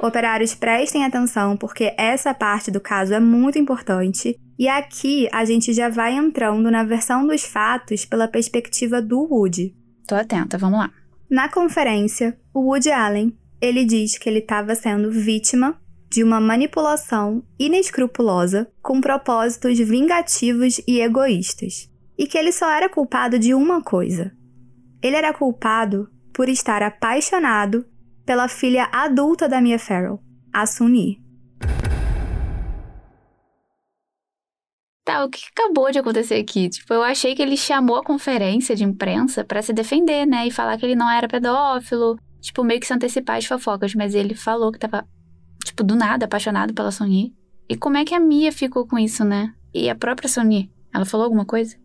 Operários, 0.00 0.54
prestem 0.54 1.04
atenção 1.04 1.56
porque 1.56 1.92
essa 1.98 2.32
parte 2.32 2.70
do 2.70 2.80
caso 2.80 3.12
é 3.12 3.18
muito 3.18 3.58
importante 3.58 4.38
e 4.56 4.68
aqui 4.68 5.28
a 5.32 5.44
gente 5.44 5.72
já 5.72 5.88
vai 5.88 6.12
entrando 6.12 6.70
na 6.70 6.84
versão 6.84 7.26
dos 7.26 7.44
fatos 7.44 8.04
pela 8.04 8.28
perspectiva 8.28 9.02
do 9.02 9.26
Woody. 9.28 9.74
Tô 10.06 10.14
atenta, 10.14 10.56
vamos 10.56 10.78
lá. 10.78 10.90
Na 11.28 11.48
conferência, 11.48 12.38
o 12.54 12.60
Woody 12.60 12.92
Allen 12.92 13.39
ele 13.60 13.84
diz 13.84 14.16
que 14.16 14.28
ele 14.28 14.38
estava 14.38 14.74
sendo 14.74 15.10
vítima 15.10 15.78
de 16.08 16.24
uma 16.24 16.40
manipulação 16.40 17.44
inescrupulosa 17.58 18.70
com 18.82 19.00
propósitos 19.00 19.78
vingativos 19.78 20.80
e 20.88 21.00
egoístas, 21.00 21.88
e 22.18 22.26
que 22.26 22.38
ele 22.38 22.52
só 22.52 22.70
era 22.70 22.88
culpado 22.88 23.38
de 23.38 23.54
uma 23.54 23.82
coisa. 23.82 24.32
Ele 25.02 25.14
era 25.14 25.32
culpado 25.32 26.10
por 26.32 26.48
estar 26.48 26.82
apaixonado 26.82 27.86
pela 28.24 28.48
filha 28.48 28.88
adulta 28.90 29.48
da 29.48 29.60
Mia 29.60 29.78
Farrow, 29.78 30.20
a 30.52 30.66
Sunny. 30.66 31.20
Tá, 35.04 35.24
o 35.24 35.30
que 35.30 35.40
acabou 35.56 35.90
de 35.90 35.98
acontecer 35.98 36.36
aqui? 36.36 36.68
Tipo, 36.68 36.94
eu 36.94 37.02
achei 37.02 37.34
que 37.34 37.42
ele 37.42 37.56
chamou 37.56 37.96
a 37.96 38.04
conferência 38.04 38.74
de 38.74 38.84
imprensa 38.84 39.44
para 39.44 39.62
se 39.62 39.72
defender, 39.72 40.26
né, 40.26 40.46
e 40.46 40.50
falar 40.50 40.76
que 40.76 40.86
ele 40.86 40.94
não 40.94 41.10
era 41.10 41.28
pedófilo, 41.28 42.16
tipo, 42.40 42.64
meio 42.64 42.80
que 42.80 42.86
se 42.86 42.94
antecipar 42.94 43.36
as 43.36 43.44
fofocas, 43.44 43.94
mas 43.94 44.14
ele 44.14 44.34
falou 44.34 44.72
que 44.72 44.78
tava, 44.78 45.06
tipo, 45.64 45.84
do 45.84 45.94
nada 45.94 46.24
apaixonado 46.24 46.74
pela 46.74 46.90
Sony. 46.90 47.34
E 47.68 47.76
como 47.76 47.96
é 47.96 48.04
que 48.04 48.14
a 48.14 48.20
Mia 48.20 48.52
ficou 48.52 48.86
com 48.86 48.98
isso, 48.98 49.24
né? 49.24 49.54
E 49.72 49.88
a 49.88 49.94
própria 49.94 50.28
Sony, 50.28 50.70
ela 50.92 51.04
falou 51.04 51.24
alguma 51.24 51.44
coisa? 51.44 51.76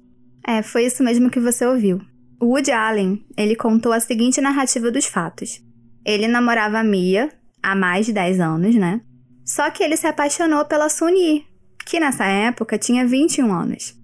É, 0.47 0.61
foi 0.63 0.85
isso 0.85 1.03
mesmo 1.03 1.29
que 1.29 1.39
você 1.39 1.65
ouviu. 1.65 1.99
O 2.39 2.47
Woody 2.47 2.71
Allen, 2.71 3.25
ele 3.37 3.55
contou 3.55 3.91
a 3.91 3.99
seguinte 3.99 4.41
narrativa 4.41 4.91
dos 4.91 5.05
fatos. 5.05 5.63
Ele 6.05 6.27
namorava 6.27 6.79
a 6.79 6.83
Mia 6.83 7.31
há 7.61 7.75
mais 7.75 8.05
de 8.05 8.13
10 8.13 8.39
anos, 8.39 8.75
né? 8.75 9.01
Só 9.43 9.69
que 9.69 9.83
ele 9.83 9.97
se 9.97 10.07
apaixonou 10.07 10.65
pela 10.65 10.89
Sony, 10.89 11.45
que 11.85 11.99
nessa 11.99 12.25
época 12.25 12.77
tinha 12.77 13.07
21 13.07 13.53
anos. 13.53 13.95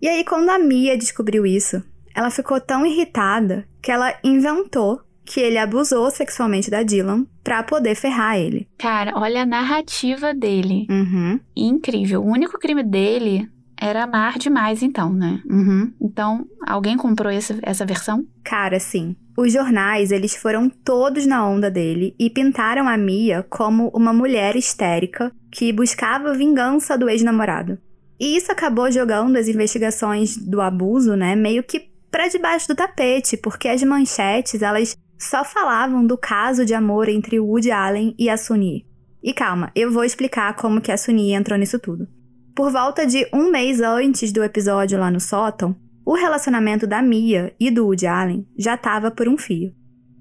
E 0.00 0.08
aí, 0.08 0.24
quando 0.24 0.48
a 0.48 0.58
Mia 0.58 0.96
descobriu 0.96 1.44
isso, 1.44 1.82
ela 2.14 2.30
ficou 2.30 2.60
tão 2.60 2.86
irritada 2.86 3.68
que 3.82 3.90
ela 3.90 4.14
inventou 4.24 5.00
que 5.28 5.40
ele 5.40 5.58
abusou 5.58 6.10
sexualmente 6.10 6.70
da 6.70 6.82
Dylan 6.82 7.26
pra 7.44 7.62
poder 7.62 7.94
ferrar 7.94 8.38
ele. 8.38 8.66
Cara, 8.78 9.12
olha 9.14 9.42
a 9.42 9.46
narrativa 9.46 10.32
dele. 10.32 10.86
Uhum. 10.88 11.38
Incrível. 11.54 12.22
O 12.22 12.30
único 12.30 12.58
crime 12.58 12.82
dele 12.82 13.46
era 13.78 14.04
amar 14.04 14.38
demais, 14.38 14.82
então, 14.82 15.12
né? 15.12 15.42
Uhum. 15.48 15.92
Então, 16.00 16.46
alguém 16.66 16.96
comprou 16.96 17.30
essa, 17.30 17.58
essa 17.62 17.84
versão? 17.84 18.26
Cara, 18.42 18.80
sim. 18.80 19.14
Os 19.36 19.52
jornais, 19.52 20.10
eles 20.10 20.34
foram 20.34 20.68
todos 20.68 21.26
na 21.26 21.46
onda 21.46 21.70
dele 21.70 22.14
e 22.18 22.30
pintaram 22.30 22.88
a 22.88 22.96
Mia 22.96 23.46
como 23.48 23.88
uma 23.94 24.12
mulher 24.12 24.56
histérica 24.56 25.30
que 25.52 25.72
buscava 25.72 26.34
vingança 26.34 26.96
do 26.96 27.08
ex-namorado. 27.08 27.78
E 28.18 28.36
isso 28.36 28.50
acabou 28.50 28.90
jogando 28.90 29.36
as 29.36 29.46
investigações 29.46 30.36
do 30.36 30.60
abuso, 30.60 31.14
né, 31.14 31.36
meio 31.36 31.62
que 31.62 31.88
para 32.10 32.26
debaixo 32.26 32.66
do 32.66 32.74
tapete, 32.74 33.36
porque 33.36 33.68
as 33.68 33.82
manchetes, 33.82 34.62
elas 34.62 34.96
só 35.18 35.44
falavam 35.44 36.06
do 36.06 36.16
caso 36.16 36.64
de 36.64 36.74
amor 36.74 37.08
entre 37.08 37.40
Woody 37.40 37.70
Allen 37.70 38.14
e 38.18 38.30
a 38.30 38.36
Sunny. 38.36 38.86
E 39.22 39.32
calma, 39.32 39.72
eu 39.74 39.90
vou 39.90 40.04
explicar 40.04 40.54
como 40.54 40.80
que 40.80 40.92
a 40.92 40.96
Suni 40.96 41.32
entrou 41.32 41.58
nisso 41.58 41.78
tudo. 41.78 42.06
Por 42.54 42.70
volta 42.70 43.06
de 43.06 43.28
um 43.32 43.50
mês 43.50 43.80
antes 43.80 44.32
do 44.32 44.42
episódio 44.44 44.98
lá 44.98 45.10
no 45.10 45.20
sótão, 45.20 45.76
o 46.04 46.14
relacionamento 46.14 46.86
da 46.86 47.02
Mia 47.02 47.54
e 47.58 47.70
do 47.70 47.84
Woody 47.84 48.06
Allen 48.06 48.46
já 48.56 48.74
estava 48.74 49.10
por 49.10 49.28
um 49.28 49.36
fio. 49.36 49.74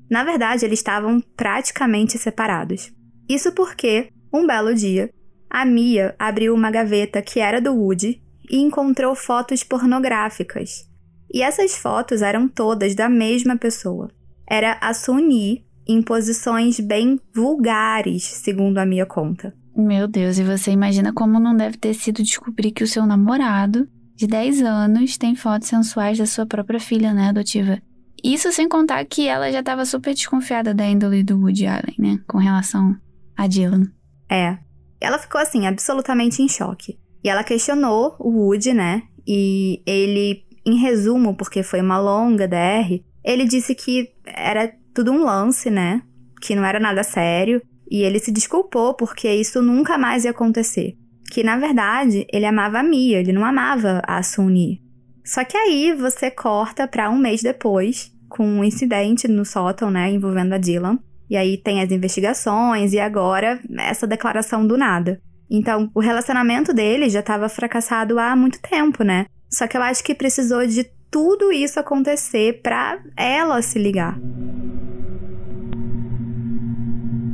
Na 0.09 0.23
verdade, 0.23 0.65
eles 0.65 0.79
estavam 0.79 1.21
praticamente 1.35 2.17
separados. 2.17 2.91
Isso 3.29 3.51
porque, 3.53 4.09
um 4.33 4.45
belo 4.45 4.73
dia, 4.73 5.09
a 5.49 5.65
Mia 5.65 6.15
abriu 6.17 6.53
uma 6.53 6.71
gaveta 6.71 7.21
que 7.21 7.39
era 7.39 7.61
do 7.61 7.73
Woody 7.73 8.21
e 8.49 8.57
encontrou 8.57 9.15
fotos 9.15 9.63
pornográficas. 9.63 10.87
E 11.33 11.41
essas 11.41 11.77
fotos 11.77 12.21
eram 12.21 12.47
todas 12.47 12.95
da 12.95 13.09
mesma 13.09 13.57
pessoa. 13.57 14.09
Era 14.49 14.77
a 14.81 14.93
Suni 14.93 15.65
em 15.87 16.01
posições 16.01 16.79
bem 16.79 17.19
vulgares, 17.33 18.23
segundo 18.23 18.77
a 18.77 18.85
Mia 18.85 19.05
conta. 19.05 19.53
Meu 19.75 20.07
Deus, 20.07 20.39
e 20.39 20.43
você 20.43 20.71
imagina 20.71 21.13
como 21.13 21.39
não 21.39 21.55
deve 21.55 21.77
ter 21.77 21.93
sido 21.93 22.23
descobrir 22.23 22.71
que 22.71 22.83
o 22.83 22.87
seu 22.87 23.05
namorado, 23.05 23.87
de 24.15 24.25
10 24.25 24.61
anos, 24.61 25.17
tem 25.17 25.35
fotos 25.35 25.67
sensuais 25.67 26.17
da 26.17 26.25
sua 26.25 26.45
própria 26.45 26.79
filha, 26.79 27.13
né, 27.13 27.29
adotiva. 27.29 27.79
Isso 28.23 28.51
sem 28.51 28.67
contar 28.67 29.05
que 29.05 29.27
ela 29.27 29.51
já 29.51 29.59
estava 29.59 29.85
super 29.85 30.13
desconfiada 30.13 30.73
da 30.73 30.87
índole 30.87 31.23
do 31.23 31.39
Woody 31.39 31.67
Allen, 31.67 31.95
né, 31.99 32.19
com 32.27 32.39
relação 32.39 32.95
a 33.37 33.45
Dylan. 33.45 33.83
É. 34.29 34.57
Ela 34.99 35.19
ficou 35.19 35.39
assim, 35.39 35.67
absolutamente 35.67 36.41
em 36.41 36.49
choque. 36.49 36.97
E 37.23 37.29
ela 37.29 37.43
questionou 37.43 38.15
o 38.19 38.29
Woody, 38.29 38.73
né? 38.73 39.03
E 39.27 39.83
ele, 39.85 40.43
em 40.65 40.79
resumo, 40.79 41.35
porque 41.35 41.61
foi 41.61 41.81
uma 41.81 41.99
longa 41.99 42.47
DR, 42.47 43.03
ele 43.24 43.45
disse 43.45 43.76
que 43.76 44.09
era 44.26 44.72
tudo 44.93 45.11
um 45.11 45.24
lance, 45.24 45.70
né? 45.70 46.01
Que 46.41 46.55
não 46.55 46.65
era 46.65 46.80
nada 46.80 47.03
sério. 47.03 47.61
E 47.89 48.01
ele 48.01 48.20
se 48.20 48.32
desculpou 48.32 48.93
porque 48.93 49.30
isso 49.30 49.61
nunca 49.61 49.97
mais 49.97 50.26
ia 50.26 50.32
acontecer. 50.32 50.95
Que 51.32 51.43
na 51.43 51.57
verdade 51.57 52.26
ele 52.32 52.45
amava 52.45 52.80
a 52.80 52.84
Mia, 52.84 53.20
ele 53.20 53.32
não 53.32 53.45
amava 53.45 54.01
a 54.05 54.22
Suni. 54.24 54.82
Só 55.24 55.43
que 55.43 55.57
aí 55.57 55.93
você 55.93 56.32
corta 56.32 56.88
para 56.88 57.09
um 57.09 57.18
mês 57.18 57.41
depois, 57.41 58.11
com 58.30 58.45
um 58.45 58.63
incidente 58.63 59.28
no 59.28 59.43
sótão, 59.43 59.91
né, 59.91 60.09
envolvendo 60.09 60.53
a 60.53 60.57
Dylan. 60.57 60.99
E 61.30 61.36
aí 61.36 61.57
tem 61.57 61.82
as 61.82 61.91
investigações 61.91 62.93
e 62.93 62.99
agora 62.99 63.59
essa 63.78 64.07
declaração 64.07 64.65
do 64.65 64.78
nada. 64.78 65.22
Então, 65.49 65.89
o 65.93 65.99
relacionamento 65.99 66.74
dele 66.74 67.09
já 67.09 67.20
estava 67.20 67.49
fracassado 67.49 68.20
há 68.20 68.36
muito 68.36 68.59
tempo, 68.61 69.03
né? 69.03 69.26
Só 69.49 69.68
que 69.68 69.78
eu 69.78 69.82
acho 69.82 70.03
que 70.03 70.13
precisou 70.13 70.65
de 70.65 70.86
tudo 71.18 71.51
isso 71.51 71.80
acontecer 71.80 72.61
para 72.61 72.99
ela 73.18 73.59
se 73.63 73.80
ligar. 73.80 74.20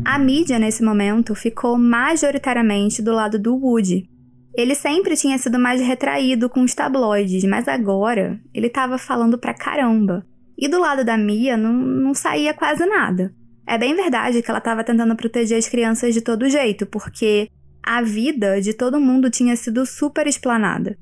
A 0.06 0.18
mídia 0.18 0.58
nesse 0.58 0.82
momento 0.82 1.36
ficou 1.36 1.78
majoritariamente 1.78 3.02
do 3.02 3.12
lado 3.12 3.38
do 3.38 3.54
Woody. 3.54 4.10
Ele 4.56 4.74
sempre 4.74 5.18
tinha 5.18 5.38
sido 5.38 5.60
mais 5.60 5.82
retraído 5.82 6.50
com 6.50 6.62
os 6.62 6.74
tabloides, 6.74 7.44
mas 7.44 7.68
agora 7.68 8.40
ele 8.54 8.68
estava 8.68 8.98
falando 8.98 9.38
pra 9.38 9.54
caramba. 9.54 10.26
E 10.58 10.70
do 10.70 10.80
lado 10.80 11.04
da 11.04 11.18
Mia 11.18 11.58
não, 11.58 11.74
não 11.74 12.14
saía 12.14 12.54
quase 12.54 12.86
nada. 12.86 13.36
É 13.68 13.78
bem 13.78 13.94
verdade 13.94 14.42
que 14.42 14.50
ela 14.50 14.60
estava 14.60 14.82
tentando 14.82 15.14
proteger 15.14 15.58
as 15.58 15.68
crianças 15.68 16.14
de 16.14 16.22
todo 16.22 16.50
jeito, 16.50 16.86
porque 16.86 17.50
a 17.86 18.02
vida 18.02 18.62
de 18.62 18.74
todo 18.74 19.02
mundo 19.02 19.30
tinha 19.30 19.58
sido 19.58 19.86
super 19.86 20.26
explanada. 20.26 20.98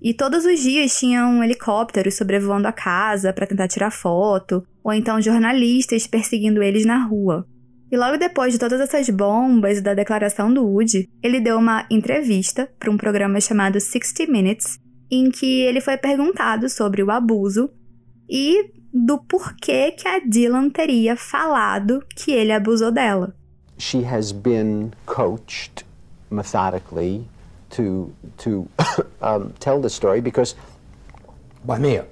E 0.00 0.14
todos 0.14 0.44
os 0.44 0.60
dias 0.60 0.96
tinham 0.96 1.42
helicópteros 1.42 2.14
sobrevoando 2.14 2.68
a 2.68 2.72
casa 2.72 3.32
para 3.32 3.46
tentar 3.46 3.66
tirar 3.66 3.90
foto, 3.90 4.64
ou 4.82 4.92
então 4.92 5.20
jornalistas 5.20 6.06
perseguindo 6.06 6.62
eles 6.62 6.84
na 6.86 7.04
rua. 7.04 7.46
E 7.90 7.96
logo 7.96 8.16
depois 8.16 8.52
de 8.52 8.58
todas 8.58 8.80
essas 8.80 9.08
bombas 9.08 9.78
e 9.78 9.80
da 9.80 9.94
declaração 9.94 10.52
do 10.52 10.64
Woody, 10.64 11.08
ele 11.22 11.40
deu 11.40 11.58
uma 11.58 11.86
entrevista 11.90 12.70
para 12.78 12.90
um 12.90 12.96
programa 12.96 13.40
chamado 13.40 13.80
60 13.80 14.30
Minutes, 14.30 14.78
em 15.10 15.30
que 15.30 15.62
ele 15.62 15.80
foi 15.80 15.96
perguntado 15.96 16.68
sobre 16.68 17.02
o 17.02 17.10
abuso 17.10 17.70
e 18.28 18.70
do 18.92 19.18
porquê 19.18 19.92
que 19.92 20.06
a 20.06 20.18
Dylan 20.20 20.68
teria 20.68 21.16
falado 21.16 22.04
que 22.14 22.30
ele 22.30 22.52
abusou 22.52 22.92
dela. 22.92 23.34
She 23.78 24.04
has 24.04 24.32
been 24.32 24.90
coached 25.06 25.84
methodically 26.30 27.24
to 27.70 28.12
to 28.38 28.68
um, 29.22 29.52
tell 29.58 29.80
the 29.80 29.88
story 29.88 30.20
because 30.20 30.54
by 31.64 31.78
Mia. 31.78 32.06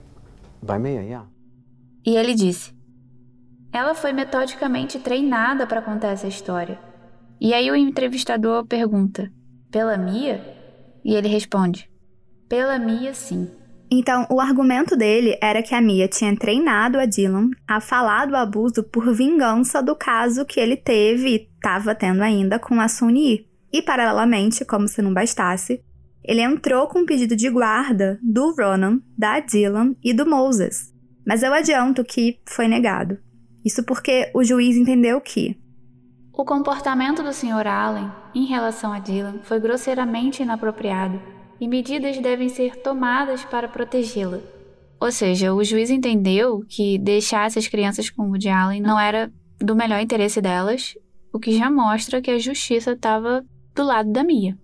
By 0.62 0.78
Mia, 0.78 1.02
yeah. 1.02 1.26
E 2.04 2.16
ele 2.16 2.34
disse: 2.34 2.72
Ela 3.72 3.94
foi 3.94 4.12
metodicamente 4.12 4.98
treinada 4.98 5.66
para 5.66 5.82
contar 5.82 6.08
essa 6.08 6.26
história. 6.26 6.78
E 7.40 7.52
aí 7.52 7.70
o 7.70 7.76
entrevistador 7.76 8.66
pergunta: 8.66 9.30
Pela 9.70 9.96
Mia? 9.96 10.40
E 11.04 11.14
ele 11.14 11.28
responde: 11.28 11.90
Pela 12.48 12.78
Mia, 12.78 13.12
sim. 13.14 13.50
Então, 13.90 14.26
o 14.30 14.40
argumento 14.40 14.96
dele 14.96 15.38
era 15.40 15.62
que 15.62 15.74
a 15.74 15.80
Mia 15.80 16.08
tinha 16.08 16.36
treinado 16.36 16.98
a 16.98 17.06
Dylan 17.06 17.50
a 17.68 17.80
falar 17.80 18.26
do 18.26 18.34
abuso 18.34 18.82
por 18.82 19.14
vingança 19.14 19.80
do 19.80 19.94
caso 19.94 20.44
que 20.44 20.58
ele 20.58 20.76
teve 20.76 21.28
e 21.28 21.48
estava 21.54 21.94
tendo 21.94 22.22
ainda 22.22 22.58
com 22.58 22.80
a 22.80 22.88
Suni. 22.88 23.46
E, 23.76 23.82
paralelamente, 23.82 24.64
como 24.64 24.88
se 24.88 25.02
não 25.02 25.12
bastasse, 25.12 25.84
ele 26.24 26.40
entrou 26.40 26.88
com 26.88 27.00
um 27.00 27.04
pedido 27.04 27.36
de 27.36 27.50
guarda 27.50 28.18
do 28.22 28.54
Ronan, 28.58 29.02
da 29.18 29.38
Dylan 29.38 29.94
e 30.02 30.14
do 30.14 30.24
Moses. 30.24 30.94
Mas 31.26 31.42
eu 31.42 31.52
adianto 31.52 32.02
que 32.02 32.40
foi 32.46 32.68
negado. 32.68 33.18
Isso 33.62 33.84
porque 33.84 34.30
o 34.34 34.42
juiz 34.42 34.78
entendeu 34.78 35.20
que 35.20 35.60
o 36.32 36.42
comportamento 36.42 37.22
do 37.22 37.34
Sr. 37.34 37.66
Allen 37.66 38.10
em 38.34 38.46
relação 38.46 38.94
a 38.94 38.98
Dylan 38.98 39.40
foi 39.42 39.60
grosseiramente 39.60 40.42
inapropriado 40.42 41.20
e 41.60 41.68
medidas 41.68 42.18
devem 42.18 42.48
ser 42.48 42.76
tomadas 42.76 43.44
para 43.44 43.68
protegê-la. 43.68 44.40
Ou 44.98 45.12
seja, 45.12 45.52
o 45.52 45.62
juiz 45.62 45.90
entendeu 45.90 46.64
que 46.66 46.96
deixar 46.96 47.46
essas 47.46 47.68
crianças 47.68 48.08
com 48.08 48.30
Woody 48.30 48.48
Allen 48.48 48.80
não 48.80 48.98
era 48.98 49.30
do 49.58 49.76
melhor 49.76 50.00
interesse 50.00 50.40
delas, 50.40 50.94
o 51.30 51.38
que 51.38 51.58
já 51.58 51.70
mostra 51.70 52.22
que 52.22 52.30
a 52.30 52.38
justiça 52.38 52.92
estava 52.92 53.44
do 53.76 53.84
lado 53.84 54.10
da 54.10 54.24
Mia. 54.24 54.58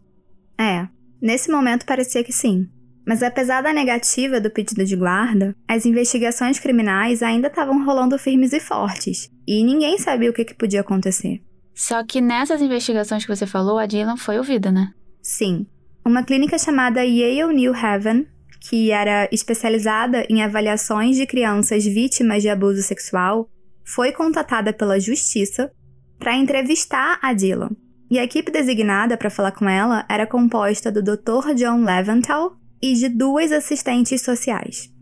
É, 0.58 0.88
nesse 1.20 1.50
momento 1.50 1.86
parecia 1.86 2.24
que 2.24 2.32
sim. 2.32 2.68
Mas 3.06 3.22
apesar 3.22 3.62
da 3.62 3.72
negativa 3.72 4.40
do 4.40 4.50
pedido 4.50 4.84
de 4.84 4.96
guarda, 4.96 5.54
as 5.68 5.84
investigações 5.84 6.58
criminais 6.58 7.22
ainda 7.22 7.48
estavam 7.48 7.84
rolando 7.84 8.18
firmes 8.18 8.52
e 8.52 8.60
fortes, 8.60 9.30
e 9.46 9.62
ninguém 9.64 9.98
sabia 9.98 10.30
o 10.30 10.32
que, 10.32 10.44
que 10.44 10.54
podia 10.54 10.80
acontecer. 10.80 11.42
Só 11.74 12.04
que 12.04 12.20
nessas 12.20 12.62
investigações 12.62 13.24
que 13.24 13.34
você 13.34 13.46
falou, 13.46 13.78
a 13.78 13.86
Dylan 13.86 14.16
foi 14.16 14.38
ouvida, 14.38 14.70
né? 14.70 14.92
Sim. 15.20 15.66
Uma 16.04 16.22
clínica 16.22 16.58
chamada 16.58 17.04
Yale 17.04 17.52
New 17.52 17.74
Haven, 17.74 18.26
que 18.60 18.92
era 18.92 19.28
especializada 19.32 20.24
em 20.30 20.42
avaliações 20.42 21.16
de 21.16 21.26
crianças 21.26 21.84
vítimas 21.84 22.42
de 22.42 22.48
abuso 22.48 22.82
sexual, 22.82 23.48
foi 23.84 24.12
contatada 24.12 24.72
pela 24.72 25.00
justiça 25.00 25.72
para 26.18 26.36
entrevistar 26.36 27.18
a 27.20 27.32
Dylan 27.32 27.70
e 28.12 28.18
a 28.18 28.24
equipe 28.24 28.52
designada 28.52 29.16
para 29.16 29.30
falar 29.30 29.52
com 29.52 29.66
ela 29.66 30.04
era 30.06 30.26
composta 30.26 30.92
do 30.92 31.02
Dr. 31.02 31.54
John 31.56 31.82
Leventhal 31.82 32.58
e 32.82 32.92
de 32.92 33.08
duas 33.08 33.50
assistentes 33.50 34.20
sociais. 34.20 34.92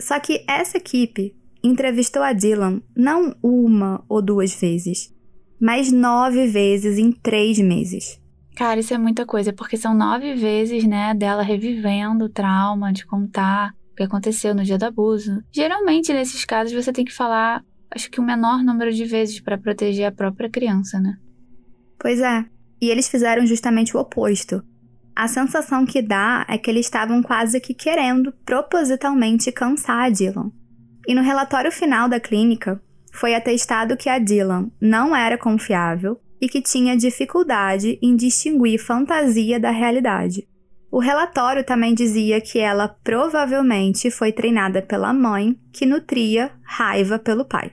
Só 0.00 0.20
que 0.20 0.44
essa 0.48 0.76
equipe 0.76 1.34
entrevistou 1.64 2.22
a 2.22 2.32
Dylan 2.32 2.80
não 2.96 3.34
uma 3.42 4.04
ou 4.08 4.22
duas 4.22 4.54
vezes, 4.54 5.12
mas 5.60 5.90
nove 5.90 6.46
vezes 6.46 6.96
em 6.96 7.10
três 7.10 7.58
meses. 7.58 8.20
Cara, 8.54 8.78
isso 8.78 8.94
é 8.94 8.98
muita 8.98 9.26
coisa, 9.26 9.52
porque 9.52 9.76
são 9.76 9.92
nove 9.92 10.36
vezes, 10.36 10.84
né, 10.84 11.12
dela 11.12 11.42
revivendo 11.42 12.26
o 12.26 12.28
trauma 12.28 12.92
de 12.92 13.04
contar 13.04 13.74
o 13.90 13.96
que 13.96 14.04
aconteceu 14.04 14.54
no 14.54 14.62
dia 14.62 14.78
do 14.78 14.84
abuso. 14.84 15.42
Geralmente, 15.50 16.12
nesses 16.12 16.44
casos, 16.44 16.72
você 16.72 16.92
tem 16.92 17.04
que 17.04 17.12
falar, 17.12 17.64
acho 17.90 18.08
que 18.08 18.20
o 18.20 18.24
menor 18.24 18.62
número 18.62 18.92
de 18.92 19.04
vezes 19.04 19.40
para 19.40 19.58
proteger 19.58 20.06
a 20.06 20.12
própria 20.12 20.48
criança, 20.48 21.00
né? 21.00 21.16
Pois 22.04 22.20
é. 22.20 22.44
E 22.82 22.90
eles 22.90 23.08
fizeram 23.08 23.46
justamente 23.46 23.96
o 23.96 24.00
oposto. 24.00 24.62
A 25.16 25.26
sensação 25.26 25.86
que 25.86 26.02
dá 26.02 26.44
é 26.46 26.58
que 26.58 26.70
eles 26.70 26.84
estavam 26.84 27.22
quase 27.22 27.58
que 27.58 27.72
querendo 27.72 28.30
propositalmente 28.44 29.50
cansar 29.50 30.04
a 30.04 30.10
Dylan. 30.10 30.52
E 31.08 31.14
no 31.14 31.22
relatório 31.22 31.72
final 31.72 32.06
da 32.06 32.20
clínica, 32.20 32.78
foi 33.10 33.34
atestado 33.34 33.96
que 33.96 34.10
a 34.10 34.18
Dylan 34.18 34.70
não 34.78 35.16
era 35.16 35.38
confiável 35.38 36.20
e 36.38 36.46
que 36.46 36.60
tinha 36.60 36.94
dificuldade 36.94 37.98
em 38.02 38.14
distinguir 38.14 38.78
fantasia 38.78 39.58
da 39.58 39.70
realidade. 39.70 40.46
O 40.90 40.98
relatório 40.98 41.64
também 41.64 41.94
dizia 41.94 42.38
que 42.38 42.58
ela 42.58 42.86
provavelmente 42.86 44.10
foi 44.10 44.30
treinada 44.30 44.82
pela 44.82 45.10
mãe, 45.14 45.58
que 45.72 45.86
nutria 45.86 46.50
raiva 46.64 47.18
pelo 47.18 47.46
pai. 47.46 47.72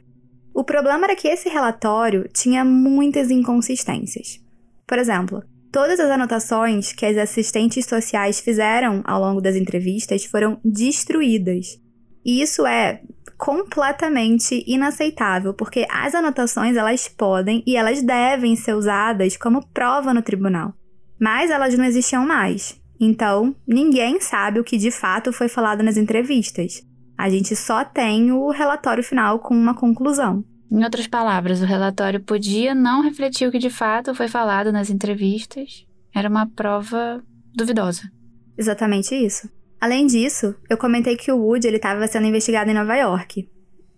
O 0.54 0.64
problema 0.64 1.06
era 1.06 1.16
que 1.16 1.28
esse 1.28 1.50
relatório 1.50 2.28
tinha 2.34 2.64
muitas 2.64 3.32
inconsistências. 3.32 4.40
Por 4.86 5.00
exemplo, 5.00 5.42
todas 5.72 6.00
as 6.00 6.10
anotações 6.10 6.92
que 6.92 7.06
as 7.06 7.18
assistentes 7.18 7.86
sociais 7.86 8.40
fizeram 8.40 9.02
ao 9.06 9.22
longo 9.22 9.40
das 9.40 9.56
entrevistas 9.56 10.26
foram 10.26 10.60
destruídas. 10.64 11.80
E 12.26 12.42
isso 12.42 12.66
é 12.66 13.02
completamente 13.38 14.64
inaceitável, 14.68 15.54
porque 15.54 15.88
as 15.90 16.14
anotações 16.14 16.76
elas 16.78 17.08
podem 17.08 17.64
e 17.66 17.76
elas 17.76 18.04
devem 18.04 18.56
ser 18.56 18.76
usadas 18.76 19.36
como 19.36 19.66
prova 19.70 20.14
no 20.14 20.22
tribunal, 20.22 20.76
mas 21.20 21.50
elas 21.50 21.76
não 21.76 21.86
existiam 21.86 22.24
mais. 22.24 22.80
Então, 23.00 23.56
ninguém 23.68 24.22
sabe 24.22 24.60
o 24.60 24.64
que 24.64 24.78
de 24.78 24.92
fato 24.92 25.34
foi 25.34 25.48
falado 25.48 25.82
nas 25.82 25.98
entrevistas. 25.98 26.84
A 27.22 27.30
gente 27.30 27.56
só 27.56 27.86
tem 27.86 28.32
o 28.32 28.50
relatório 28.50 29.04
final 29.04 29.38
com 29.38 29.54
uma 29.54 29.76
conclusão. 29.76 30.44
Em 30.72 30.84
outras 30.84 31.06
palavras, 31.06 31.62
o 31.62 31.66
relatório 31.66 32.20
podia 32.20 32.74
não 32.74 33.04
refletir 33.04 33.48
o 33.48 33.52
que 33.52 33.60
de 33.60 33.70
fato 33.70 34.16
foi 34.16 34.28
falado 34.28 34.72
nas 34.72 34.90
entrevistas. 34.90 35.86
Era 36.16 36.28
uma 36.28 36.48
prova 36.48 37.24
duvidosa. 37.54 38.12
Exatamente 38.58 39.14
isso. 39.14 39.48
Além 39.80 40.08
disso, 40.08 40.56
eu 40.68 40.80
comentei 40.80 41.16
que 41.16 41.32
o 41.32 41.38
Woody 41.38 41.68
ele 41.68 41.76
estava 41.76 42.08
sendo 42.08 42.26
investigado 42.26 42.72
em 42.72 42.74
Nova 42.74 42.96
York. 42.96 43.48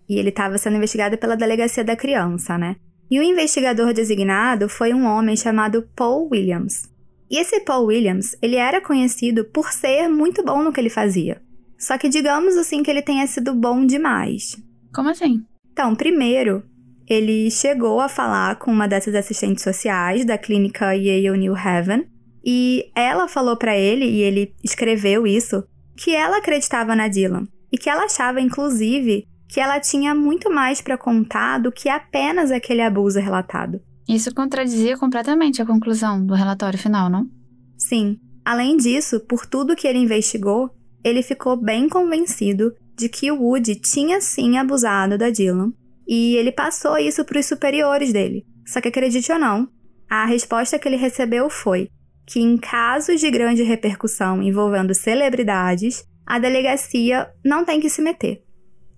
E 0.06 0.18
ele 0.18 0.28
estava 0.28 0.58
sendo 0.58 0.76
investigado 0.76 1.16
pela 1.16 1.34
delegacia 1.34 1.82
da 1.82 1.96
criança, 1.96 2.58
né? 2.58 2.76
E 3.10 3.18
o 3.18 3.22
investigador 3.22 3.94
designado 3.94 4.68
foi 4.68 4.92
um 4.92 5.06
homem 5.06 5.34
chamado 5.34 5.88
Paul 5.96 6.28
Williams. 6.30 6.90
E 7.30 7.40
esse 7.40 7.60
Paul 7.60 7.86
Williams, 7.86 8.36
ele 8.42 8.56
era 8.56 8.82
conhecido 8.82 9.46
por 9.46 9.72
ser 9.72 10.08
muito 10.08 10.44
bom 10.44 10.62
no 10.62 10.70
que 10.70 10.78
ele 10.78 10.90
fazia. 10.90 11.40
Só 11.84 11.98
que 11.98 12.08
digamos 12.08 12.56
assim 12.56 12.82
que 12.82 12.90
ele 12.90 13.02
tenha 13.02 13.26
sido 13.26 13.54
bom 13.54 13.84
demais. 13.84 14.56
Como 14.90 15.10
assim? 15.10 15.44
Então, 15.70 15.94
primeiro, 15.94 16.62
ele 17.06 17.50
chegou 17.50 18.00
a 18.00 18.08
falar 18.08 18.58
com 18.58 18.72
uma 18.72 18.88
dessas 18.88 19.14
assistentes 19.14 19.62
sociais 19.62 20.24
da 20.24 20.38
clínica 20.38 20.96
Yale 20.96 21.36
New 21.36 21.54
Haven, 21.54 22.06
e 22.42 22.90
ela 22.96 23.28
falou 23.28 23.54
para 23.58 23.76
ele, 23.76 24.06
e 24.06 24.22
ele 24.22 24.54
escreveu 24.64 25.26
isso, 25.26 25.62
que 25.94 26.14
ela 26.14 26.38
acreditava 26.38 26.96
na 26.96 27.06
Dylan 27.06 27.46
e 27.70 27.76
que 27.76 27.90
ela 27.90 28.04
achava, 28.04 28.40
inclusive, 28.40 29.26
que 29.46 29.60
ela 29.60 29.78
tinha 29.78 30.14
muito 30.14 30.50
mais 30.50 30.80
para 30.80 30.96
contar 30.96 31.58
do 31.58 31.70
que 31.70 31.90
apenas 31.90 32.50
aquele 32.50 32.80
abuso 32.80 33.20
relatado. 33.20 33.78
Isso 34.08 34.34
contradizia 34.34 34.96
completamente 34.96 35.60
a 35.60 35.66
conclusão 35.66 36.24
do 36.24 36.32
relatório 36.32 36.78
final, 36.78 37.10
não? 37.10 37.28
Sim. 37.76 38.18
Além 38.42 38.74
disso, 38.78 39.20
por 39.20 39.44
tudo 39.44 39.76
que 39.76 39.86
ele 39.86 39.98
investigou, 39.98 40.70
ele 41.04 41.22
ficou 41.22 41.56
bem 41.56 41.88
convencido 41.88 42.74
de 42.96 43.08
que 43.08 43.30
o 43.30 43.42
Woody 43.42 43.76
tinha 43.76 44.20
sim 44.20 44.56
abusado 44.56 45.18
da 45.18 45.30
Dylan 45.30 45.72
e 46.08 46.36
ele 46.36 46.50
passou 46.50 46.96
isso 46.98 47.24
para 47.24 47.38
os 47.38 47.46
superiores 47.46 48.12
dele. 48.12 48.46
Só 48.66 48.80
que 48.80 48.88
acredite 48.88 49.30
ou 49.30 49.38
não, 49.38 49.68
a 50.08 50.24
resposta 50.24 50.78
que 50.78 50.88
ele 50.88 50.96
recebeu 50.96 51.50
foi: 51.50 51.88
que 52.26 52.40
em 52.40 52.56
casos 52.56 53.20
de 53.20 53.30
grande 53.30 53.62
repercussão 53.62 54.42
envolvendo 54.42 54.94
celebridades, 54.94 56.04
a 56.26 56.38
delegacia 56.38 57.30
não 57.44 57.64
tem 57.64 57.80
que 57.80 57.90
se 57.90 58.00
meter. 58.00 58.42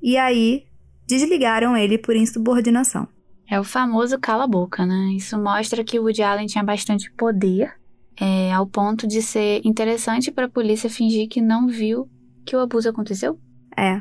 E 0.01 0.17
aí, 0.17 0.65
desligaram 1.07 1.77
ele 1.77 1.99
por 1.99 2.15
insubordinação. 2.15 3.09
É 3.49 3.59
o 3.59 3.65
famoso 3.65 4.19
cala-boca, 4.19 4.85
né? 4.85 5.13
Isso 5.17 5.39
mostra 5.39 5.85
que 5.85 5.99
o 5.99 6.03
Woody 6.03 6.23
Allen 6.23 6.47
tinha 6.47 6.65
bastante 6.65 7.11
poder, 7.13 7.73
é, 8.19 8.53
ao 8.53 8.67
ponto 8.67 9.07
de 9.07 9.21
ser 9.21 9.61
interessante 9.64 10.31
para 10.31 10.47
a 10.47 10.51
polícia 10.51 10.89
fingir 10.89 11.29
que 11.29 11.41
não 11.41 11.67
viu 11.67 12.09
que 12.45 12.57
o 12.57 12.61
abuso 12.61 12.89
aconteceu? 12.89 13.39
É. 13.77 14.01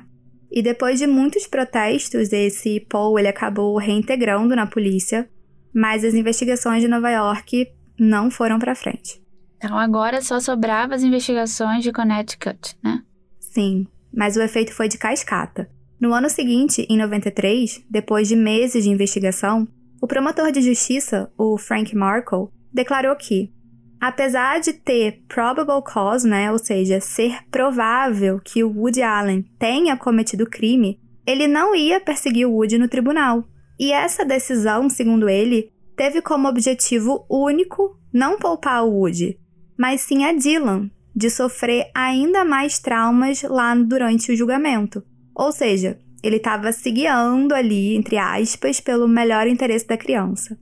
E 0.51 0.61
depois 0.61 0.99
de 0.99 1.07
muitos 1.07 1.47
protestos, 1.47 2.31
esse 2.31 2.79
Paul 2.89 3.19
ele 3.19 3.27
acabou 3.27 3.77
reintegrando 3.77 4.55
na 4.55 4.65
polícia, 4.65 5.29
mas 5.73 6.03
as 6.03 6.13
investigações 6.13 6.81
de 6.81 6.87
Nova 6.87 7.09
York 7.09 7.67
não 7.99 8.31
foram 8.31 8.57
para 8.59 8.75
frente. 8.75 9.21
Então 9.57 9.77
agora 9.77 10.21
só 10.21 10.39
sobrava 10.39 10.95
as 10.95 11.03
investigações 11.03 11.83
de 11.83 11.91
Connecticut, 11.91 12.77
né? 12.83 13.01
Sim, 13.39 13.87
mas 14.13 14.37
o 14.37 14.41
efeito 14.41 14.73
foi 14.73 14.87
de 14.87 14.97
cascata. 14.97 15.69
No 15.99 16.13
ano 16.13 16.29
seguinte, 16.29 16.85
em 16.89 16.97
93, 16.97 17.83
depois 17.89 18.27
de 18.27 18.35
meses 18.35 18.83
de 18.83 18.89
investigação, 18.89 19.67
o 20.01 20.07
promotor 20.07 20.51
de 20.51 20.61
justiça, 20.61 21.31
o 21.37 21.57
Frank 21.57 21.95
Markle, 21.95 22.49
declarou 22.71 23.15
que, 23.15 23.51
apesar 23.99 24.59
de 24.59 24.73
ter 24.73 25.23
probable 25.27 25.81
cause, 25.83 26.27
né, 26.27 26.51
ou 26.51 26.57
seja, 26.57 26.99
ser 26.99 27.39
provável 27.49 28.39
que 28.43 28.63
o 28.63 28.71
Woody 28.71 29.01
Allen 29.01 29.45
tenha 29.57 29.97
cometido 29.97 30.49
crime, 30.49 30.99
ele 31.25 31.47
não 31.47 31.75
ia 31.75 31.99
perseguir 31.99 32.47
o 32.47 32.53
Woody 32.53 32.77
no 32.77 32.87
tribunal. 32.87 33.43
E 33.79 33.91
essa 33.91 34.23
decisão, 34.23 34.89
segundo 34.89 35.27
ele, 35.27 35.71
teve 35.95 36.21
como 36.21 36.47
objetivo 36.47 37.25
único 37.29 37.97
não 38.13 38.37
poupar 38.37 38.85
o 38.85 38.91
Woody, 38.91 39.39
mas 39.77 40.01
sim 40.01 40.23
a 40.23 40.33
Dylan 40.33 40.89
de 41.15 41.29
sofrer 41.29 41.89
ainda 41.95 42.43
mais 42.43 42.77
traumas 42.77 43.41
lá 43.43 43.73
durante 43.73 44.31
o 44.31 44.35
julgamento. 44.35 45.01
Ou 45.33 45.51
seja, 45.51 45.97
ele 46.21 46.37
estava 46.37 46.71
se 46.71 46.91
guiando 46.91 47.53
ali, 47.53 47.95
entre 47.95 48.17
aspas, 48.17 48.79
pelo 48.79 49.07
melhor 49.07 49.47
interesse 49.47 49.87
da 49.87 49.97
criança. 49.97 50.57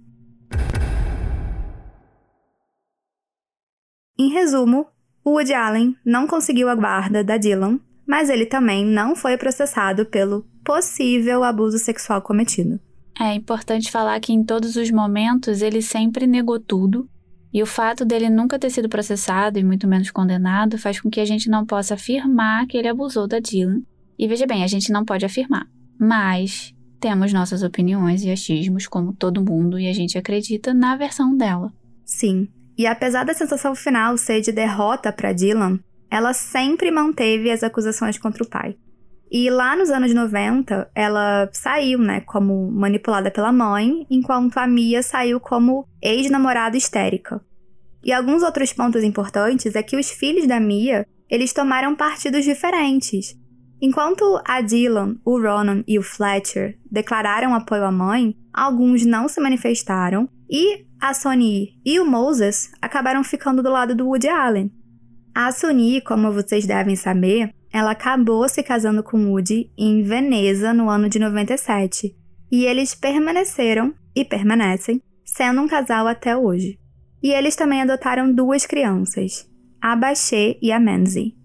Em 4.23 4.29
resumo, 4.29 4.85
o 5.21 5.31
Woody 5.31 5.53
Allen 5.53 5.97
não 6.05 6.25
conseguiu 6.25 6.69
a 6.69 6.75
guarda 6.75 7.21
da 7.25 7.35
Dylan, 7.35 7.77
mas 8.07 8.29
ele 8.29 8.45
também 8.45 8.85
não 8.85 9.17
foi 9.17 9.37
processado 9.37 10.05
pelo 10.05 10.45
possível 10.63 11.43
abuso 11.43 11.77
sexual 11.77 12.21
cometido. 12.21 12.79
É 13.19 13.33
importante 13.33 13.91
falar 13.91 14.17
que 14.21 14.31
em 14.31 14.41
todos 14.41 14.77
os 14.77 14.89
momentos 14.91 15.61
ele 15.61 15.81
sempre 15.81 16.25
negou 16.25 16.57
tudo, 16.57 17.05
e 17.53 17.61
o 17.61 17.65
fato 17.65 18.05
dele 18.05 18.29
nunca 18.29 18.57
ter 18.57 18.69
sido 18.69 18.87
processado 18.87 19.59
e 19.59 19.63
muito 19.63 19.89
menos 19.89 20.09
condenado 20.09 20.77
faz 20.77 21.01
com 21.01 21.09
que 21.09 21.19
a 21.19 21.25
gente 21.25 21.49
não 21.49 21.65
possa 21.65 21.95
afirmar 21.95 22.65
que 22.65 22.77
ele 22.77 22.87
abusou 22.87 23.27
da 23.27 23.39
Dylan. 23.39 23.81
E 24.17 24.25
veja 24.25 24.47
bem, 24.47 24.63
a 24.63 24.67
gente 24.67 24.89
não 24.89 25.03
pode 25.03 25.25
afirmar, 25.25 25.67
mas 25.99 26.73
temos 26.97 27.33
nossas 27.33 27.61
opiniões 27.61 28.23
e 28.23 28.31
achismos, 28.31 28.87
como 28.87 29.11
todo 29.11 29.43
mundo, 29.43 29.77
e 29.77 29.89
a 29.89 29.93
gente 29.93 30.17
acredita 30.17 30.73
na 30.73 30.95
versão 30.95 31.35
dela. 31.35 31.73
Sim, 32.05 32.47
e 32.77 32.87
apesar 32.87 33.23
da 33.23 33.33
sensação 33.33 33.75
final 33.75 34.17
ser 34.17 34.41
de 34.41 34.51
derrota 34.51 35.11
para 35.11 35.33
Dylan, 35.33 35.79
ela 36.09 36.33
sempre 36.33 36.91
manteve 36.91 37.49
as 37.51 37.63
acusações 37.63 38.17
contra 38.17 38.43
o 38.43 38.49
pai. 38.49 38.75
E 39.31 39.49
lá 39.49 39.75
nos 39.75 39.89
anos 39.89 40.13
90, 40.13 40.91
ela 40.93 41.49
saiu, 41.51 41.97
né, 41.97 42.21
como 42.21 42.71
manipulada 42.71 43.31
pela 43.31 43.51
mãe, 43.51 44.05
enquanto 44.09 44.57
a 44.57 44.67
Mia 44.67 45.01
saiu 45.01 45.39
como 45.39 45.87
ex-namorada 45.99 46.77
histérica. 46.77 47.41
E 48.03 48.13
alguns 48.13 48.43
outros 48.43 48.71
pontos 48.71 49.03
importantes 49.03 49.75
é 49.75 49.81
que 49.81 49.97
os 49.97 50.11
filhos 50.11 50.45
da 50.45 50.59
Mia, 50.59 51.07
eles 51.27 51.51
tomaram 51.51 51.95
partidos 51.95 52.43
diferentes. 52.43 53.35
Enquanto 53.81 54.39
a 54.45 54.61
Dylan, 54.61 55.15
o 55.25 55.41
Ronan 55.41 55.83
e 55.87 55.97
o 55.97 56.03
Fletcher 56.03 56.77
declararam 56.91 57.55
apoio 57.55 57.85
à 57.85 57.91
mãe, 57.91 58.35
alguns 58.53 59.05
não 59.05 59.27
se 59.27 59.41
manifestaram 59.41 60.29
e 60.49 60.85
a 61.01 61.13
Sony 61.13 61.79
e 61.85 61.99
o 61.99 62.05
Moses 62.05 62.71
acabaram 62.81 63.23
ficando 63.23 63.63
do 63.63 63.69
lado 63.69 63.95
do 63.95 64.07
Woody 64.07 64.29
Allen. 64.29 64.71
A 65.33 65.51
Sony, 65.51 65.99
como 65.99 66.31
vocês 66.31 66.65
devem 66.67 66.95
saber, 66.95 67.53
ela 67.71 67.91
acabou 67.91 68.47
se 68.47 68.61
casando 68.61 69.01
com 69.01 69.31
Woody 69.31 69.71
em 69.75 70.03
Veneza 70.03 70.73
no 70.73 70.89
ano 70.89 71.09
de 71.09 71.17
97, 71.17 72.15
e 72.51 72.65
eles 72.65 72.93
permaneceram 72.93 73.95
e 74.15 74.23
permanecem 74.23 75.01
sendo 75.25 75.61
um 75.61 75.67
casal 75.67 76.07
até 76.07 76.37
hoje. 76.37 76.77
E 77.21 77.31
eles 77.31 77.55
também 77.55 77.81
adotaram 77.81 78.31
duas 78.31 78.67
crianças, 78.67 79.49
a 79.81 79.95
Bachê 79.95 80.59
e 80.61 80.71
a 80.71 80.79
Menzi. 80.79 81.35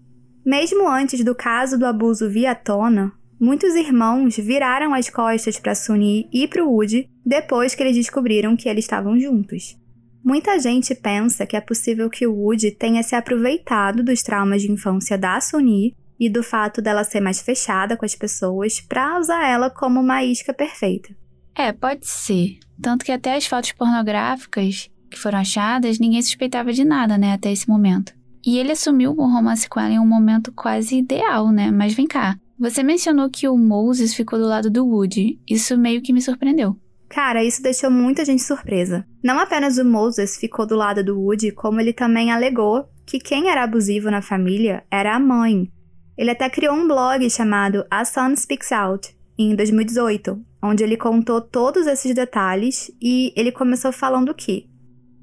Mesmo 0.45 0.87
antes 0.87 1.23
do 1.23 1.33
caso 1.33 1.79
do 1.79 1.85
abuso 1.85 2.29
vir 2.29 2.45
à 2.45 2.53
tona, 2.53 3.11
muitos 3.39 3.73
irmãos 3.75 4.35
viraram 4.37 4.93
as 4.93 5.09
costas 5.09 5.59
para 5.59 5.75
Sunny 5.75 6.27
e 6.31 6.47
para 6.47 6.63
Woody 6.63 7.09
depois 7.25 7.73
que 7.73 7.83
eles 7.83 7.95
descobriram 7.95 8.55
que 8.55 8.67
eles 8.67 8.85
estavam 8.85 9.19
juntos. 9.19 9.77
Muita 10.23 10.59
gente 10.59 10.93
pensa 10.93 11.45
que 11.45 11.55
é 11.55 11.61
possível 11.61 12.09
que 12.09 12.27
o 12.27 12.33
Woody 12.33 12.71
tenha 12.71 13.01
se 13.01 13.15
aproveitado 13.15 14.03
dos 14.03 14.21
traumas 14.21 14.61
de 14.61 14.71
infância 14.71 15.17
da 15.17 15.39
Sunny 15.39 15.95
e 16.19 16.29
do 16.29 16.43
fato 16.43 16.81
dela 16.81 17.03
ser 17.03 17.21
mais 17.21 17.41
fechada 17.41 17.95
com 17.95 18.05
as 18.05 18.15
pessoas 18.15 18.81
para 18.81 19.17
usar 19.17 19.47
ela 19.47 19.69
como 19.69 19.99
uma 19.99 20.23
isca 20.23 20.53
perfeita. 20.53 21.15
É, 21.55 21.71
pode 21.71 22.05
ser. 22.05 22.59
Tanto 22.81 23.05
que 23.05 23.11
até 23.11 23.35
as 23.35 23.45
fotos 23.45 23.71
pornográficas 23.71 24.89
que 25.09 25.17
foram 25.17 25.39
achadas, 25.39 25.97
ninguém 25.97 26.21
suspeitava 26.21 26.71
de 26.71 26.85
nada, 26.85 27.17
né, 27.17 27.33
até 27.33 27.51
esse 27.51 27.67
momento. 27.67 28.13
E 28.45 28.57
ele 28.57 28.71
assumiu 28.71 29.11
o 29.11 29.25
romance 29.25 29.67
com 29.67 29.79
ela 29.79 29.93
em 29.93 29.99
um 29.99 30.07
momento 30.07 30.51
quase 30.51 30.97
ideal, 30.97 31.49
né? 31.49 31.71
Mas 31.71 31.93
vem 31.93 32.07
cá, 32.07 32.37
você 32.59 32.83
mencionou 32.83 33.29
que 33.29 33.47
o 33.47 33.57
Moses 33.57 34.13
ficou 34.13 34.37
do 34.37 34.45
lado 34.45 34.69
do 34.69 34.85
Woody. 34.85 35.39
Isso 35.49 35.77
meio 35.77 36.01
que 36.01 36.11
me 36.11 36.21
surpreendeu. 36.21 36.75
Cara, 37.07 37.43
isso 37.43 37.63
deixou 37.63 37.89
muita 37.89 38.25
gente 38.25 38.43
surpresa. 38.43 39.05
Não 39.23 39.39
apenas 39.39 39.77
o 39.77 39.85
Moses 39.85 40.37
ficou 40.37 40.67
do 40.67 40.75
lado 40.75 41.03
do 41.03 41.19
Woody, 41.19 41.51
como 41.51 41.79
ele 41.79 41.93
também 41.93 42.31
alegou 42.31 42.87
que 43.05 43.19
quem 43.19 43.49
era 43.49 43.63
abusivo 43.63 44.11
na 44.11 44.21
família 44.21 44.83
era 44.91 45.15
a 45.15 45.19
mãe, 45.19 45.71
ele 46.19 46.31
até 46.31 46.49
criou 46.49 46.75
um 46.75 46.85
blog 46.85 47.27
chamado 47.29 47.85
A 47.89 48.03
Sun 48.03 48.35
Speaks 48.35 48.73
Out, 48.73 49.15
em 49.37 49.55
2018, 49.55 50.37
onde 50.61 50.83
ele 50.83 50.97
contou 50.97 51.39
todos 51.39 51.87
esses 51.87 52.13
detalhes 52.13 52.91
e 53.01 53.33
ele 53.37 53.53
começou 53.53 53.93
falando 53.93 54.33
que 54.33 54.69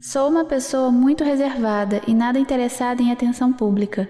Sou 0.01 0.31
uma 0.31 0.47
pessoa 0.47 0.91
muito 0.91 1.23
reservada 1.23 2.01
e 2.07 2.15
nada 2.15 2.39
interessada 2.39 3.03
em 3.03 3.13
atenção 3.13 3.53
pública. 3.53 4.09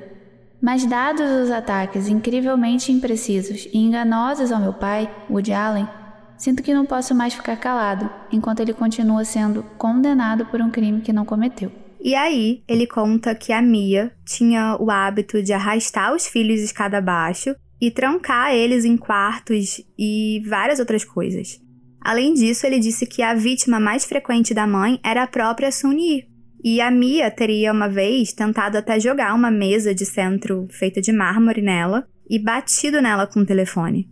Mas 0.61 0.87
dados 0.87 1.31
os 1.45 1.51
ataques 1.51 2.09
incrivelmente 2.09 2.91
imprecisos 2.91 3.69
e 3.73 3.79
enganosos 3.79 4.51
ao 4.51 4.61
meu 4.61 4.73
pai, 4.73 5.11
Woody 5.31 5.53
Allen, 5.53 5.89
sinto 6.37 6.63
que 6.63 6.75
não 6.75 6.87
posso 6.87 7.15
mais 7.15 7.35
ficar 7.35 7.57
calado 7.57 8.11
enquanto 8.33 8.61
ele 8.61 8.73
continua 8.73 9.25
sendo 9.25 9.63
condenado 9.79 10.47
por 10.47 10.61
um 10.61 10.71
crime 10.71 11.01
que 11.01 11.13
não 11.13 11.25
cometeu. 11.25 11.71
E 12.01 12.15
aí, 12.15 12.63
ele 12.69 12.87
conta 12.87 13.35
que 13.35 13.53
a 13.53 13.61
Mia 13.61 14.13
tinha 14.25 14.77
o 14.79 14.91
hábito 14.91 15.43
de 15.43 15.53
arrastar 15.53 16.15
os 16.15 16.27
filhos 16.27 16.61
escada 16.61 16.99
abaixo 16.99 17.55
e 17.81 17.91
trancar 17.91 18.55
eles 18.55 18.85
em 18.85 18.97
quartos 18.97 19.81
e 19.99 20.43
várias 20.49 20.79
outras 20.79 21.05
coisas. 21.05 21.61
Além 22.01 22.35
disso, 22.35 22.67
ele 22.67 22.79
disse 22.79 23.07
que 23.07 23.23
a 23.23 23.35
vítima 23.35 23.81
mais 23.81 24.05
frequente 24.05 24.55
da 24.55 24.67
mãe 24.67 25.01
era 25.03 25.25
a 25.25 25.27
própria 25.27 25.73
Suni. 25.73 26.29
E 26.63 26.81
a 26.81 26.91
Mia 26.91 27.31
teria 27.31 27.73
uma 27.73 27.89
vez 27.89 28.33
tentado 28.33 28.77
até 28.77 28.99
jogar 28.99 29.35
uma 29.35 29.51
mesa 29.51 29.95
de 29.95 30.05
centro 30.05 30.67
feita 30.71 31.01
de 31.01 31.13
mármore 31.13 31.63
nela 31.63 32.07
e 32.29 32.39
batido 32.39 33.01
nela 33.01 33.27
com 33.27 33.41
o 33.41 33.47
telefone. 33.47 34.09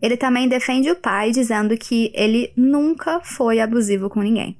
Ele 0.00 0.16
também 0.16 0.48
defende 0.48 0.90
o 0.90 0.96
pai, 0.96 1.32
dizendo 1.32 1.76
que 1.76 2.12
ele 2.14 2.52
nunca 2.56 3.20
foi 3.20 3.58
abusivo 3.58 4.08
com 4.08 4.20
ninguém. 4.20 4.56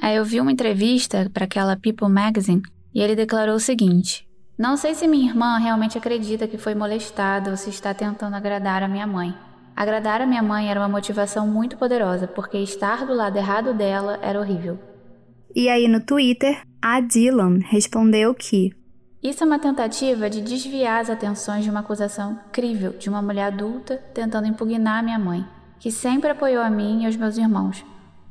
Aí 0.00 0.16
eu 0.16 0.24
vi 0.24 0.40
uma 0.40 0.52
entrevista 0.52 1.30
para 1.32 1.44
aquela 1.44 1.76
People 1.76 2.08
Magazine 2.08 2.62
e 2.94 3.00
ele 3.00 3.14
declarou 3.14 3.56
o 3.56 3.60
seguinte: 3.60 4.26
Não 4.58 4.76
sei 4.76 4.94
se 4.94 5.06
minha 5.06 5.28
irmã 5.28 5.58
realmente 5.58 5.98
acredita 5.98 6.48
que 6.48 6.56
foi 6.56 6.74
molestada 6.74 7.50
ou 7.50 7.56
se 7.56 7.68
está 7.68 7.92
tentando 7.92 8.34
agradar 8.34 8.82
a 8.82 8.88
minha 8.88 9.06
mãe. 9.06 9.34
Agradar 9.76 10.20
a 10.20 10.26
minha 10.26 10.42
mãe 10.42 10.70
era 10.70 10.80
uma 10.80 10.88
motivação 10.88 11.46
muito 11.46 11.76
poderosa, 11.76 12.26
porque 12.26 12.58
estar 12.58 13.06
do 13.06 13.14
lado 13.14 13.36
errado 13.36 13.74
dela 13.74 14.18
era 14.22 14.40
horrível. 14.40 14.78
E 15.54 15.68
aí 15.68 15.86
no 15.86 16.00
Twitter, 16.00 16.62
a 16.80 17.00
Dylan 17.00 17.58
respondeu 17.64 18.34
que 18.34 18.72
isso 19.20 19.42
é 19.42 19.46
uma 19.46 19.58
tentativa 19.58 20.30
de 20.30 20.40
desviar 20.40 21.00
as 21.00 21.10
atenções 21.10 21.64
de 21.64 21.70
uma 21.70 21.80
acusação 21.80 22.38
crível 22.52 22.92
de 22.92 23.08
uma 23.08 23.20
mulher 23.20 23.46
adulta 23.46 23.96
tentando 24.14 24.46
impugnar 24.46 25.02
minha 25.02 25.18
mãe, 25.18 25.44
que 25.80 25.90
sempre 25.90 26.30
apoiou 26.30 26.62
a 26.62 26.70
mim 26.70 27.02
e 27.02 27.06
aos 27.06 27.16
meus 27.16 27.36
irmãos. 27.36 27.84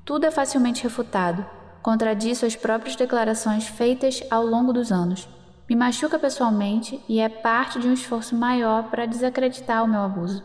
Tudo 0.06 0.26
é 0.26 0.32
facilmente 0.32 0.84
refutado, 0.84 1.46
contradiz 1.82 2.38
suas 2.38 2.56
próprias 2.56 2.96
declarações 2.96 3.68
feitas 3.68 4.24
ao 4.32 4.46
longo 4.46 4.72
dos 4.72 4.90
anos. 4.90 5.28
Me 5.70 5.76
machuca 5.76 6.18
pessoalmente 6.18 7.02
e 7.10 7.20
é 7.20 7.28
parte 7.28 7.80
de 7.80 7.88
um 7.90 7.94
esforço 7.94 8.34
maior 8.34 8.90
para 8.90 9.06
desacreditar 9.06 9.84
o 9.84 9.88
meu 9.88 10.00
abuso. 10.00 10.42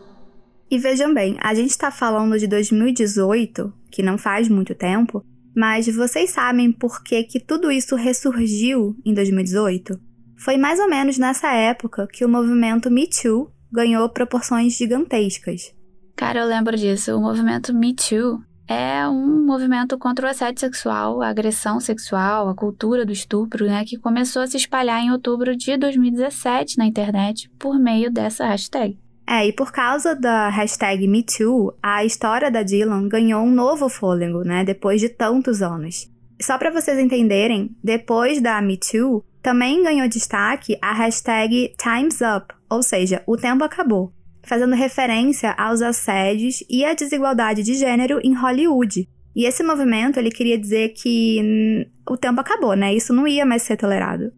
E 0.69 0.77
vejam 0.77 1.13
bem, 1.13 1.37
a 1.41 1.53
gente 1.53 1.69
está 1.69 1.89
falando 1.89 2.37
de 2.37 2.47
2018, 2.47 3.71
que 3.89 4.03
não 4.03 4.17
faz 4.17 4.49
muito 4.49 4.75
tempo, 4.75 5.23
mas 5.55 5.87
vocês 5.87 6.31
sabem 6.31 6.71
por 6.71 7.03
que, 7.03 7.23
que 7.23 7.39
tudo 7.39 7.71
isso 7.71 7.95
ressurgiu 7.95 8.95
em 9.05 9.13
2018? 9.13 9.99
Foi 10.37 10.57
mais 10.57 10.79
ou 10.79 10.89
menos 10.89 11.17
nessa 11.17 11.53
época 11.53 12.07
que 12.11 12.25
o 12.25 12.29
movimento 12.29 12.91
Me 12.91 13.07
Too 13.07 13.51
ganhou 13.71 14.09
proporções 14.09 14.77
gigantescas. 14.77 15.73
Cara, 16.15 16.41
eu 16.41 16.47
lembro 16.47 16.77
disso. 16.77 17.15
O 17.15 17.21
movimento 17.21 17.73
Me 17.73 17.95
Too 17.95 18.41
é 18.67 19.07
um 19.07 19.45
movimento 19.45 19.97
contra 19.97 20.27
o 20.27 20.29
assédio 20.29 20.61
sexual, 20.61 21.21
a 21.21 21.29
agressão 21.29 21.79
sexual, 21.79 22.49
a 22.49 22.55
cultura 22.55 23.05
do 23.05 23.11
estupro, 23.11 23.65
né, 23.65 23.83
que 23.85 23.97
começou 23.97 24.41
a 24.41 24.47
se 24.47 24.57
espalhar 24.57 25.01
em 25.01 25.11
outubro 25.11 25.55
de 25.55 25.77
2017 25.77 26.77
na 26.77 26.85
internet 26.85 27.49
por 27.59 27.77
meio 27.77 28.11
dessa 28.11 28.45
hashtag. 28.45 28.97
É, 29.27 29.47
e 29.47 29.53
por 29.53 29.71
causa 29.71 30.15
da 30.15 30.49
hashtag 30.49 31.07
MeToo, 31.07 31.73
a 31.81 32.03
história 32.03 32.51
da 32.51 32.61
Dylan 32.61 33.07
ganhou 33.07 33.43
um 33.43 33.51
novo 33.51 33.87
fôlego, 33.87 34.43
né, 34.43 34.63
depois 34.63 34.99
de 34.99 35.09
tantos 35.09 35.61
anos. 35.61 36.11
Só 36.41 36.57
para 36.57 36.71
vocês 36.71 36.99
entenderem, 36.99 37.75
depois 37.81 38.41
da 38.41 38.61
MeToo, 38.61 39.23
também 39.41 39.83
ganhou 39.83 40.07
destaque 40.07 40.77
a 40.81 40.93
hashtag 40.93 41.73
Time's 41.77 42.19
Up, 42.21 42.53
ou 42.69 42.83
seja, 42.83 43.23
o 43.25 43.37
tempo 43.37 43.63
acabou, 43.63 44.11
fazendo 44.43 44.75
referência 44.75 45.51
aos 45.51 45.81
assédios 45.81 46.63
e 46.69 46.83
à 46.83 46.93
desigualdade 46.93 47.63
de 47.63 47.75
gênero 47.75 48.19
em 48.23 48.33
Hollywood. 48.33 49.07
E 49.35 49.45
esse 49.45 49.63
movimento 49.63 50.17
ele 50.17 50.29
queria 50.29 50.57
dizer 50.57 50.89
que 50.89 51.41
hum, 51.43 51.85
o 52.09 52.17
tempo 52.17 52.39
acabou, 52.39 52.75
né? 52.75 52.93
Isso 52.93 53.13
não 53.13 53.27
ia 53.27 53.45
mais 53.45 53.63
ser 53.63 53.77
tolerado. 53.77 54.31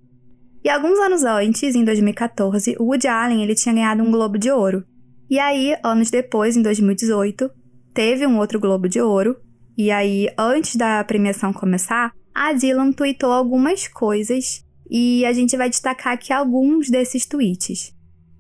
E 0.66 0.70
alguns 0.70 0.98
anos 0.98 1.24
antes, 1.24 1.76
em 1.76 1.86
2014, 1.86 2.76
o 2.80 2.86
Woody 2.86 3.08
Allen 3.08 3.44
ele 3.44 3.54
tinha 3.54 3.76
ganhado 3.76 4.02
um 4.02 4.10
Globo 4.10 4.36
de 4.36 4.50
Ouro. 4.50 4.84
E 5.30 5.38
aí, 5.38 5.78
anos 5.84 6.10
depois, 6.10 6.58
em 6.58 6.64
2018, 6.64 7.52
teve 7.94 8.26
um 8.26 8.40
outro 8.40 8.60
Globo 8.60 8.90
de 8.90 9.00
Ouro. 9.00 9.38
E 9.78 9.92
aí, 9.92 10.28
antes 10.36 10.76
da 10.76 11.04
premiação 11.04 11.54
começar, 11.54 12.12
a 12.34 12.52
Dylan 12.52 12.92
tweetou 12.94 13.32
algumas 13.32 13.88
coisas 13.88 14.66
e 14.90 15.24
a 15.24 15.34
gente 15.34 15.56
vai 15.56 15.70
destacar 15.70 16.14
aqui 16.14 16.34
alguns 16.34 16.90
desses 16.90 17.28
tweets. 17.28 17.94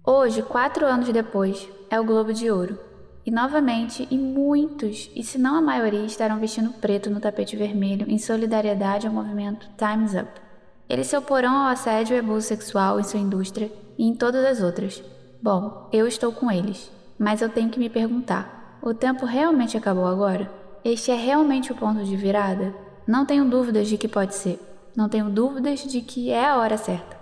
Hoje, 0.03 0.41
quatro 0.41 0.84
anos 0.84 1.07
depois, 1.13 1.69
é 1.91 1.99
o 1.99 2.03
Globo 2.03 2.34
de 2.34 2.49
Ouro. 2.49 2.80
E 3.23 3.30
novamente, 3.30 4.07
e 4.09 4.17
muitos, 4.17 5.11
e 5.15 5.21
se 5.21 5.38
não 5.38 5.57
a 5.57 5.61
maioria, 5.61 6.07
estarão 6.07 6.39
vestindo 6.39 6.73
preto 6.73 7.07
no 7.07 7.19
tapete 7.19 7.55
vermelho 7.55 8.09
em 8.09 8.17
solidariedade 8.17 9.05
ao 9.05 9.13
movimento 9.13 9.69
Time's 9.78 10.15
Up. 10.15 10.45
Eles 10.90 11.08
se 11.08 11.18
oporão 11.18 11.56
ao 11.56 11.68
assédio 11.68 12.16
e 12.16 12.20
abuso 12.20 12.48
sexual 12.48 13.00
em 13.00 13.04
sua 13.04 13.20
indústria 13.20 13.72
e 13.98 14.06
em 14.06 14.14
todas 14.16 14.46
as 14.46 14.62
outras. 14.62 15.04
Bom, 15.42 15.90
eu 15.92 16.08
estou 16.08 16.32
com 16.32 16.52
eles, 16.52 16.92
mas 17.18 17.42
eu 17.42 17.50
tenho 17.50 17.70
que 17.70 17.80
me 17.80 17.90
perguntar: 17.90 18.80
o 18.82 18.94
tempo 18.94 19.26
realmente 19.26 19.78
acabou 19.78 20.06
agora? 20.06 20.52
Este 20.84 21.12
é 21.12 21.16
realmente 21.16 21.72
o 21.72 21.76
ponto 21.76 22.04
de 22.04 22.16
virada? 22.16 22.74
Não 23.08 23.26
tenho 23.26 23.46
dúvidas 23.46 23.88
de 23.88 23.98
que 23.98 24.08
pode 24.08 24.36
ser. 24.36 24.60
Não 24.96 25.10
tenho 25.10 25.30
dúvidas 25.30 25.84
de 25.84 26.02
que 26.02 26.30
é 26.30 26.46
a 26.46 26.58
hora 26.58 26.78
certa. 26.78 27.18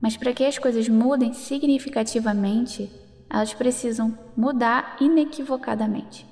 Mas 0.00 0.16
para 0.16 0.32
que 0.32 0.44
as 0.44 0.58
coisas 0.58 0.88
mudem 0.88 1.32
significativamente, 1.32 2.90
elas 3.28 3.52
precisam 3.52 4.18
mudar 4.36 4.96
inequivocadamente. 5.00 6.26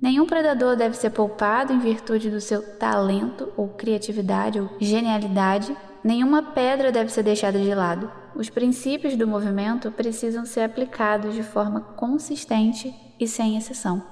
Nenhum 0.00 0.26
predador 0.26 0.76
deve 0.76 0.96
ser 0.96 1.10
poupado 1.10 1.72
em 1.72 1.78
virtude 1.78 2.28
do 2.30 2.40
seu 2.40 2.62
talento 2.76 3.50
ou 3.56 3.68
criatividade 3.68 4.60
ou 4.60 4.68
genialidade. 4.78 5.74
Nenhuma 6.04 6.42
pedra 6.52 6.92
deve 6.92 7.10
ser 7.10 7.22
deixada 7.22 7.58
de 7.58 7.74
lado. 7.74 8.12
Os 8.36 8.50
princípios 8.50 9.16
do 9.16 9.26
movimento 9.26 9.90
precisam 9.90 10.44
ser 10.44 10.60
aplicados 10.60 11.34
de 11.34 11.42
forma 11.42 11.80
consistente 11.80 12.94
e 13.18 13.26
sem 13.26 13.56
exceção. 13.56 14.04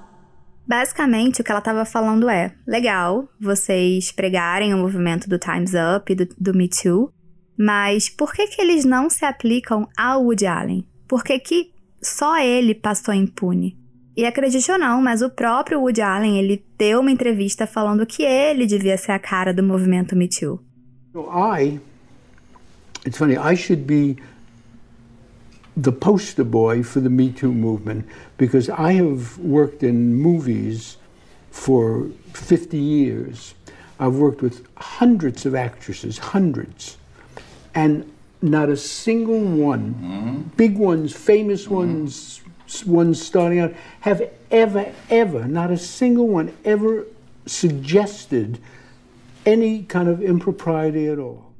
Basicamente, 0.67 1.41
o 1.41 1.45
que 1.45 1.51
ela 1.51 1.59
estava 1.59 1.85
falando 1.85 2.31
é: 2.31 2.55
legal 2.67 3.29
vocês 3.39 4.11
pregarem 4.11 4.73
o 4.73 4.79
movimento 4.79 5.29
do 5.29 5.39
Time's 5.39 5.73
Up 5.75 6.11
e 6.11 6.17
do, 6.17 6.29
do 6.39 6.55
Me 6.55 6.69
Too, 6.69 7.13
mas 7.59 8.09
por 8.09 8.33
que, 8.33 8.47
que 8.47 8.63
eles 8.63 8.85
não 8.85 9.11
se 9.11 9.25
aplicam 9.27 9.87
ao 9.95 10.23
Woody 10.23 10.47
Allen? 10.47 10.89
Por 11.07 11.23
que, 11.23 11.39
que 11.39 11.73
só 12.01 12.39
ele 12.39 12.75
passou 12.75 13.13
impune? 13.13 13.77
E 14.17 14.25
acredite 14.25 14.71
ou 14.71 14.79
não, 14.79 15.03
mas 15.03 15.21
o 15.21 15.31
próprio 15.31 15.81
Woody 15.81 16.01
Allen 16.01 16.39
ele 16.39 16.65
deu 16.79 17.01
uma 17.01 17.11
entrevista 17.11 17.67
falando 17.67 18.07
que 18.07 18.23
ele 18.23 18.67
devia 18.67 18.97
ser 18.97 19.13
a 19.13 19.19
cara 19.19 19.53
do 19.53 19.63
movimento 19.63 20.17
Me 20.17 20.29
Too. 20.29 20.72
I, 21.15 21.79
it's 23.05 23.19
funny, 23.19 23.37
I 23.37 23.55
should 23.55 23.87
be 23.87 24.17
the 25.77 25.93
poster 25.93 26.45
boy 26.45 26.83
for 26.83 27.01
the 27.01 27.11
Me 27.11 27.31
Too 27.31 27.53
movement 27.53 28.07
because 28.39 28.71
I 28.71 28.93
have 28.93 29.39
worked 29.39 29.83
in 29.83 30.15
movies 30.15 30.97
for 31.51 32.09
50 32.33 32.77
years. 32.79 33.55
I've 33.99 34.15
worked 34.15 34.43
with 34.43 34.67
hundreds 34.77 35.47
of 35.47 35.55
actresses, 35.55 36.19
hundreds, 36.19 36.97
and 37.75 38.11
not 38.41 38.69
a 38.69 38.77
single 38.77 39.41
one, 39.41 39.95
mm-hmm. 39.95 40.41
big 40.57 40.77
ones, 40.77 41.15
famous 41.15 41.65
mm-hmm. 41.65 41.75
ones, 41.75 42.41
ones 42.87 43.23
starting 43.23 43.61
out, 43.61 43.75
have 44.01 44.23
ever, 44.51 44.93
ever, 45.11 45.47
not 45.47 45.71
a 45.71 45.79
single 45.79 46.29
one 46.29 46.55
ever 46.65 47.07
suggested 47.47 48.59
any 49.47 49.85
kind 49.85 50.09
of 50.09 50.25
impropriety 50.25 51.09
at 51.09 51.19
all. 51.19 51.53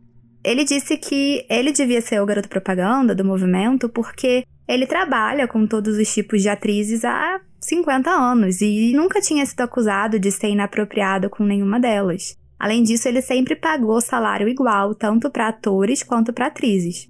Ele 0.45 0.65
disse 0.65 0.97
que 0.97 1.47
ele 1.49 1.73
devia 1.73 2.01
ser 2.01 2.21
o 2.21 2.27
garoto 2.27 2.49
propaganda 2.49 3.15
do 3.15 3.25
movimento 3.25 3.89
porque 3.89 4.45
ele 4.67 4.87
trabalha 4.87 5.47
com 5.47 5.67
todos 5.67 5.97
os 5.97 6.13
tipos 6.13 6.43
de 6.43 6.49
atrizes 6.49 7.05
há 7.05 7.41
50 7.61 8.11
anos 8.11 8.61
e 8.61 8.93
nunca 8.95 9.21
tinha 9.21 9.47
sido 9.47 9.61
acusado 9.61 10.19
de 10.19 10.33
ser 10.33 10.49
inapropriado 10.49 11.31
com 11.31 11.45
nenhuma 11.45 11.79
delas. 11.79 12.37
Além 12.59 12.83
disso, 12.83 13.09
ele 13.09 13.23
sempre 13.23 13.57
pagou 13.57 14.01
salário 14.01 14.49
igual 14.49 14.95
tanto 14.95 15.31
para 15.31 15.49
atores 15.49 16.03
quanto 16.03 16.33
para 16.33 16.47
atrizes. 16.47 17.09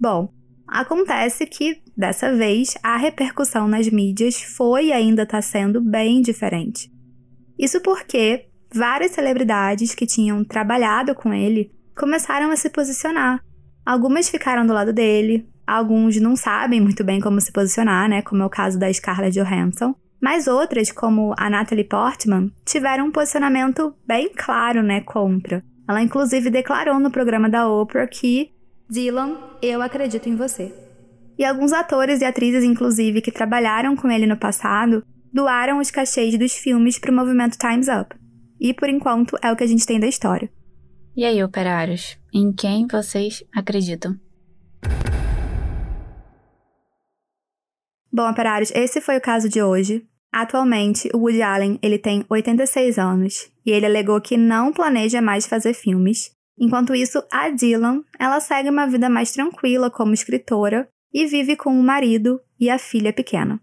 Bom, 0.00 0.28
acontece 0.66 1.46
que 1.46 1.80
dessa 1.96 2.34
vez 2.34 2.74
a 2.82 2.96
repercussão 2.96 3.68
nas 3.68 3.88
mídias 3.88 4.40
foi 4.40 4.86
e 4.86 4.92
ainda 4.92 5.22
está 5.22 5.40
sendo 5.40 5.80
bem 5.80 6.22
diferente. 6.22 6.90
Isso 7.58 7.80
porque 7.80 8.46
várias 8.74 9.12
celebridades 9.12 9.94
que 9.94 10.06
tinham 10.06 10.44
trabalhado 10.44 11.14
com 11.14 11.32
ele 11.32 11.70
começaram 11.96 12.50
a 12.50 12.56
se 12.56 12.68
posicionar. 12.68 13.40
Algumas 13.86 14.28
ficaram 14.28 14.66
do 14.66 14.72
lado 14.72 14.92
dele, 14.92 15.48
alguns 15.66 16.20
não 16.20 16.36
sabem 16.36 16.80
muito 16.80 17.04
bem 17.04 17.20
como 17.20 17.40
se 17.40 17.52
posicionar, 17.52 18.08
né, 18.08 18.22
como 18.22 18.42
é 18.42 18.46
o 18.46 18.50
caso 18.50 18.78
da 18.78 18.92
Scarlett 18.92 19.38
Johansson. 19.38 19.94
Mas 20.20 20.46
outras, 20.46 20.90
como 20.90 21.34
a 21.36 21.50
Natalie 21.50 21.84
Portman, 21.84 22.50
tiveram 22.64 23.06
um 23.06 23.10
posicionamento 23.10 23.94
bem 24.06 24.30
claro, 24.34 24.82
né, 24.82 25.02
contra. 25.02 25.62
Ela 25.86 26.02
inclusive 26.02 26.48
declarou 26.48 26.98
no 26.98 27.10
programa 27.10 27.48
da 27.48 27.68
Oprah 27.68 28.06
que 28.06 28.50
Dylan, 28.88 29.38
eu 29.62 29.82
acredito 29.82 30.28
em 30.28 30.36
você. 30.36 30.72
E 31.38 31.44
alguns 31.44 31.72
atores 31.72 32.20
e 32.20 32.24
atrizes, 32.24 32.62
inclusive, 32.64 33.20
que 33.20 33.32
trabalharam 33.32 33.96
com 33.96 34.10
ele 34.10 34.26
no 34.26 34.36
passado, 34.36 35.04
doaram 35.32 35.78
os 35.78 35.90
cachês 35.90 36.38
dos 36.38 36.54
filmes 36.54 36.98
para 36.98 37.10
o 37.10 37.14
movimento 37.14 37.58
Time's 37.58 37.88
Up. 37.88 38.14
E 38.64 38.72
por 38.72 38.88
enquanto 38.88 39.36
é 39.42 39.52
o 39.52 39.56
que 39.56 39.62
a 39.62 39.66
gente 39.66 39.84
tem 39.84 40.00
da 40.00 40.06
história. 40.06 40.50
E 41.14 41.22
aí, 41.22 41.44
operários, 41.44 42.16
em 42.32 42.50
quem 42.50 42.86
vocês 42.86 43.44
acreditam? 43.54 44.18
Bom, 48.10 48.30
operários, 48.30 48.70
esse 48.74 49.02
foi 49.02 49.18
o 49.18 49.20
caso 49.20 49.50
de 49.50 49.62
hoje. 49.62 50.06
Atualmente, 50.32 51.10
o 51.12 51.18
Woody 51.18 51.42
Allen 51.42 51.78
ele 51.82 51.98
tem 51.98 52.24
86 52.26 52.98
anos 52.98 53.52
e 53.66 53.70
ele 53.70 53.84
alegou 53.84 54.18
que 54.18 54.38
não 54.38 54.72
planeja 54.72 55.20
mais 55.20 55.46
fazer 55.46 55.74
filmes. 55.74 56.30
Enquanto 56.58 56.94
isso, 56.94 57.22
a 57.30 57.50
Dylan, 57.50 58.02
ela 58.18 58.40
segue 58.40 58.70
uma 58.70 58.86
vida 58.86 59.10
mais 59.10 59.30
tranquila 59.30 59.90
como 59.90 60.14
escritora 60.14 60.88
e 61.12 61.26
vive 61.26 61.54
com 61.54 61.78
o 61.78 61.82
marido 61.82 62.40
e 62.58 62.70
a 62.70 62.78
filha 62.78 63.12
pequena. 63.12 63.60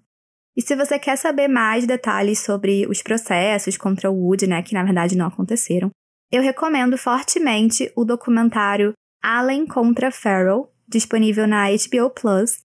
E 0.56 0.62
se 0.62 0.76
você 0.76 1.00
quer 1.00 1.18
saber 1.18 1.48
mais 1.48 1.88
detalhes 1.88 2.40
sobre 2.40 2.86
os 2.88 3.02
processos 3.02 3.78
contra 3.78 4.12
o 4.12 4.16
Woody, 4.16 4.48
né, 4.48 4.62
que 4.62 4.74
na 4.74 4.84
verdade 4.84 5.18
não 5.18 5.28
aconteceram, 5.28 5.90
eu 6.32 6.42
recomendo 6.42 6.98
fortemente 6.98 7.92
o 7.96 8.04
documentário 8.04 8.94
Allen 9.22 9.66
contra 9.66 10.12
Farrell, 10.12 10.72
disponível 10.88 11.48
na 11.48 11.68
HBO 11.70 12.10
Plus, 12.10 12.60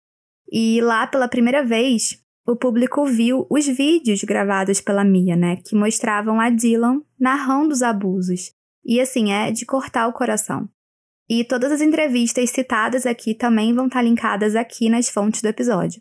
e 0.51 0.81
lá, 0.81 1.07
pela 1.07 1.29
primeira 1.29 1.65
vez, 1.65 2.21
o 2.47 2.55
público 2.55 3.05
viu 3.05 3.47
os 3.51 3.67
vídeos 3.67 4.23
gravados 4.23 4.81
pela 4.81 5.05
Mia, 5.05 5.35
né? 5.35 5.57
Que 5.57 5.75
mostravam 5.75 6.41
a 6.41 6.49
Dylan 6.49 7.03
narrando 7.19 7.73
os 7.73 7.83
abusos. 7.83 8.53
E 8.85 9.01
assim, 9.01 9.33
é 9.33 9.51
de 9.51 9.67
cortar 9.67 10.07
o 10.07 10.13
coração. 10.13 10.69
E 11.29 11.45
todas 11.45 11.73
as 11.73 11.81
entrevistas 11.81 12.51
citadas 12.51 13.05
aqui 13.05 13.35
também 13.35 13.75
vão 13.75 13.87
estar 13.87 14.01
linkadas 14.01 14.55
aqui 14.55 14.89
nas 14.89 15.09
fontes 15.09 15.43
do 15.43 15.49
episódio. 15.49 16.01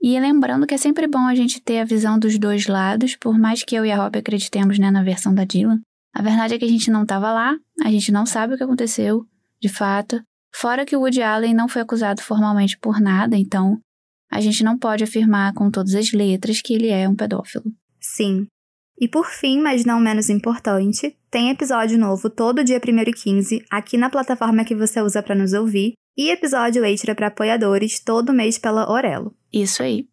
E 0.00 0.18
lembrando 0.20 0.66
que 0.66 0.74
é 0.74 0.78
sempre 0.78 1.06
bom 1.06 1.26
a 1.26 1.34
gente 1.34 1.60
ter 1.60 1.80
a 1.80 1.84
visão 1.84 2.18
dos 2.18 2.38
dois 2.38 2.66
lados, 2.66 3.16
por 3.16 3.38
mais 3.38 3.62
que 3.62 3.74
eu 3.74 3.84
e 3.84 3.90
a 3.90 3.96
Rob 3.96 4.18
acreditemos 4.18 4.78
né, 4.78 4.90
na 4.90 5.02
versão 5.02 5.34
da 5.34 5.44
Dylan. 5.44 5.80
A 6.14 6.22
verdade 6.22 6.54
é 6.54 6.58
que 6.58 6.64
a 6.64 6.68
gente 6.68 6.90
não 6.90 7.02
estava 7.02 7.32
lá, 7.32 7.56
a 7.82 7.90
gente 7.90 8.12
não 8.12 8.24
sabe 8.24 8.54
o 8.54 8.56
que 8.56 8.62
aconteceu, 8.62 9.26
de 9.60 9.68
fato. 9.68 10.22
Fora 10.54 10.86
que 10.86 10.96
o 10.96 11.00
Woody 11.00 11.22
Allen 11.22 11.54
não 11.54 11.68
foi 11.68 11.82
acusado 11.82 12.22
formalmente 12.22 12.78
por 12.78 13.00
nada, 13.00 13.36
então 13.36 13.78
a 14.30 14.40
gente 14.40 14.64
não 14.64 14.78
pode 14.78 15.04
afirmar 15.04 15.52
com 15.54 15.70
todas 15.70 15.94
as 15.94 16.12
letras 16.12 16.62
que 16.62 16.74
ele 16.74 16.88
é 16.88 17.08
um 17.08 17.14
pedófilo. 17.14 17.64
Sim. 18.00 18.46
E 18.98 19.08
por 19.08 19.26
fim, 19.26 19.60
mas 19.60 19.84
não 19.84 20.00
menos 20.00 20.30
importante, 20.30 21.14
tem 21.30 21.50
episódio 21.50 21.98
novo 21.98 22.30
todo 22.30 22.64
dia 22.64 22.80
1 22.80 22.98
e 22.98 23.12
15 23.12 23.64
aqui 23.70 23.98
na 23.98 24.08
plataforma 24.08 24.64
que 24.64 24.74
você 24.74 25.02
usa 25.02 25.22
para 25.22 25.34
nos 25.34 25.52
ouvir 25.52 25.92
e 26.16 26.30
episódio 26.30 26.84
extra 26.84 27.14
para 27.14 27.26
apoiadores 27.26 28.00
todo 28.00 28.32
mês 28.32 28.58
pela 28.58 28.90
Orelo. 28.90 29.34
Isso 29.52 29.82
aí. 29.82 30.08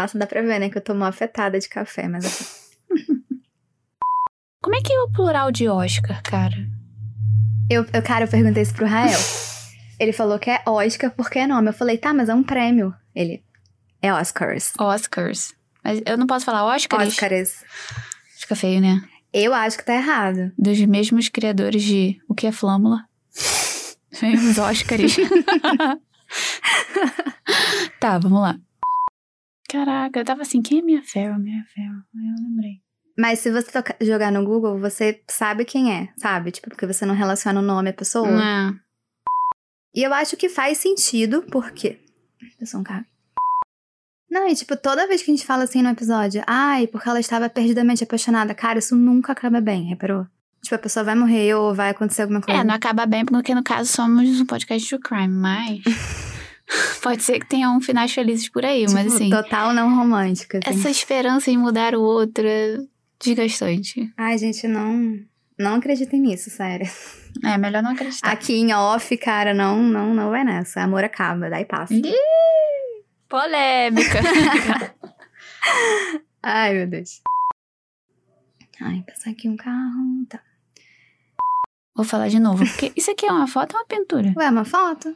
Nossa, 0.00 0.18
dá 0.18 0.26
pra 0.26 0.40
ver, 0.40 0.58
né, 0.58 0.70
que 0.70 0.78
eu 0.78 0.82
tô 0.82 0.94
uma 0.94 1.08
afetada 1.08 1.58
de 1.58 1.68
café, 1.68 2.08
mas. 2.08 2.24
Assim. 2.24 2.70
Como 4.62 4.74
é 4.74 4.80
que 4.80 4.92
é 4.92 5.02
o 5.02 5.09
plural 5.20 5.52
de 5.52 5.68
Oscar, 5.68 6.22
cara? 6.22 6.56
Eu, 7.68 7.84
eu, 7.92 8.02
cara, 8.02 8.24
eu 8.24 8.28
perguntei 8.28 8.62
isso 8.62 8.74
pro 8.74 8.86
Rael. 8.86 9.18
Ele 10.00 10.14
falou 10.14 10.38
que 10.38 10.48
é 10.48 10.62
Oscar 10.66 11.10
porque 11.10 11.38
é 11.38 11.46
nome. 11.46 11.68
Eu 11.68 11.74
falei, 11.74 11.98
tá, 11.98 12.14
mas 12.14 12.30
é 12.30 12.34
um 12.34 12.42
prêmio. 12.42 12.94
Ele, 13.14 13.44
é 14.00 14.14
Oscars. 14.14 14.72
Oscars. 14.78 15.54
Mas 15.84 16.00
eu 16.06 16.16
não 16.16 16.26
posso 16.26 16.46
falar 16.46 16.64
Oscars? 16.74 17.08
Oscars. 17.08 17.62
Fica 18.38 18.56
feio, 18.56 18.80
né? 18.80 19.02
Eu 19.30 19.52
acho 19.52 19.76
que 19.76 19.84
tá 19.84 19.94
errado. 19.94 20.52
Dos 20.58 20.80
mesmos 20.80 21.28
criadores 21.28 21.82
de 21.82 22.18
O 22.26 22.34
que 22.34 22.46
é 22.46 22.52
Flâmula. 22.52 23.04
Os 23.34 24.58
Oscars. 24.58 25.16
tá, 28.00 28.18
vamos 28.18 28.40
lá. 28.40 28.58
Caraca, 29.68 30.18
eu 30.18 30.24
tava 30.24 30.40
assim, 30.42 30.62
quem 30.62 30.78
é 30.78 30.82
minha 30.82 31.02
Farrell? 31.02 31.38
Minha 31.38 31.62
Farrell. 31.74 32.00
Eu 32.14 32.48
lembrei. 32.48 32.80
Mas 33.18 33.40
se 33.40 33.50
você 33.50 33.70
jogar 34.00 34.32
no 34.32 34.44
Google, 34.44 34.78
você 34.78 35.20
sabe 35.28 35.64
quem 35.64 35.92
é, 35.92 36.08
sabe? 36.16 36.50
Tipo, 36.50 36.70
porque 36.70 36.86
você 36.86 37.04
não 37.04 37.14
relaciona 37.14 37.60
o 37.60 37.62
nome 37.62 37.90
à 37.90 37.92
pessoa. 37.92 38.30
Não. 38.30 38.78
E 39.94 40.02
eu 40.02 40.14
acho 40.14 40.36
que 40.36 40.48
faz 40.48 40.78
sentido, 40.78 41.44
porque. 41.50 41.98
Eu 42.60 42.66
sou 42.66 42.80
um 42.80 42.84
cara. 42.84 43.04
Não, 44.30 44.46
e 44.48 44.54
tipo, 44.54 44.76
toda 44.76 45.08
vez 45.08 45.22
que 45.22 45.30
a 45.30 45.34
gente 45.34 45.44
fala 45.46 45.64
assim 45.64 45.82
no 45.82 45.88
episódio, 45.88 46.42
ai, 46.46 46.86
porque 46.86 47.08
ela 47.08 47.18
estava 47.18 47.48
perdidamente 47.48 48.04
apaixonada, 48.04 48.54
cara, 48.54 48.78
isso 48.78 48.94
nunca 48.94 49.32
acaba 49.32 49.60
bem, 49.60 49.88
reparou? 49.88 50.24
Tipo, 50.62 50.76
a 50.76 50.78
pessoa 50.78 51.02
vai 51.02 51.16
morrer 51.16 51.54
ou 51.54 51.74
vai 51.74 51.90
acontecer 51.90 52.22
alguma 52.22 52.40
coisa. 52.40 52.60
É, 52.60 52.62
não 52.62 52.74
acaba 52.74 53.06
bem, 53.06 53.24
porque 53.24 53.54
no 53.54 53.64
caso 53.64 53.90
somos 53.90 54.40
um 54.40 54.46
podcast 54.46 54.88
de 54.88 54.98
crime, 54.98 55.28
mas. 55.28 55.80
Pode 57.02 57.22
ser 57.24 57.40
que 57.40 57.46
tenha 57.46 57.68
um 57.70 57.80
finais 57.80 58.12
felizes 58.12 58.48
por 58.48 58.64
aí, 58.64 58.82
tipo, 58.82 58.92
mas 58.92 59.12
assim. 59.12 59.30
Total 59.30 59.74
não 59.74 59.96
romântica. 59.96 60.60
Assim. 60.64 60.78
Essa 60.78 60.90
esperança 60.90 61.50
em 61.50 61.58
mudar 61.58 61.96
o 61.96 62.02
outro 62.02 62.46
é 62.46 62.78
desgastante. 63.20 64.12
Ai, 64.16 64.38
gente, 64.38 64.66
não. 64.66 65.18
Não 65.58 65.74
acreditem 65.74 66.20
nisso, 66.20 66.48
sério. 66.48 66.90
É, 67.44 67.58
melhor 67.58 67.82
não 67.82 67.92
acreditar. 67.92 68.30
Aqui 68.30 68.54
em 68.54 68.72
off, 68.72 69.14
cara, 69.18 69.52
não, 69.52 69.82
não, 69.82 70.14
não 70.14 70.30
vai 70.30 70.42
nessa. 70.42 70.80
Amor 70.80 71.04
acaba, 71.04 71.50
daí 71.50 71.64
passa. 71.64 71.94
Polêmica. 73.28 74.18
Ai, 76.42 76.74
meu 76.74 76.86
Deus. 76.86 77.20
Ai, 78.80 79.04
passar 79.06 79.30
aqui 79.30 79.48
um 79.48 79.56
carro. 79.56 80.26
Tá. 80.28 80.40
Vou 81.94 82.04
falar 82.04 82.28
de 82.28 82.40
novo. 82.40 82.64
Porque 82.64 82.92
isso 82.96 83.10
aqui 83.10 83.26
é 83.26 83.32
uma 83.32 83.46
foto 83.46 83.74
ou 83.74 83.80
uma 83.80 83.86
pintura? 83.86 84.32
Ué, 84.36 84.46
é 84.46 84.50
uma 84.50 84.64
foto? 84.64 85.14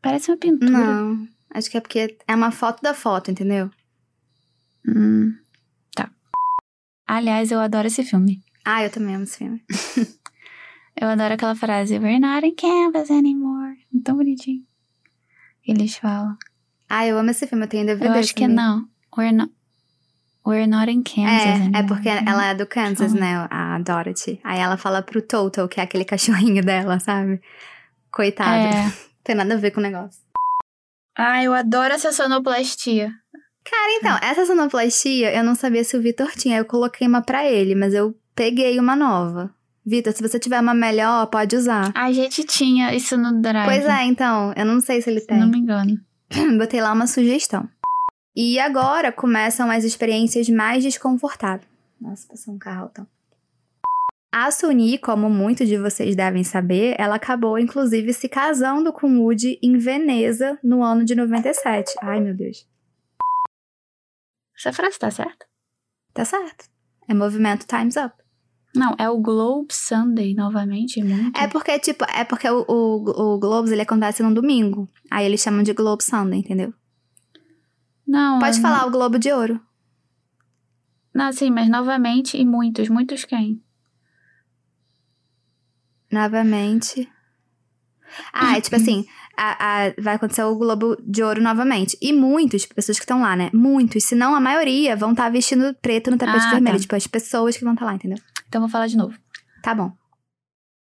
Parece 0.00 0.30
uma 0.30 0.36
pintura. 0.36 0.70
Não, 0.70 1.28
acho 1.52 1.68
que 1.68 1.76
é 1.76 1.80
porque 1.80 2.16
é 2.28 2.34
uma 2.34 2.52
foto 2.52 2.80
da 2.80 2.94
foto, 2.94 3.30
entendeu? 3.30 3.70
Hum. 4.86 5.36
Aliás, 7.06 7.50
eu 7.50 7.60
adoro 7.60 7.86
esse 7.86 8.02
filme. 8.04 8.42
Ah, 8.64 8.82
eu 8.82 8.90
também 8.90 9.14
amo 9.14 9.24
esse 9.24 9.38
filme. 9.38 9.62
eu 11.00 11.08
adoro 11.08 11.34
aquela 11.34 11.54
frase, 11.54 11.98
We're 11.98 12.18
not 12.18 12.46
in 12.46 12.54
Canvas 12.54 13.10
anymore. 13.10 13.76
Tão 14.04 14.16
bonitinho. 14.16 14.62
Eles 15.66 15.96
falam. 15.96 16.36
Ah, 16.88 17.06
eu 17.06 17.18
amo 17.18 17.30
esse 17.30 17.46
filme, 17.46 17.64
eu 17.64 17.68
tenho 17.68 17.86
DVD 17.86 18.06
Eu 18.06 18.12
acho 18.14 18.34
também. 18.34 18.48
que 18.48 18.54
não. 18.54 18.88
We're 19.16 19.32
not, 19.36 19.52
we're 20.46 20.66
not 20.66 20.90
in 20.90 21.02
Kansas 21.02 21.46
É, 21.46 21.52
anymore. 21.54 21.76
é 21.76 21.82
porque 21.86 22.08
ela 22.08 22.46
é 22.46 22.54
do 22.54 22.66
Kansas, 22.66 23.12
Oh. 23.12 23.16
né? 23.16 23.46
A 23.50 23.78
Dorothy. 23.78 24.40
Aí 24.44 24.58
ela 24.60 24.76
fala 24.76 25.02
pro 25.02 25.22
Toto, 25.22 25.68
que 25.68 25.80
é 25.80 25.82
aquele 25.84 26.04
cachorrinho 26.54 26.62
dela, 26.64 26.98
sabe? 27.00 27.40
Coitado. 28.10 28.66
É. 28.76 28.92
Tem 29.24 29.34
nada 29.34 29.54
a 29.54 29.56
ver 29.58 29.70
com 29.70 29.80
o 29.80 29.82
negócio. 29.82 30.22
Ah, 31.16 31.42
eu 31.42 31.54
adoro 31.54 31.94
essa 31.94 32.12
sonoplastia. 32.12 33.12
Cara, 33.64 33.92
então, 33.92 34.18
essa 34.22 34.44
sonoplastia, 34.44 35.34
eu 35.34 35.42
não 35.42 35.54
sabia 35.54 35.82
se 35.84 35.96
o 35.96 36.02
Vitor 36.02 36.30
tinha. 36.32 36.58
Eu 36.58 36.64
coloquei 36.64 37.06
uma 37.06 37.22
pra 37.22 37.46
ele, 37.50 37.74
mas 37.74 37.94
eu 37.94 38.14
peguei 38.34 38.78
uma 38.78 38.94
nova. 38.94 39.54
Vitor, 39.86 40.12
se 40.12 40.22
você 40.22 40.38
tiver 40.38 40.60
uma 40.60 40.74
melhor, 40.74 41.26
pode 41.26 41.56
usar. 41.56 41.90
A 41.94 42.12
gente 42.12 42.44
tinha 42.44 42.94
isso 42.94 43.16
no 43.16 43.40
Drive. 43.40 43.64
Pois 43.66 43.84
é, 43.84 44.04
então, 44.04 44.52
eu 44.56 44.64
não 44.64 44.80
sei 44.80 45.00
se 45.00 45.10
ele 45.10 45.20
Se 45.20 45.26
tem. 45.26 45.38
não 45.38 45.48
me 45.48 45.58
engano. 45.58 45.98
Botei 46.58 46.80
lá 46.80 46.92
uma 46.92 47.06
sugestão. 47.06 47.68
E 48.36 48.58
agora 48.58 49.12
começam 49.12 49.70
as 49.70 49.84
experiências 49.84 50.48
mais 50.48 50.82
desconfortáveis. 50.82 51.68
Nossa, 52.00 52.26
passou 52.28 52.54
um 52.54 52.58
carro, 52.58 52.88
então. 52.90 53.06
A 54.32 54.50
Suni, 54.50 54.98
como 54.98 55.30
muitos 55.30 55.68
de 55.68 55.78
vocês 55.78 56.16
devem 56.16 56.42
saber, 56.42 56.96
ela 56.98 57.14
acabou 57.14 57.56
inclusive 57.56 58.12
se 58.12 58.28
casando 58.28 58.92
com 58.92 59.20
Woody 59.20 59.58
em 59.62 59.78
Veneza 59.78 60.58
no 60.62 60.82
ano 60.82 61.04
de 61.04 61.14
97. 61.14 61.94
Ai, 62.02 62.20
meu 62.20 62.34
Deus. 62.34 62.66
Essa 64.56 64.72
frase 64.72 64.98
tá 64.98 65.10
certa? 65.10 65.46
Tá 66.12 66.24
certo. 66.24 66.66
É 67.08 67.14
movimento 67.14 67.66
Time's 67.66 67.96
Up. 67.96 68.14
Não, 68.74 68.94
é 68.98 69.08
o 69.08 69.18
Globe 69.20 69.72
Sunday 69.72 70.34
novamente, 70.34 71.02
muito. 71.02 71.38
É 71.38 71.46
porque, 71.46 71.78
tipo, 71.78 72.04
é 72.12 72.24
porque 72.24 72.48
o, 72.48 72.64
o, 72.68 73.34
o 73.34 73.38
Globes 73.38 73.70
ele 73.70 73.82
acontece 73.82 74.22
no 74.22 74.34
domingo. 74.34 74.88
Aí 75.10 75.24
eles 75.24 75.40
chamam 75.40 75.62
de 75.62 75.72
Globe 75.72 76.02
Sunday, 76.02 76.40
entendeu? 76.40 76.74
Não, 78.06 78.38
Pode 78.40 78.58
é- 78.58 78.62
falar 78.62 78.86
o 78.86 78.90
Globo 78.90 79.18
de 79.18 79.30
Ouro. 79.32 79.60
Não, 81.14 81.32
sim, 81.32 81.50
mas 81.50 81.68
novamente 81.68 82.36
e 82.36 82.44
muitos. 82.44 82.88
Muitos 82.88 83.24
quem? 83.24 83.62
Novamente. 86.10 87.08
Ah, 88.32 88.56
é 88.56 88.60
tipo 88.60 88.74
assim, 88.76 89.06
a, 89.36 89.86
a- 89.86 89.94
vai 90.00 90.14
acontecer 90.14 90.42
o 90.44 90.54
Globo 90.56 90.96
de 91.04 91.22
Ouro 91.22 91.42
novamente. 91.42 91.96
E 92.00 92.12
muitos, 92.12 92.66
pessoas 92.66 92.98
que 92.98 93.04
estão 93.04 93.20
lá, 93.22 93.34
né? 93.36 93.50
Muitos, 93.52 94.04
se 94.04 94.14
não 94.14 94.34
a 94.34 94.40
maioria, 94.40 94.96
vão 94.96 95.10
estar 95.12 95.28
vestindo 95.30 95.74
preto 95.82 96.10
no 96.10 96.18
tapete 96.18 96.44
Ah, 96.46 96.50
vermelho. 96.50 96.76
tá. 96.76 96.82
Tipo, 96.82 96.96
as 96.96 97.06
pessoas 97.06 97.56
que 97.56 97.64
vão 97.64 97.74
estar 97.74 97.84
lá, 97.86 97.94
entendeu? 97.94 98.18
Então 98.48 98.60
vou 98.60 98.70
falar 98.70 98.86
de 98.86 98.96
novo. 98.96 99.14
Tá 99.62 99.74
bom. 99.74 99.92